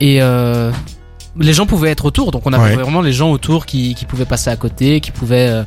et 0.00 0.22
euh, 0.22 0.70
les 1.38 1.52
gens 1.52 1.66
pouvaient 1.66 1.90
être 1.90 2.04
autour, 2.06 2.30
donc 2.30 2.42
on 2.46 2.52
avait 2.52 2.76
Ouais. 2.76 2.82
vraiment 2.82 3.00
les 3.02 3.12
gens 3.12 3.30
autour 3.30 3.66
qui, 3.66 3.94
qui 3.94 4.04
pouvaient 4.06 4.24
passer 4.24 4.50
à 4.50 4.56
côté, 4.56 5.00
qui 5.00 5.10
pouvaient 5.10 5.62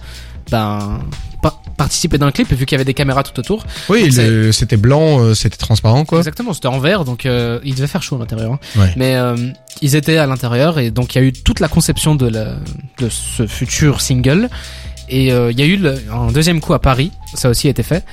ben 0.52 1.00
pa- 1.42 1.60
participer 1.78 2.18
d'un 2.18 2.32
clip 2.32 2.52
vu 2.54 2.66
qu'il 2.66 2.76
y 2.76 2.78
avait 2.78 2.86
des 2.86 2.94
caméras 2.94 3.24
tout 3.24 3.38
autour. 3.40 3.66
Oui, 3.90 4.12
c'était 4.52 4.78
blanc, 4.78 5.20
euh, 5.20 5.34
c'était 5.34 5.58
transparent 5.58 6.06
quoi. 6.06 6.20
Exactement, 6.20 6.54
c'était 6.54 6.68
en 6.68 6.80
verre, 6.80 7.06
donc 7.06 7.26
euh, 7.26 7.60
il 7.64 7.76
devait 7.76 7.88
faire 7.88 8.04
chaud 8.04 8.16
à 8.18 8.20
l'intérieur. 8.20 8.54
hein. 8.54 8.60
Ouais. 8.78 8.94
Mais 8.96 9.16
euh, 9.16 9.36
ils 9.82 9.96
étaient 9.96 10.18
à 10.18 10.28
l'intérieur 10.28 10.80
et 10.80 10.92
donc 10.92 11.16
il 11.16 11.18
y 11.18 11.22
a 11.22 11.24
eu 11.28 11.34
toute 11.34 11.60
la 11.60 11.68
conception 11.68 12.16
de, 12.16 12.28
la, 12.28 12.56
de 13.00 13.10
ce 13.10 13.48
futur 13.48 14.02
single. 14.02 14.50
Et 15.10 15.34
euh, 15.34 15.52
il 15.52 15.60
y 15.60 15.64
a 15.64 15.66
eu 15.66 15.76
le- 15.76 16.00
un 16.14 16.32
deuxième 16.32 16.62
coup 16.62 16.74
à 16.74 16.80
Paris, 16.80 17.12
ça 17.34 17.50
aussi 17.50 17.68
a 17.68 17.72
été 17.72 17.84
fait. 17.84 18.06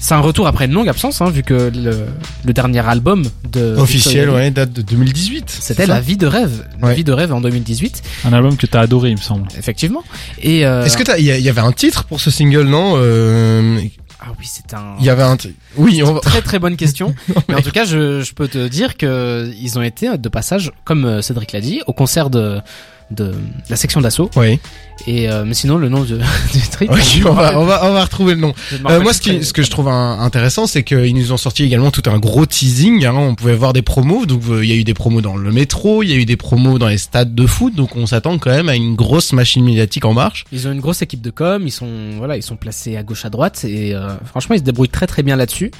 C'est 0.00 0.14
un 0.14 0.20
retour 0.20 0.46
après 0.46 0.66
une 0.66 0.72
longue 0.72 0.88
absence, 0.88 1.20
hein, 1.20 1.30
vu 1.30 1.42
que 1.42 1.70
le, 1.74 2.06
le 2.44 2.52
dernier 2.52 2.86
album 2.86 3.24
de 3.50 3.74
Officiel, 3.76 4.24
Victoria, 4.24 4.44
ouais, 4.44 4.50
date 4.50 4.72
de 4.72 4.82
2018. 4.82 5.50
C'était 5.60 5.86
La 5.86 6.00
vie 6.00 6.16
de 6.16 6.26
rêve, 6.26 6.64
La 6.80 6.88
Ouais. 6.88 6.94
vie 6.94 7.04
de 7.04 7.12
rêve 7.12 7.32
en 7.32 7.40
2018, 7.40 8.02
Un 8.24 8.32
album 8.32 8.56
que 8.56 8.66
t'as 8.66 8.80
adoré, 8.80 9.10
il 9.10 9.16
me 9.16 9.20
semble. 9.22 9.48
effectivement. 9.58 10.04
Et 10.40 10.64
euh, 10.66 10.84
Est-ce 10.84 10.96
que 10.96 11.02
t'as, 11.02 11.18
il 11.18 11.24
y, 11.24 11.48
avait 11.48 11.60
un 11.60 11.72
titre 11.72 12.04
pour 12.04 12.20
ce 12.20 12.30
single, 12.30 12.64
non 12.68 12.94
euh, 12.96 13.80
ah 14.20 14.26
oui, 14.38 14.46
c'est 14.48 14.74
un 14.74 14.94
Il 14.98 15.04
y 15.04 15.10
avait 15.10 15.22
un, 15.22 15.36
oui, 15.76 16.02
on 16.04 16.14
va... 16.14 16.20
très 16.20 16.40
très 16.42 16.58
bonne 16.58 16.76
question. 16.76 17.14
mais 17.48 17.54
en 17.54 17.62
tout 17.62 17.70
cas, 17.70 17.84
je, 17.84 18.22
je 18.22 18.32
peux 18.34 18.48
te 18.48 18.66
dire 18.68 18.96
que 18.96 19.50
ils 19.60 19.78
ont 19.78 19.82
été 19.82 20.16
de 20.16 20.28
passage, 20.28 20.72
comme 20.84 21.04
euh, 21.04 21.22
Cédric 21.22 21.52
l'a 21.52 21.60
dit, 21.60 21.80
au 21.86 21.92
concert 21.92 22.30
de 22.30 22.60
de 23.10 23.32
la 23.70 23.76
section 23.76 24.00
d'assaut. 24.00 24.30
Oui. 24.36 24.58
Et 25.06 25.28
euh, 25.30 25.44
mais 25.46 25.54
sinon, 25.54 25.76
le 25.76 25.88
nom 25.88 26.00
du, 26.04 26.14
du 26.14 26.18
me 26.18 27.28
on 27.28 27.32
va, 27.34 27.58
on 27.58 27.64
va, 27.64 27.84
on 27.86 27.92
va 27.92 28.04
retrouver 28.04 28.34
le 28.34 28.40
nom. 28.40 28.54
Euh, 28.88 29.00
moi, 29.00 29.12
ce, 29.12 29.20
qui, 29.20 29.44
ce 29.44 29.52
que 29.52 29.62
je 29.62 29.70
trouve 29.70 29.88
un- 29.88 30.18
intéressant, 30.20 30.66
c'est 30.66 30.82
qu'ils 30.82 31.14
nous 31.14 31.32
ont 31.32 31.36
sorti 31.36 31.62
également 31.64 31.90
tout 31.90 32.02
un 32.10 32.18
gros 32.18 32.46
teasing. 32.46 33.04
Hein, 33.04 33.14
on 33.14 33.34
pouvait 33.34 33.54
voir 33.54 33.72
des 33.72 33.82
promos. 33.82 34.26
Donc, 34.26 34.42
euh, 34.48 34.64
il 34.64 34.70
y 34.70 34.72
a 34.72 34.76
eu 34.76 34.84
des 34.84 34.94
promos 34.94 35.20
dans 35.20 35.36
le 35.36 35.52
métro, 35.52 36.02
il 36.02 36.08
y 36.10 36.12
a 36.12 36.16
eu 36.16 36.24
des 36.24 36.36
promos 36.36 36.78
dans 36.78 36.88
les 36.88 36.98
stades 36.98 37.34
de 37.34 37.46
foot. 37.46 37.74
Donc, 37.74 37.94
on 37.94 38.06
s'attend 38.06 38.38
quand 38.38 38.50
même 38.50 38.68
à 38.68 38.74
une 38.74 38.96
grosse 38.96 39.32
machine 39.32 39.64
médiatique 39.64 40.04
en 40.04 40.14
marche. 40.14 40.44
Ils 40.50 40.66
ont 40.66 40.72
une 40.72 40.80
grosse 40.80 41.02
équipe 41.02 41.20
de 41.20 41.30
com. 41.30 41.62
Ils 41.64 41.70
sont 41.70 41.88
voilà, 42.18 42.36
ils 42.36 42.42
sont 42.42 42.56
placés 42.56 42.96
à 42.96 43.02
gauche 43.02 43.24
à 43.24 43.30
droite 43.30 43.64
et 43.64 43.94
euh, 43.94 44.08
franchement, 44.24 44.54
ils 44.54 44.60
se 44.60 44.64
débrouillent 44.64 44.88
très 44.88 45.06
très 45.06 45.22
bien 45.22 45.36
là-dessus. 45.36 45.70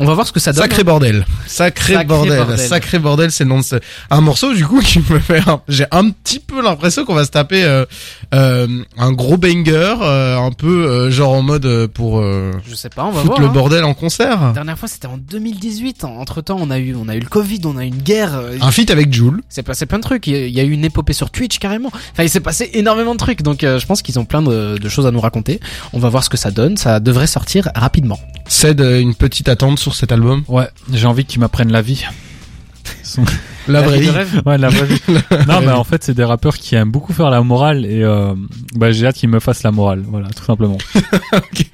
On 0.00 0.06
va 0.06 0.14
voir 0.14 0.26
ce 0.26 0.32
que 0.32 0.40
ça 0.40 0.52
donne. 0.52 0.62
Sacré 0.62 0.82
bordel, 0.82 1.24
sacré, 1.46 1.92
Sacré 1.92 2.04
bordel. 2.06 2.36
bordel. 2.38 2.58
sacré 2.58 2.98
bordel, 2.98 3.30
c'est 3.30 3.44
le 3.44 3.50
nom 3.50 3.58
de 3.58 3.64
ce... 3.64 3.76
un 4.10 4.20
morceau 4.20 4.52
du 4.54 4.66
coup 4.66 4.80
qui 4.84 4.98
me 5.10 5.18
fait. 5.18 5.46
un- 5.48 5.60
J'ai 5.68 5.84
un 5.90 6.10
petit 6.10 6.40
peu 6.40 6.62
l'impression 6.62 7.04
qu'on 7.04 7.14
va 7.14 7.24
se 7.24 7.30
taper 7.30 7.62
euh, 7.64 7.84
euh, 8.34 8.66
un 8.96 9.12
gros 9.12 9.36
banger, 9.36 9.94
euh, 10.02 10.38
un 10.38 10.52
peu 10.52 11.10
genre 11.10 11.32
en 11.32 11.42
mode 11.42 11.86
pour 11.88 12.22
Je 12.22 12.74
sais 12.74 12.88
pas, 12.88 13.04
on 13.04 13.10
va 13.10 13.20
foutre 13.20 13.32
voir. 13.34 13.40
le 13.42 13.46
hein. 13.48 13.52
bordel 13.52 13.84
en 13.84 13.94
concert. 13.94 14.40
La 14.40 14.52
dernière 14.52 14.78
fois, 14.78 14.88
c'était 14.88 15.06
en 15.06 15.18
2018. 15.18 16.04
Entre 16.04 16.40
temps, 16.40 16.56
on 16.60 16.70
a 16.70 16.78
eu 16.78 16.94
on 16.94 17.08
a 17.08 17.14
eu 17.16 17.20
le 17.20 17.28
Covid, 17.28 17.60
on 17.64 17.76
a 17.76 17.84
eu 17.84 17.88
une 17.88 18.02
guerre. 18.02 18.40
Un 18.60 18.70
feat 18.70 18.90
avec 18.90 19.12
Joule. 19.12 19.42
Il 19.50 19.54
s'est 19.54 19.62
passé 19.62 19.86
plein 19.86 19.98
de 19.98 20.02
trucs. 20.04 20.26
Il 20.26 20.48
y 20.48 20.60
a- 20.60 20.64
eu 20.64 20.70
une 20.70 20.84
épopée 20.84 21.12
sur 21.12 21.30
Twitch 21.30 21.58
carrément. 21.58 21.88
Enfin, 21.92 22.22
il 22.22 22.30
s'est 22.30 22.40
passé 22.40 22.70
énormément 22.74 23.12
de 23.12 23.18
trucs. 23.18 23.42
Donc, 23.42 23.60
je 23.62 23.86
pense 23.86 24.02
qu'ils 24.02 24.18
ont 24.18 24.24
plein 24.24 24.40
de, 24.42 24.78
de 24.78 24.88
choses 24.88 25.06
à 25.06 25.10
nous 25.10 25.20
raconter. 25.20 25.60
On 25.92 25.98
va 25.98 26.08
voir 26.08 26.24
ce 26.24 26.30
que 26.30 26.36
ça 26.36 26.50
donne. 26.50 26.76
Ça 26.76 27.00
devrait 27.00 27.26
sortir 27.26 27.68
rapidement. 27.74 28.18
C'est 28.48 28.80
une 28.80 29.14
petite 29.14 29.48
attente 29.48 29.78
sur 29.78 29.89
cet 29.94 30.12
album. 30.12 30.42
Ouais, 30.48 30.68
j'ai 30.92 31.06
envie 31.06 31.24
qu'ils 31.24 31.40
m'apprennent 31.40 31.72
la 31.72 31.82
vie. 31.82 32.04
Son- 33.02 33.24
La 33.68 33.82
vraie 33.82 33.98
vie 33.98 34.04
vie. 34.06 34.10
rêve. 34.10 34.42
Ouais, 34.46 34.56
la 34.58 34.68
vraie 34.68 34.86
vie. 34.86 35.00
non, 35.48 35.60
mais 35.60 35.70
en 35.72 35.84
fait, 35.84 36.02
c'est 36.04 36.14
des 36.14 36.24
rappeurs 36.24 36.56
qui 36.56 36.74
aiment 36.76 36.90
beaucoup 36.90 37.12
faire 37.12 37.30
la 37.30 37.42
morale 37.42 37.84
et 37.84 38.02
euh, 38.02 38.34
bah, 38.74 38.90
j'ai 38.92 39.06
hâte 39.06 39.16
qu'ils 39.16 39.28
me 39.28 39.40
fassent 39.40 39.62
la 39.62 39.70
morale. 39.72 40.02
Voilà, 40.06 40.28
tout 40.28 40.44
simplement. 40.44 40.78
Ok. 41.32 41.66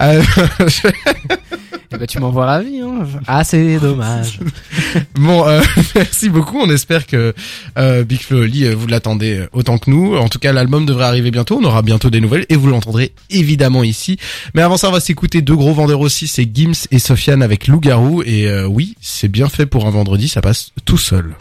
Euh, 0.00 0.22
Eh 0.60 1.49
ben, 1.98 2.06
tu 2.06 2.20
m'envoies 2.20 2.46
la 2.46 2.62
vie. 2.62 2.80
Hein. 2.80 3.04
Ah, 3.26 3.42
c'est 3.42 3.78
dommage. 3.78 4.38
bon, 5.14 5.46
euh, 5.46 5.60
merci 5.94 6.28
beaucoup. 6.28 6.58
On 6.58 6.70
espère 6.70 7.06
que 7.06 7.34
euh, 7.78 8.04
Big 8.04 8.20
Flo 8.20 8.38
et 8.38 8.42
Oli, 8.42 8.64
euh, 8.64 8.74
vous 8.74 8.86
l'attendez 8.86 9.46
autant 9.52 9.78
que 9.78 9.90
nous. 9.90 10.16
En 10.16 10.28
tout 10.28 10.38
cas, 10.38 10.52
l'album 10.52 10.86
devrait 10.86 11.06
arriver 11.06 11.30
bientôt. 11.30 11.58
On 11.60 11.64
aura 11.64 11.82
bientôt 11.82 12.08
des 12.08 12.20
nouvelles 12.20 12.46
et 12.48 12.56
vous 12.56 12.68
l'entendrez 12.68 13.12
évidemment 13.28 13.82
ici. 13.82 14.18
Mais 14.54 14.62
avant 14.62 14.76
ça, 14.76 14.88
on 14.88 14.92
va 14.92 15.00
s'écouter 15.00 15.42
deux 15.42 15.56
gros 15.56 15.74
vendeurs 15.74 16.00
aussi. 16.00 16.28
C'est 16.28 16.48
Gims 16.52 16.86
et 16.90 16.98
Sofiane 16.98 17.42
avec 17.42 17.66
Loup-garou. 17.66 18.22
Et 18.22 18.46
euh, 18.46 18.66
oui, 18.66 18.94
c'est 19.00 19.28
bien 19.28 19.48
fait 19.48 19.66
pour 19.66 19.86
un 19.86 19.90
vendredi. 19.90 20.28
Ça 20.28 20.40
passe 20.40 20.70
tout 20.84 20.98
seul. 20.98 21.34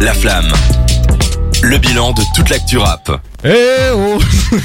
La 0.00 0.14
flamme. 0.14 0.52
Le 1.68 1.78
bilan 1.78 2.12
de 2.12 2.22
toute 2.34 2.48
l'actu 2.48 2.78
rap. 2.78 3.10
Eh 3.44 3.48
oh 3.94 4.18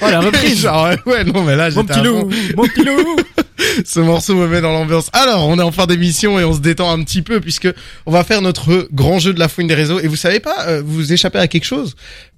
Oh, 0.00 0.06
la 0.10 0.20
reprise. 0.20 0.60
Genre, 0.60 0.84
ouais, 0.84 0.98
ouais, 1.12 1.24
non, 1.24 1.42
mais 1.44 1.54
là, 1.56 1.70
Mon 1.70 1.82
j'étais 1.82 1.92
petit 1.94 1.98
à 2.00 2.02
loup, 2.02 2.20
fond. 2.20 2.28
mon 2.56 2.62
petit 2.64 2.84
loup. 2.84 3.16
Ce 3.84 4.00
morceau 4.00 4.34
me 4.36 4.46
met 4.48 4.60
dans 4.62 4.72
l'ambiance. 4.72 5.10
Alors, 5.12 5.46
on 5.46 5.58
est 5.58 5.62
en 5.62 5.70
fin 5.72 5.86
d'émission 5.86 6.38
et 6.38 6.44
on 6.44 6.54
se 6.54 6.60
détend 6.60 6.90
un 6.90 7.02
petit 7.02 7.20
peu 7.22 7.40
puisque 7.40 7.68
on 8.06 8.10
va 8.10 8.24
faire 8.24 8.40
notre 8.40 8.88
grand 8.92 9.18
jeu 9.18 9.34
de 9.34 9.38
la 9.38 9.48
fouine 9.48 9.66
des 9.66 9.74
réseaux. 9.74 10.00
Et 10.00 10.06
vous 10.06 10.16
savez 10.16 10.40
pas, 10.40 10.66
euh, 10.66 10.82
vous 10.84 11.12
échappez 11.12 11.38
à 11.38 11.46
quelque 11.46 11.64
chose? 11.66 11.94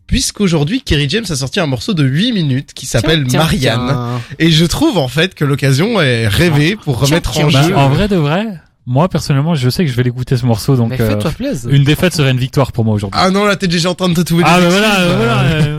Puisqu'aujourd'hui, 0.08 0.82
Kerry 0.82 1.08
James 1.08 1.24
a 1.30 1.36
sorti 1.36 1.60
un 1.60 1.66
morceau 1.66 1.94
de 1.94 2.04
8 2.04 2.32
minutes 2.32 2.74
qui 2.74 2.86
s'appelle 2.86 3.20
Tiens, 3.28 3.28
tiens, 3.30 3.38
Marianne. 3.40 3.86
tiens. 3.86 4.20
Et 4.40 4.50
je 4.50 4.64
trouve 4.64 4.98
en 4.98 5.08
fait 5.08 5.34
que 5.34 5.44
l'occasion 5.44 6.00
est 6.00 6.26
rêvée 6.26 6.76
pour 6.76 6.98
remettre 6.98 7.30
tiens, 7.30 7.46
en 7.46 7.48
tiens. 7.50 7.62
jeu. 7.62 7.72
Bah, 7.74 7.80
en 7.82 7.88
vrai 7.88 8.08
de 8.08 8.16
vrai, 8.16 8.46
moi 8.86 9.08
personnellement, 9.08 9.54
je 9.54 9.68
sais 9.70 9.84
que 9.84 9.90
je 9.90 9.96
vais 9.96 10.02
l'écouter 10.02 10.36
ce 10.36 10.44
morceau, 10.44 10.76
donc 10.76 10.90
Mais 10.90 11.00
euh, 11.00 11.10
fais-toi 11.10 11.30
plaisir. 11.30 11.70
une 11.70 11.84
défaite 11.84 12.14
serait 12.14 12.32
une 12.32 12.38
victoire 12.38 12.72
pour 12.72 12.84
moi 12.84 12.94
aujourd'hui. 12.94 13.18
Ah 13.22 13.30
non, 13.30 13.44
là 13.44 13.54
t'es 13.56 13.68
déjà 13.68 13.90
en 13.90 13.94
train 13.94 14.08
de 14.08 14.14
te 14.14 14.20
trouver 14.22 14.42
Ah, 14.46 14.58
des 14.60 14.66
bah 14.66 14.70
voilà, 14.70 15.00
euh, 15.00 15.16
voilà. 15.16 15.42
euh, 15.42 15.76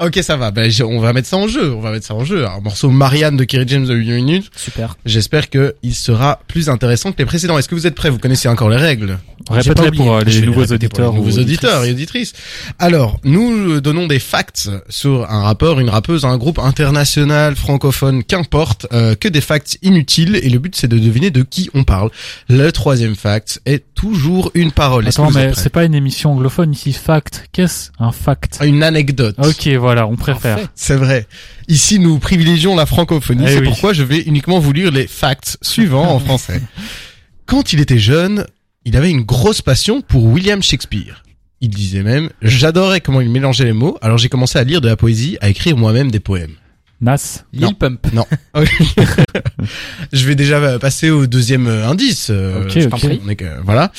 Ok, 0.06 0.18
ça 0.22 0.36
va. 0.36 0.50
Ben, 0.50 0.70
je- 0.70 0.84
on 0.84 1.00
va 1.00 1.12
mettre 1.12 1.28
ça 1.28 1.36
en 1.36 1.48
jeu. 1.48 1.72
On 1.74 1.80
va 1.80 1.90
mettre 1.90 2.06
ça 2.06 2.14
en 2.14 2.24
jeu. 2.24 2.46
Un 2.46 2.60
morceau 2.60 2.90
Marianne 2.90 3.36
de 3.36 3.44
Kerry 3.44 3.64
James 3.68 3.86
de 3.86 3.94
8 3.94 4.12
minutes. 4.12 4.50
Super. 4.56 4.96
J'espère 5.04 5.50
que 5.50 5.74
il 5.82 5.94
sera 5.94 6.40
plus 6.46 6.68
intéressant 6.68 7.10
que 7.12 7.18
les 7.18 7.24
précédents. 7.26 7.58
Est-ce 7.58 7.68
que 7.68 7.74
vous 7.74 7.86
êtes 7.86 7.94
prêts? 7.94 8.10
Vous 8.10 8.18
connaissez 8.18 8.48
encore 8.48 8.68
les 8.70 8.76
règles? 8.76 9.18
Pour 9.46 9.56
euh, 9.56 9.60
Je 9.60 9.68
les 10.40 10.46
nouveaux 10.46 10.64
pour 10.64 10.70
auditeurs. 10.72 11.12
les 11.12 11.18
nouveaux 11.18 11.36
ou 11.36 11.40
auditeurs 11.40 11.84
et 11.84 11.90
auditrices. 11.90 12.32
Alors, 12.78 13.20
nous 13.24 13.52
euh, 13.74 13.80
donnons 13.80 14.06
des 14.06 14.18
facts 14.20 14.70
sur 14.88 15.30
un 15.30 15.42
rappeur, 15.42 15.80
une 15.80 15.90
rappeuse, 15.90 16.24
un 16.24 16.38
groupe 16.38 16.58
international, 16.58 17.54
francophone, 17.56 18.22
qu'importe, 18.24 18.86
euh, 18.92 19.14
que 19.14 19.28
des 19.28 19.40
facts 19.40 19.78
inutiles. 19.82 20.36
Et 20.36 20.48
le 20.48 20.58
but, 20.58 20.74
c'est 20.76 20.88
de 20.88 20.98
deviner 20.98 21.30
de 21.30 21.42
qui 21.42 21.68
on 21.74 21.84
parle. 21.84 22.10
Le 22.48 22.70
troisième 22.72 23.16
fact 23.16 23.60
est 23.64 23.84
toujours 23.94 24.50
une 24.54 24.70
parole. 24.70 25.08
Attends, 25.08 25.28
êtes 25.28 25.34
mais 25.34 25.52
c'est 25.54 25.70
pas 25.70 25.84
une 25.84 25.94
émission 25.94 26.32
anglophone 26.32 26.72
ici. 26.72 26.92
Fact. 26.92 27.48
Qu'est-ce? 27.52 27.90
Un 27.98 28.12
fact 28.12 28.58
Une 28.62 28.82
anecdote. 28.82 29.36
Ok, 29.38 29.66
voilà, 29.78 30.06
on 30.06 30.16
préfère. 30.16 30.58
C'est 30.74 30.96
vrai. 30.96 31.26
Ici, 31.68 31.98
nous 31.98 32.18
privilégions 32.18 32.76
la 32.76 32.86
francophonie. 32.86 33.44
Eh 33.46 33.50
c'est 33.50 33.60
oui. 33.60 33.68
pourquoi 33.68 33.92
je 33.92 34.02
vais 34.02 34.20
uniquement 34.20 34.58
vous 34.58 34.72
lire 34.72 34.90
les 34.90 35.06
facts 35.06 35.56
suivants 35.62 36.10
en 36.10 36.18
français. 36.18 36.60
Quand 37.46 37.72
il 37.72 37.80
était 37.80 37.98
jeune, 37.98 38.46
il 38.84 38.96
avait 38.96 39.10
une 39.10 39.22
grosse 39.22 39.62
passion 39.62 40.02
pour 40.02 40.24
William 40.24 40.62
Shakespeare. 40.62 41.22
Il 41.60 41.70
disait 41.70 42.02
même, 42.02 42.28
j'adorais 42.42 43.00
comment 43.00 43.22
il 43.22 43.30
mélangeait 43.30 43.64
les 43.64 43.72
mots, 43.72 43.96
alors 44.02 44.18
j'ai 44.18 44.28
commencé 44.28 44.58
à 44.58 44.64
lire 44.64 44.82
de 44.82 44.88
la 44.88 44.96
poésie, 44.96 45.38
à 45.40 45.48
écrire 45.48 45.76
moi-même 45.76 46.10
des 46.10 46.20
poèmes. 46.20 46.56
Nas. 47.04 47.44
Non. 47.52 47.68
Lil 47.68 47.76
Pump. 47.76 48.06
Non. 48.12 48.26
je 50.12 50.26
vais 50.26 50.34
déjà 50.34 50.56
euh, 50.58 50.78
passer 50.78 51.10
au 51.10 51.26
deuxième 51.26 51.66
euh, 51.66 51.86
indice. 51.86 52.28
euh, 52.30 52.64
Ok, 52.64 52.72
je 52.78 52.80
ok. 52.84 52.88
t'en 52.90 52.96
prie. 52.98 53.20
On 53.24 53.28
est 53.28 53.36
que- 53.36 53.60
voilà. 53.64 53.92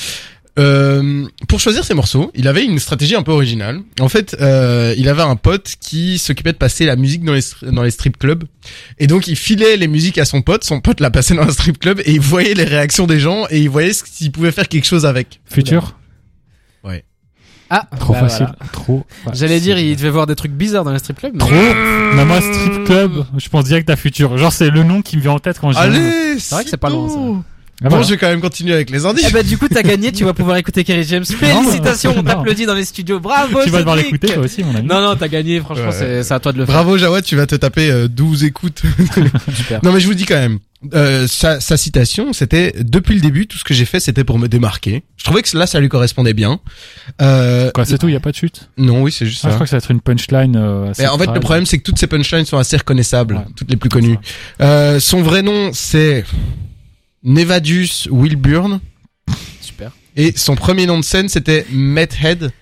Euh, 0.58 1.26
pour 1.48 1.60
choisir 1.60 1.84
ses 1.84 1.92
morceaux, 1.92 2.32
il 2.34 2.48
avait 2.48 2.64
une 2.64 2.78
stratégie 2.78 3.14
un 3.14 3.22
peu 3.22 3.30
originale. 3.30 3.80
En 4.00 4.08
fait, 4.08 4.34
euh, 4.40 4.94
il 4.96 5.06
avait 5.10 5.20
un 5.22 5.36
pote 5.36 5.74
qui 5.80 6.16
s'occupait 6.16 6.52
de 6.52 6.56
passer 6.56 6.86
la 6.86 6.96
musique 6.96 7.22
dans 7.24 7.34
les 7.34 7.42
dans 7.70 7.82
les 7.82 7.90
strip 7.90 8.16
clubs, 8.18 8.42
et 8.98 9.06
donc 9.06 9.28
il 9.28 9.36
filait 9.36 9.76
les 9.76 9.86
musiques 9.86 10.16
à 10.16 10.24
son 10.24 10.40
pote. 10.40 10.64
Son 10.64 10.80
pote 10.80 11.00
la 11.00 11.10
passait 11.10 11.34
dans 11.34 11.42
un 11.42 11.50
strip 11.50 11.78
club 11.78 12.00
et 12.06 12.12
il 12.12 12.20
voyait 12.20 12.54
les 12.54 12.64
réactions 12.64 13.06
des 13.06 13.20
gens 13.20 13.44
et 13.50 13.60
il 13.60 13.68
voyait 13.68 13.92
s'il 13.92 14.32
pouvait 14.32 14.50
faire 14.50 14.66
quelque 14.68 14.86
chose 14.86 15.04
avec. 15.04 15.40
Futur. 15.44 15.98
Ah, 17.68 17.86
Trop 17.98 18.12
bah 18.12 18.20
facile, 18.20 18.46
voilà. 18.46 18.72
trop. 18.72 19.04
J'allais 19.32 19.58
dire, 19.60 19.76
il 19.78 19.96
devait 19.96 20.10
voir 20.10 20.26
des 20.26 20.36
trucs 20.36 20.52
bizarres 20.52 20.84
dans 20.84 20.92
les 20.92 20.98
strip 21.00 21.18
clubs. 21.18 21.32
mais- 21.34 21.38
Trop. 21.40 21.50
Mais 22.14 22.24
moi, 22.24 22.40
strip 22.40 22.84
club, 22.84 23.24
je 23.36 23.48
pense 23.48 23.64
direct 23.64 23.90
à 23.90 23.96
futur. 23.96 24.38
Genre, 24.38 24.52
c'est 24.52 24.70
le 24.70 24.82
nom 24.84 25.02
qui 25.02 25.16
me 25.16 25.22
vient 25.22 25.32
en 25.32 25.38
tête 25.40 25.58
quand 25.60 25.72
j'ai. 25.72 25.78
Allez, 25.78 26.38
C'est 26.38 26.54
vrai 26.54 26.64
que 26.64 26.70
c'est 26.70 26.76
pas 26.76 26.90
loin, 26.90 27.08
ça. 27.08 27.18
Ah, 27.82 27.84
Bon, 27.84 27.90
voilà. 27.90 28.04
je 28.06 28.10
vais 28.12 28.16
quand 28.16 28.28
même 28.28 28.40
continuer 28.40 28.72
avec 28.72 28.88
les 28.88 29.04
indices. 29.04 29.26
Eh 29.28 29.32
ben, 29.32 29.44
du 29.46 29.58
coup, 29.58 29.68
t'as 29.68 29.82
gagné, 29.82 30.10
tu 30.10 30.24
vas 30.24 30.32
pouvoir 30.32 30.56
écouter 30.56 30.82
Kerry 30.82 31.04
James. 31.04 31.26
Félicitations, 31.26 32.14
on 32.16 32.22
t'applaudit 32.22 32.64
dans 32.64 32.74
les 32.74 32.86
studios. 32.86 33.20
Bravo, 33.20 33.58
Tu 33.64 33.70
vas 33.70 33.80
devoir 33.80 33.96
l'écouter 33.96 34.28
toi 34.28 34.44
aussi, 34.44 34.64
mon 34.64 34.74
ami. 34.74 34.88
Non, 34.88 35.02
non, 35.02 35.14
t'as 35.14 35.28
gagné, 35.28 35.60
franchement, 35.60 35.86
Ouais. 35.88 35.92
c'est 35.92 36.22
c'est 36.22 36.32
à 36.32 36.40
toi 36.40 36.52
de 36.52 36.58
le 36.58 36.64
faire. 36.64 36.74
Bravo 36.74 36.96
Jawad, 36.96 37.22
tu 37.22 37.36
vas 37.36 37.46
te 37.46 37.54
taper 37.54 37.90
euh, 37.90 38.08
12 38.08 38.44
écoutes. 38.44 38.80
Super. 39.54 39.80
non 39.84 39.92
mais 39.92 40.00
je 40.00 40.06
vous 40.06 40.14
dis 40.14 40.24
quand 40.24 40.36
même, 40.36 40.58
euh, 40.94 41.26
sa, 41.26 41.60
sa 41.60 41.76
citation, 41.76 42.32
c'était 42.32 42.72
depuis 42.80 43.14
le 43.14 43.20
début, 43.20 43.46
tout 43.46 43.58
ce 43.58 43.64
que 43.64 43.74
j'ai 43.74 43.84
fait, 43.84 44.00
c'était 44.00 44.24
pour 44.24 44.38
me 44.38 44.48
démarquer. 44.48 45.02
Je 45.18 45.24
trouvais 45.24 45.42
que 45.42 45.54
là, 45.56 45.66
ça 45.66 45.78
lui 45.78 45.90
correspondait 45.90 46.32
bien. 46.34 46.60
Euh, 47.20 47.70
Quoi, 47.72 47.84
c'est 47.84 47.98
tout, 47.98 48.08
il 48.08 48.12
y 48.14 48.16
a 48.16 48.20
pas 48.20 48.30
de 48.30 48.36
chute? 48.36 48.70
non, 48.78 49.02
oui, 49.02 49.12
c'est 49.12 49.26
juste 49.26 49.40
Ah, 49.44 49.48
je 49.48 49.50
ça. 49.50 49.54
crois 49.56 49.66
que 49.66 49.70
ça 49.70 49.76
va 49.76 49.84
être 49.84 49.90
une 49.90 50.00
punchline. 50.00 50.56
Euh, 50.56 50.90
assez 50.92 51.02
Mais 51.02 51.08
en 51.08 51.18
fait, 51.18 51.26
le 51.30 51.40
problème, 51.40 51.66
c'est 51.66 51.76
que 51.76 51.82
toutes 51.82 51.98
ces 51.98 52.06
punchlines 52.06 52.46
sont 52.46 52.56
assez 52.58 52.76
reconnaissables, 52.78 53.34
Ouais. 53.34 53.44
toutes 53.54 53.70
les 53.70 53.76
plus 53.76 53.90
connues. 53.90 54.18
Euh, 54.62 54.98
son 54.98 55.20
vrai 55.22 55.42
nom, 55.42 55.70
c'est 55.74 56.24
Nevadius 57.26 58.08
Wilburn. 58.10 58.80
Super. 59.60 59.90
Et 60.16 60.32
son 60.36 60.54
premier 60.54 60.86
nom 60.86 60.98
de 60.98 61.04
scène, 61.04 61.28
c'était 61.28 61.66
Methead. 61.70 62.52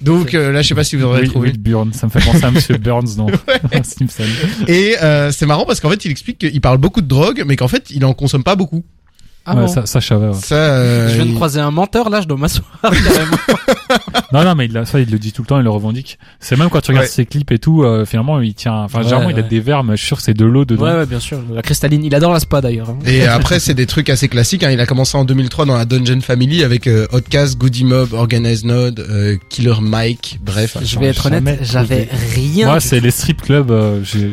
Donc 0.00 0.34
euh, 0.34 0.52
là, 0.52 0.62
je 0.62 0.68
sais 0.68 0.74
pas 0.74 0.84
si 0.84 0.96
vous 0.96 1.04
aurez 1.04 1.22
Will, 1.22 1.30
trouvé. 1.30 1.48
Will 1.48 1.58
Burns, 1.58 1.92
ça 1.94 2.06
me 2.06 2.10
fait 2.12 2.24
penser 2.24 2.44
à 2.44 2.50
Monsieur 2.50 2.76
Burns 2.78 3.16
dans 3.16 3.26
Simpson. 3.82 4.24
Et 4.68 4.96
euh, 5.02 5.30
c'est 5.32 5.46
marrant 5.46 5.66
parce 5.66 5.80
qu'en 5.80 5.90
fait, 5.90 6.04
il 6.04 6.10
explique 6.10 6.38
qu'il 6.38 6.60
parle 6.60 6.78
beaucoup 6.78 7.00
de 7.00 7.06
drogue, 7.08 7.42
mais 7.46 7.56
qu'en 7.56 7.68
fait, 7.68 7.90
il 7.90 8.04
en 8.04 8.14
consomme 8.14 8.44
pas 8.44 8.56
beaucoup. 8.56 8.84
Ah 9.44 9.54
ouais, 9.54 9.62
bon. 9.62 9.68
ça, 9.68 9.86
ça, 9.86 10.00
je 10.00 10.06
savais, 10.06 10.28
ouais. 10.28 10.34
Ça, 10.34 10.54
euh, 10.54 11.08
Je 11.08 11.14
viens 11.14 11.26
de 11.26 11.34
croiser 11.34 11.60
un 11.60 11.70
menteur, 11.70 12.08
là, 12.10 12.20
je 12.20 12.26
dois 12.26 12.38
m'asseoir 12.38 12.70
carrément. 12.82 13.36
Non, 14.32 14.44
non, 14.44 14.54
mais 14.54 14.66
il, 14.66 14.72
l'a- 14.72 14.84
ça, 14.84 15.00
il 15.00 15.10
le 15.10 15.18
dit 15.18 15.32
tout 15.32 15.42
le 15.42 15.46
temps, 15.46 15.58
il 15.58 15.64
le 15.64 15.70
revendique. 15.70 16.18
C'est 16.38 16.56
même 16.56 16.68
quand 16.70 16.80
tu 16.80 16.90
regardes 16.92 17.06
Ouais. 17.06 17.10
ses 17.10 17.26
clips 17.26 17.50
et 17.50 17.58
tout, 17.58 17.82
euh, 17.82 18.04
finalement, 18.04 18.40
il 18.40 18.54
tient, 18.54 18.72
enfin, 18.74 18.98
Ouais, 18.98 19.04
généralement, 19.04 19.30
il 19.30 19.38
a 19.38 19.42
ouais. 19.42 19.48
des 19.48 19.60
verres, 19.60 19.82
mais 19.84 19.94
je 19.96 20.00
suis 20.00 20.06
sûr 20.08 20.16
que 20.18 20.22
c'est 20.22 20.34
de 20.34 20.44
l'eau 20.44 20.64
dedans. 20.64 20.84
Ouais, 20.84 20.92
ouais, 20.94 21.06
bien 21.06 21.18
sûr. 21.20 21.38
La 21.52 21.62
cristalline, 21.62 22.04
il 22.04 22.14
adore 22.14 22.32
la 22.32 22.40
spa 22.40 22.60
d'ailleurs. 22.60 22.90
hein. 22.90 22.98
Et 23.06 23.26
après, 23.26 23.58
c'est 23.60 23.74
des 23.74 23.86
trucs 23.86 24.08
assez 24.10 24.28
classiques. 24.28 24.62
Hein. 24.62 24.70
Il 24.70 24.80
a 24.80 24.86
commencé 24.86 25.16
en 25.18 25.24
2003 25.24 25.66
dans 25.66 25.76
la 25.76 25.84
Dungeon 25.84 26.20
Family 26.20 26.62
avec 26.64 26.86
euh, 26.86 27.06
Outcast, 27.12 27.58
Goody 27.58 27.84
Mob, 27.84 28.12
Organized 28.12 28.64
Node, 28.66 29.00
euh, 29.00 29.36
Killer 29.48 29.74
Mike, 29.80 30.38
bref. 30.44 30.76
Je 30.82 30.98
vais 30.98 31.06
être 31.06 31.26
honnête, 31.26 31.60
j'avais 31.62 32.08
rien. 32.34 32.66
Moi, 32.66 32.80
c'est 32.80 33.00
les 33.00 33.10
strip 33.10 33.42
clubs, 33.42 33.70
euh, 33.70 34.02
j'ai, 34.04 34.32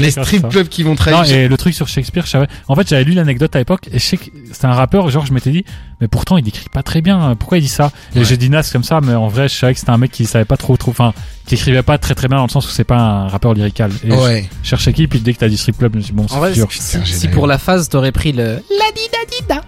les 0.00 0.10
strip 0.10 0.42
ça. 0.42 0.48
clubs 0.48 0.68
qui 0.68 0.82
vont 0.82 0.90
Non, 0.90 0.96
trahir. 0.96 1.34
et 1.36 1.48
le 1.48 1.56
truc 1.56 1.74
sur 1.74 1.88
Shakespeare, 1.88 2.24
je 2.26 2.30
savais. 2.30 2.46
En 2.68 2.74
fait, 2.74 2.88
j'avais 2.88 3.04
lu 3.04 3.12
l'anecdote 3.12 3.54
à 3.54 3.58
l'époque 3.58 3.88
et 3.92 3.98
je 3.98 4.04
sais 4.04 4.16
que 4.16 4.24
c'était 4.52 4.66
un 4.66 4.72
rappeur, 4.72 5.08
genre, 5.10 5.24
je 5.26 5.32
m'étais 5.32 5.50
dit, 5.50 5.64
mais 6.00 6.08
pourtant, 6.08 6.36
il 6.36 6.46
écrit 6.48 6.68
pas 6.72 6.82
très 6.82 7.00
bien. 7.02 7.34
Pourquoi 7.38 7.58
il 7.58 7.62
dit 7.62 7.68
ça? 7.68 7.90
Et 8.14 8.18
Ouais. 8.18 8.24
j'ai 8.24 8.36
dit 8.36 8.50
Nas 8.50 8.62
comme 8.72 8.84
ça, 8.84 9.00
mais 9.06 9.14
en 9.14 9.28
vrai, 9.28 9.48
je 9.48 9.54
savais 9.54 9.72
que 9.74 9.78
c'était 9.80 9.92
un 9.92 9.98
mec 9.98 10.10
qui 10.10 10.26
savait 10.26 10.44
pas 10.44 10.56
trop, 10.56 10.76
trop, 10.76 10.90
enfin, 10.90 11.14
qui 11.46 11.54
écrivait 11.54 11.82
pas 11.82 11.96
très 11.98 12.14
très 12.14 12.28
bien 12.28 12.38
dans 12.38 12.44
le 12.46 12.50
sens 12.50 12.66
où 12.66 12.70
c'est 12.70 12.84
pas 12.84 12.96
un 12.98 13.28
rappeur 13.28 13.54
lyrical. 13.54 13.90
Et 14.04 14.12
Ouais. 14.12 14.48
je 14.62 14.68
cherchais 14.68 14.92
qui, 14.92 15.06
puis 15.06 15.20
dès 15.20 15.32
que 15.32 15.38
t'as 15.38 15.48
dit 15.48 15.56
strip 15.56 15.78
club, 15.78 15.92
je 15.94 15.98
me 15.98 16.02
suis 16.02 16.12
dit, 16.12 16.16
bon, 16.16 16.26
c'est 16.28 16.54
sûr. 16.54 16.68
si, 16.72 16.98
si 17.06 17.28
pour 17.28 17.46
la 17.46 17.58
phase 17.58 17.88
t'aurais 17.88 18.12
pris 18.12 18.32
le 18.32 18.44
la 18.70 18.86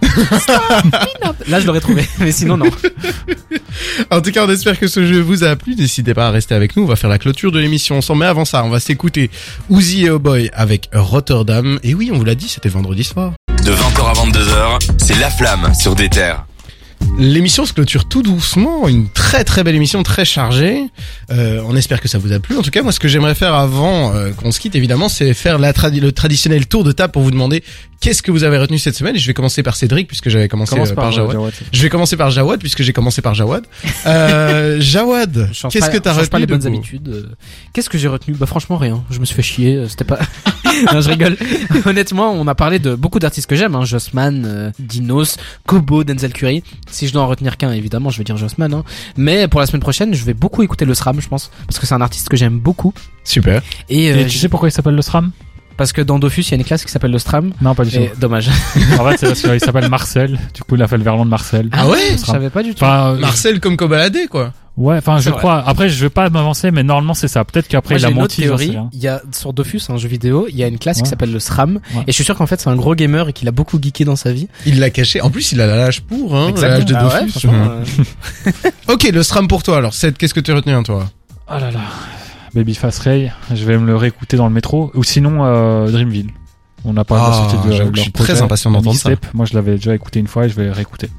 là 1.47 1.59
je 1.59 1.65
l'aurais 1.67 1.79
trouvé, 1.79 2.07
mais 2.19 2.31
sinon 2.31 2.57
non. 2.57 2.69
En 4.11 4.21
tout 4.21 4.31
cas, 4.31 4.45
on 4.45 4.49
espère 4.49 4.77
que 4.79 4.87
ce 4.87 5.05
jeu 5.05 5.21
vous 5.21 5.43
a 5.43 5.55
plu. 5.55 5.75
N'hésitez 5.75 6.13
pas 6.13 6.27
à 6.27 6.31
rester 6.31 6.55
avec 6.55 6.75
nous. 6.75 6.83
On 6.83 6.87
va 6.87 6.95
faire 6.95 7.09
la 7.09 7.19
clôture 7.19 7.51
de 7.51 7.59
l'émission 7.59 7.97
ensemble. 7.97 8.21
Mais 8.21 8.25
avant 8.25 8.45
ça, 8.45 8.63
on 8.63 8.69
va 8.69 8.79
s'écouter 8.79 9.29
Uzi 9.69 10.05
et 10.05 10.09
Oh 10.09 10.19
Boy 10.19 10.49
avec 10.53 10.89
Rotterdam. 10.93 11.79
Et 11.83 11.93
oui, 11.93 12.09
on 12.13 12.17
vous 12.17 12.25
l'a 12.25 12.35
dit, 12.35 12.47
c'était 12.49 12.69
vendredi 12.69 13.03
soir. 13.03 13.33
De 13.63 13.71
20h 13.71 14.09
à 14.09 14.13
22h, 14.13 14.79
c'est 14.97 15.17
La 15.19 15.29
Flamme 15.29 15.73
sur 15.73 15.95
des 15.95 16.09
terres. 16.09 16.45
L'émission 17.17 17.65
se 17.65 17.73
clôture 17.73 18.07
tout 18.07 18.21
doucement, 18.21 18.87
une 18.87 19.09
très 19.09 19.43
très 19.43 19.63
belle 19.63 19.75
émission, 19.75 20.03
très 20.03 20.23
chargée. 20.23 20.85
Euh, 21.31 21.61
on 21.65 21.75
espère 21.75 21.99
que 21.99 22.07
ça 22.07 22.17
vous 22.17 22.31
a 22.31 22.39
plu. 22.39 22.57
En 22.57 22.61
tout 22.61 22.71
cas, 22.71 22.81
moi, 22.81 22.91
ce 22.91 22.99
que 22.99 23.09
j'aimerais 23.09 23.35
faire 23.35 23.53
avant 23.55 24.13
euh, 24.13 24.31
qu'on 24.31 24.51
se 24.51 24.59
quitte, 24.59 24.75
évidemment, 24.75 25.09
c'est 25.09 25.33
faire 25.33 25.59
le 25.59 26.11
traditionnel 26.11 26.67
tour 26.67 26.83
de 26.83 26.91
table 26.93 27.11
pour 27.11 27.23
vous 27.23 27.31
demander 27.31 27.63
qu'est-ce 28.01 28.21
que 28.21 28.31
vous 28.31 28.43
avez 28.43 28.57
retenu 28.57 28.77
cette 28.77 28.95
semaine? 28.95 29.15
Et 29.15 29.19
je 29.19 29.27
vais 29.27 29.33
commencer 29.33 29.63
par 29.63 29.75
Cédric, 29.75 30.07
puisque 30.07 30.29
j'avais 30.29 30.47
commencé 30.47 30.73
Commence 30.75 30.91
euh, 30.91 30.95
par, 30.95 31.05
par 31.05 31.11
Jawad. 31.11 31.31
Jawad. 31.33 31.53
Je 31.71 31.81
vais 31.81 31.89
commencer 31.89 32.17
par 32.17 32.31
Jawad, 32.31 32.59
puisque 32.59 32.81
j'ai 32.83 32.93
commencé 32.93 33.21
par 33.21 33.33
Jawad. 33.35 33.65
Euh, 34.05 34.77
Jawad, 34.79 35.49
qu'est-ce 35.69 35.89
que 35.89 35.97
t'as 35.97 36.11
je 36.13 36.15
change 36.19 36.23
retenu 36.25 36.29
pas 36.29 36.39
les 36.39 36.45
de 36.45 36.51
bonnes 36.53 36.65
habitudes. 36.67 37.07
euh. 37.09 37.23
Qu'est-ce 37.73 37.89
que 37.89 37.97
j'ai 37.97 38.07
retenu? 38.07 38.33
Bah 38.35 38.45
franchement 38.45 38.77
rien. 38.77 39.03
Je 39.11 39.19
me 39.19 39.25
suis 39.25 39.35
fait 39.35 39.41
chier. 39.41 39.75
euh, 39.75 39.87
C'était 39.87 40.05
pas. 40.05 40.19
non, 40.93 41.01
je 41.01 41.09
rigole. 41.09 41.37
Honnêtement, 41.85 42.31
on 42.31 42.47
a 42.47 42.55
parlé 42.55 42.79
de 42.79 42.95
beaucoup 42.95 43.19
d'artistes 43.19 43.47
que 43.49 43.55
j'aime. 43.55 43.75
Hein. 43.75 43.83
Jossman, 43.85 44.45
euh, 44.45 44.71
Dinos, 44.79 45.37
Kobo, 45.65 46.03
Denzel 46.03 46.33
Curry. 46.33 46.63
Si 46.89 47.07
je 47.07 47.13
dois 47.13 47.21
en 47.23 47.27
retenir 47.27 47.57
qu'un, 47.57 47.71
évidemment, 47.73 48.09
je 48.09 48.17
vais 48.17 48.23
dire 48.23 48.37
Jossman. 48.37 48.73
Hein. 48.73 48.83
Mais 49.17 49.47
pour 49.47 49.59
la 49.59 49.65
semaine 49.67 49.81
prochaine, 49.81 50.13
je 50.13 50.23
vais 50.23 50.33
beaucoup 50.33 50.63
écouter 50.63 50.85
le 50.85 50.93
SRAM, 50.93 51.19
je 51.21 51.27
pense, 51.27 51.51
parce 51.67 51.77
que 51.79 51.85
c'est 51.85 51.95
un 51.95 52.01
artiste 52.01 52.29
que 52.29 52.37
j'aime 52.37 52.57
beaucoup. 52.59 52.93
Super. 53.25 53.61
Et, 53.89 54.11
euh, 54.11 54.19
Et 54.21 54.25
tu 54.27 54.37
sais 54.37 54.47
pourquoi 54.49 54.69
il 54.69 54.71
s'appelle 54.71 54.95
le 54.95 55.01
SRAM 55.01 55.31
parce 55.79 55.93
que 55.93 56.01
dans 56.01 56.19
Dofus, 56.19 56.41
il 56.41 56.51
y 56.51 56.53
a 56.53 56.57
une 56.57 56.63
classe 56.63 56.85
qui 56.85 56.91
s'appelle 56.91 57.09
le 57.11 57.17
SRAM. 57.17 57.53
Non, 57.61 57.73
pas 57.73 57.85
du 57.85 57.91
tout. 57.97 58.03
Dommage. 58.19 58.49
En 58.99 59.09
fait, 59.09 59.17
c'est 59.17 59.25
parce 59.27 59.41
qu'il 59.41 59.59
s'appelle 59.65 59.89
Marcel. 59.89 60.37
Du 60.53 60.61
coup, 60.61 60.75
il 60.75 60.83
a 60.83 60.87
fait 60.87 60.97
le 60.97 61.03
verlan 61.03 61.25
de 61.25 61.29
Marcel. 61.31 61.69
Ah 61.71 61.87
ouais 61.87 62.11
Je 62.11 62.17
savais 62.17 62.51
pas 62.51 62.61
du 62.61 62.75
tout. 62.75 62.83
Enfin, 62.83 63.13
euh, 63.15 63.17
Marcel 63.17 63.59
comme 63.59 63.75
Kobalade, 63.77 64.17
quoi. 64.29 64.51
ouais, 64.77 64.97
enfin, 64.97 65.19
je 65.19 65.29
vrai. 65.29 65.39
crois. 65.39 65.63
Après, 65.65 65.89
je 65.89 65.99
vais 66.01 66.09
pas 66.09 66.29
m'avancer, 66.29 66.69
mais 66.71 66.83
normalement, 66.83 67.13
c'est 67.13 67.27
ça. 67.29 67.43
Peut-être 67.45 67.67
qu'après, 67.67 67.95
il 67.95 68.05
a 68.05 68.09
menti. 68.11 68.41
théorie. 68.41 68.77
Il 68.93 68.99
y 68.99 69.07
a 69.07 69.21
sur 69.31 69.53
Dofus, 69.53 69.81
un 69.89 69.97
jeu 69.97 70.07
vidéo, 70.09 70.47
il 70.49 70.55
y 70.57 70.63
a 70.63 70.67
une 70.67 70.77
classe 70.77 70.97
Ouais. 70.97 71.03
qui 71.03 71.09
s'appelle 71.09 71.31
le 71.31 71.39
SRAM, 71.39 71.79
Ouais. 71.95 72.01
et 72.07 72.11
je 72.11 72.11
suis 72.11 72.23
sûr 72.25 72.35
qu'en 72.37 72.45
fait 72.47 72.59
c'est 72.59 72.69
un 72.69 72.75
gros 72.75 72.93
gamer 72.95 73.29
et 73.29 73.33
qu'il 73.33 73.47
a 73.47 73.51
beaucoup 73.51 73.79
geeké 73.81 74.03
dans 74.05 74.15
sa 74.17 74.31
vie. 74.33 74.47
Il 74.65 74.79
l'a 74.79 74.89
caché. 74.89 75.21
En 75.21 75.29
plus, 75.29 75.53
il 75.53 75.61
a 75.61 75.65
la 75.67 75.77
lâche 75.77 76.01
pour, 76.01 76.35
hein, 76.35 76.51
la 76.61 76.67
lâche 76.67 76.85
de 76.85 76.93
Ah 76.95 77.07
ouais, 77.07 77.25
Dofus. 77.25 77.47
euh, 77.47 77.83
Ok, 78.93 79.09
le 79.13 79.23
SRAM 79.23 79.47
pour 79.47 79.63
toi. 79.63 79.77
Alors, 79.77 79.93
Seth, 79.93 80.17
qu'est-ce 80.17 80.33
que 80.33 80.39
tu 80.41 80.51
as 80.51 80.55
retenu, 80.55 80.73
hein, 80.73 80.83
toi? 80.83 81.05
Oh 81.49 81.53
là 81.59 81.71
là. 81.71 81.79
Babyface 82.53 82.99
Ray, 82.99 83.31
je 83.53 83.65
vais 83.65 83.77
me 83.77 83.85
le 83.85 83.95
réécouter 83.95 84.37
dans 84.37 84.47
le 84.47 84.53
métro. 84.53 84.91
Ou 84.95 85.03
sinon, 85.03 85.45
euh, 85.45 85.89
Dreamville. 85.89 86.31
On 86.85 86.95
a 86.97 87.03
parlé 87.03 87.23
de 87.25 87.29
la 87.29 87.35
Ah, 87.35 87.49
sortie 87.49 87.57
de 87.57 87.73
que 87.73 87.77
leur 87.77 87.95
je 87.95 88.01
suis 88.01 88.11
projet, 88.11 88.33
très 88.33 88.41
impatient 88.41 88.71
d'entendre 88.71 88.95
ça. 88.95 89.09
Moi, 89.33 89.45
je 89.45 89.53
l'avais 89.53 89.75
déjà 89.75 89.93
écouté 89.93 90.19
une 90.19 90.27
fois 90.27 90.45
et 90.45 90.49
je 90.49 90.55
vais 90.55 90.71
réécouter. 90.71 91.09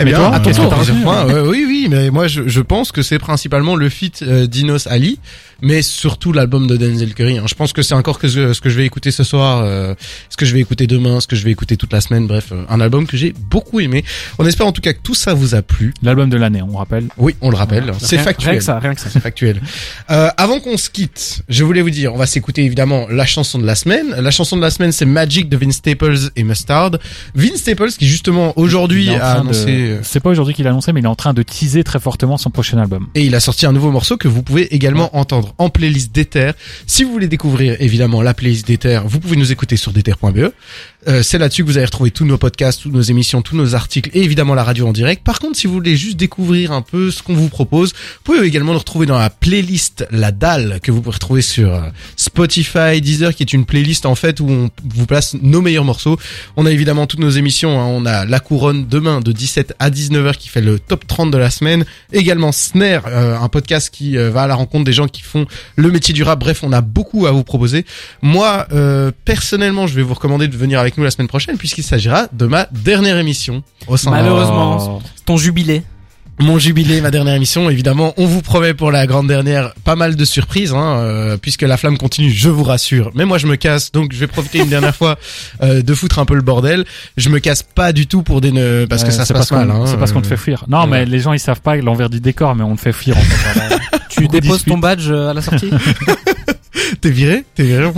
Eh 0.00 0.04
bien, 0.04 0.18
toi, 0.68 0.76
point. 1.02 1.26
Ouais, 1.26 1.40
oui, 1.48 1.64
oui, 1.66 1.86
mais 1.90 2.10
moi, 2.10 2.28
je, 2.28 2.46
je 2.46 2.60
pense 2.60 2.92
que 2.92 3.02
c'est 3.02 3.18
principalement 3.18 3.74
le 3.76 3.88
feat 3.88 4.22
euh, 4.22 4.46
Dinos 4.46 4.86
Ali, 4.86 5.18
mais 5.60 5.82
surtout 5.82 6.32
l'album 6.32 6.66
de 6.68 6.76
Denzel 6.76 7.14
Curry. 7.14 7.38
hein. 7.38 7.44
Je 7.48 7.54
pense 7.54 7.72
que 7.72 7.82
c'est 7.82 7.94
encore 7.94 8.18
que 8.20 8.28
ce, 8.28 8.52
ce 8.52 8.60
que 8.60 8.68
je 8.70 8.76
vais 8.76 8.86
écouter 8.86 9.10
ce 9.10 9.24
soir, 9.24 9.62
euh, 9.64 9.94
ce 10.30 10.36
que 10.36 10.46
je 10.46 10.54
vais 10.54 10.60
écouter 10.60 10.86
demain, 10.86 11.18
ce 11.20 11.26
que 11.26 11.34
je 11.34 11.42
vais 11.44 11.50
écouter 11.50 11.76
toute 11.76 11.92
la 11.92 12.00
semaine. 12.00 12.26
Bref, 12.28 12.50
euh, 12.52 12.62
un 12.68 12.80
album 12.80 13.06
que 13.08 13.16
j'ai 13.16 13.34
beaucoup 13.50 13.80
aimé. 13.80 14.04
On 14.38 14.46
espère 14.46 14.66
en 14.68 14.72
tout 14.72 14.80
cas 14.80 14.92
que 14.92 15.00
tout 15.02 15.14
ça 15.16 15.34
vous 15.34 15.56
a 15.56 15.62
plu. 15.62 15.92
L'album 16.02 16.30
de 16.30 16.36
l'année, 16.36 16.62
on 16.62 16.76
rappelle. 16.76 17.06
Oui, 17.16 17.34
on 17.40 17.50
le 17.50 17.56
rappelle. 17.56 17.92
C'est 18.00 18.18
factuel. 18.18 18.50
Rien 18.50 18.58
que 18.58 18.64
ça, 18.64 18.78
rien 18.78 18.94
que 18.94 19.00
ça. 19.00 19.08
C'est 19.12 19.20
factuel. 19.20 19.60
Euh, 20.10 20.28
avant 20.36 20.60
qu'on 20.60 20.76
se 20.76 20.90
quitte, 20.90 21.42
je 21.48 21.64
voulais 21.64 21.82
vous 21.82 21.90
dire, 21.90 22.14
on 22.14 22.18
va 22.18 22.26
s'écouter 22.26 22.62
évidemment 22.64 23.06
la 23.10 23.26
chanson 23.26 23.58
de 23.58 23.66
la 23.66 23.74
semaine. 23.74 24.14
La 24.16 24.30
chanson 24.30 24.56
de 24.56 24.62
la 24.62 24.70
semaine, 24.70 24.92
c'est 24.92 25.06
Magic 25.06 25.48
de 25.48 25.56
Vince 25.56 25.74
Staples 25.76 26.18
et 26.36 26.44
Mustard. 26.44 26.92
Vince 27.34 27.56
Staples 27.56 27.90
qui 27.98 28.06
justement 28.06 28.52
aujourd'hui 28.56 29.08
a 29.10 29.40
de- 29.40 29.87
annoncé 29.90 30.08
C'est 30.08 30.20
pas 30.20 30.30
aujourd'hui 30.30 30.54
qu'il 30.54 30.66
a 30.66 30.70
annoncé, 30.70 30.92
mais 30.92 31.00
il 31.00 31.04
est 31.04 31.08
en 31.08 31.14
train 31.14 31.34
de 31.34 31.42
teaser 31.42 31.84
très 31.84 32.00
fortement 32.00 32.36
son 32.36 32.50
prochain 32.50 32.78
album. 32.78 33.08
et 33.14 33.24
il 33.24 33.34
a 33.34 33.40
sorti 33.40 33.66
un 33.66 33.72
nouveau 33.72 33.90
morceau 33.90 34.16
que 34.16 34.28
vous 34.28 34.42
pouvez 34.42 34.74
également 34.74 35.16
entendre 35.16 35.54
en 35.58 35.70
playlist 35.70 36.14
d'Ether. 36.14 36.52
Si 36.86 37.04
vous 37.04 37.12
voulez 37.12 37.28
découvrir 37.28 37.76
évidemment 37.80 38.22
la 38.22 38.34
playlist 38.34 38.66
d'Ether, 38.66 39.00
vous 39.04 39.20
pouvez 39.20 39.36
nous 39.36 39.52
écouter 39.52 39.76
sur 39.76 39.92
d'ether.be. 39.92 40.52
Euh, 41.06 41.22
c'est 41.22 41.38
là-dessus 41.38 41.62
que 41.62 41.68
vous 41.68 41.76
allez 41.76 41.86
retrouver 41.86 42.10
tous 42.10 42.24
nos 42.24 42.38
podcasts, 42.38 42.82
toutes 42.82 42.92
nos 42.92 43.00
émissions, 43.02 43.40
tous 43.40 43.54
nos 43.56 43.76
articles 43.76 44.10
et 44.14 44.22
évidemment 44.24 44.54
la 44.54 44.64
radio 44.64 44.88
en 44.88 44.92
direct. 44.92 45.22
Par 45.22 45.38
contre, 45.38 45.56
si 45.56 45.68
vous 45.68 45.74
voulez 45.74 45.96
juste 45.96 46.16
découvrir 46.16 46.72
un 46.72 46.82
peu 46.82 47.12
ce 47.12 47.22
qu'on 47.22 47.34
vous 47.34 47.48
propose, 47.48 47.92
vous 47.92 47.98
pouvez 48.24 48.44
également 48.46 48.72
nous 48.72 48.80
retrouver 48.80 49.06
dans 49.06 49.18
la 49.18 49.30
playlist 49.30 50.06
La 50.10 50.32
Dalle 50.32 50.80
que 50.82 50.90
vous 50.90 51.00
pouvez 51.00 51.14
retrouver 51.14 51.40
sur 51.40 51.72
euh, 51.72 51.82
Spotify, 52.16 53.00
Deezer, 53.00 53.32
qui 53.32 53.44
est 53.44 53.52
une 53.52 53.64
playlist 53.64 54.06
en 54.06 54.16
fait 54.16 54.40
où 54.40 54.48
on 54.50 54.70
vous 54.92 55.06
place 55.06 55.34
nos 55.40 55.62
meilleurs 55.62 55.84
morceaux. 55.84 56.18
On 56.56 56.66
a 56.66 56.70
évidemment 56.72 57.06
toutes 57.06 57.20
nos 57.20 57.30
émissions. 57.30 57.80
hein. 57.80 57.86
On 57.86 58.04
a 58.04 58.24
La 58.24 58.40
Couronne 58.40 58.86
demain 58.88 59.20
de 59.20 59.30
17 59.30 59.74
à 59.78 59.90
19h 59.90 60.36
qui 60.36 60.48
fait 60.48 60.60
le 60.60 60.80
top 60.80 61.06
30 61.06 61.30
de 61.30 61.38
la 61.38 61.50
semaine. 61.50 61.84
Également 62.12 62.50
Snare, 62.50 63.04
euh, 63.06 63.38
un 63.38 63.48
podcast 63.48 63.90
qui 63.90 64.16
va 64.16 64.42
à 64.42 64.46
la 64.48 64.56
rencontre 64.56 64.84
des 64.84 64.92
gens 64.92 65.06
qui 65.06 65.22
font 65.22 65.46
le 65.76 65.90
métier 65.92 66.12
du 66.12 66.24
rap. 66.24 66.40
Bref, 66.40 66.64
on 66.64 66.72
a 66.72 66.80
beaucoup 66.80 67.26
à 67.26 67.30
vous 67.30 67.44
proposer. 67.44 67.86
Moi, 68.20 68.66
personnellement, 69.24 69.86
je 69.86 69.94
vais 69.94 70.02
vous 70.02 70.14
recommander 70.14 70.48
de 70.48 70.56
venir 70.56 70.80
avec 70.80 70.97
nous 70.98 71.04
la 71.04 71.10
semaine 71.10 71.28
prochaine 71.28 71.56
puisqu'il 71.56 71.84
s'agira 71.84 72.26
de 72.32 72.46
ma 72.46 72.66
dernière 72.72 73.16
émission 73.18 73.62
au 73.86 73.96
sein 73.96 74.10
Malheureusement. 74.10 74.98
Oh. 74.98 75.02
Ton 75.24 75.36
jubilé. 75.36 75.82
mon 76.40 76.58
jubilé, 76.58 77.00
ma 77.00 77.10
dernière 77.10 77.34
émission. 77.34 77.68
Évidemment, 77.68 78.14
on 78.16 78.26
vous 78.26 78.42
promet 78.42 78.72
pour 78.74 78.90
la 78.92 79.06
grande 79.08 79.26
dernière 79.26 79.72
pas 79.84 79.96
mal 79.96 80.14
de 80.14 80.24
surprises, 80.24 80.72
hein, 80.72 80.98
euh, 81.00 81.36
puisque 81.36 81.62
la 81.62 81.76
flamme 81.76 81.98
continue, 81.98 82.30
je 82.30 82.48
vous 82.48 82.62
rassure. 82.62 83.10
Mais 83.14 83.24
moi, 83.24 83.38
je 83.38 83.46
me 83.48 83.56
casse, 83.56 83.90
donc 83.90 84.12
je 84.12 84.18
vais 84.18 84.28
profiter 84.28 84.58
une 84.58 84.68
dernière 84.68 84.94
fois 84.94 85.18
euh, 85.62 85.82
de 85.82 85.94
foutre 85.94 86.18
un 86.20 86.24
peu 86.26 86.34
le 86.36 86.42
bordel. 86.42 86.84
Je 87.16 87.28
me 87.28 87.40
casse 87.40 87.62
pas 87.64 87.92
du 87.92 88.06
tout 88.06 88.22
pour 88.22 88.40
des 88.40 88.52
ne... 88.52 88.84
parce 88.84 89.02
que 89.02 89.08
Ouais, 89.08 89.14
ça 89.14 89.22
se 89.22 89.28
c'est 89.28 89.34
passe 89.34 89.50
mal. 89.50 89.68
Hein, 89.70 89.84
C'est 89.86 89.96
parce 89.96 90.12
qu'on 90.12 90.22
te 90.22 90.26
fait 90.28 90.36
fuir. 90.36 90.64
Non, 90.68 90.82
ouais. 90.82 90.86
mais 90.86 91.04
les 91.06 91.18
gens 91.20 91.32
ils 91.32 91.40
savent 91.40 91.60
pas 91.60 91.74
l'envers 91.76 92.08
du 92.10 92.20
décor, 92.20 92.54
mais 92.54 92.62
on 92.62 92.76
te 92.76 92.80
fait 92.82 92.92
fuir. 92.92 93.16
En 93.16 93.20
fait. 93.20 93.78
Tu 94.10 94.26
déposes 94.26 94.64
ton 94.64 94.78
badge 94.78 95.08
euh, 95.10 95.30
à 95.30 95.34
la 95.34 95.42
sortie 95.42 95.70
T'es 97.00 97.10
viré 97.10 97.44
T'es 97.54 97.62
viré 97.64 97.90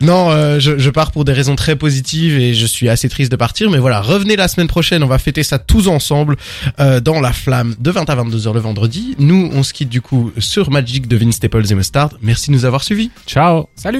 Non, 0.00 0.30
euh, 0.30 0.58
je, 0.60 0.78
je 0.78 0.90
pars 0.90 1.12
pour 1.12 1.24
des 1.24 1.32
raisons 1.32 1.56
très 1.56 1.76
positives 1.76 2.38
et 2.38 2.54
je 2.54 2.66
suis 2.66 2.88
assez 2.88 3.08
triste 3.08 3.30
de 3.30 3.36
partir. 3.36 3.70
Mais 3.70 3.78
voilà, 3.78 4.00
revenez 4.00 4.36
la 4.36 4.48
semaine 4.48 4.68
prochaine, 4.68 5.02
on 5.02 5.06
va 5.06 5.18
fêter 5.18 5.42
ça 5.42 5.58
tous 5.58 5.88
ensemble 5.88 6.36
euh, 6.78 7.00
dans 7.00 7.20
la 7.20 7.32
flamme 7.32 7.74
de 7.78 7.90
20 7.90 8.08
à 8.08 8.16
22h 8.16 8.54
le 8.54 8.60
vendredi. 8.60 9.14
Nous, 9.18 9.50
on 9.52 9.62
se 9.62 9.72
quitte 9.72 9.88
du 9.88 10.00
coup 10.00 10.32
sur 10.38 10.70
Magic 10.70 11.08
de 11.08 11.16
Vince 11.16 11.36
Staples 11.36 11.70
et 11.70 11.74
Mustard. 11.74 12.10
Merci 12.22 12.50
de 12.50 12.56
nous 12.56 12.64
avoir 12.64 12.82
suivis. 12.82 13.10
Ciao 13.26 13.68
Salut 13.74 13.98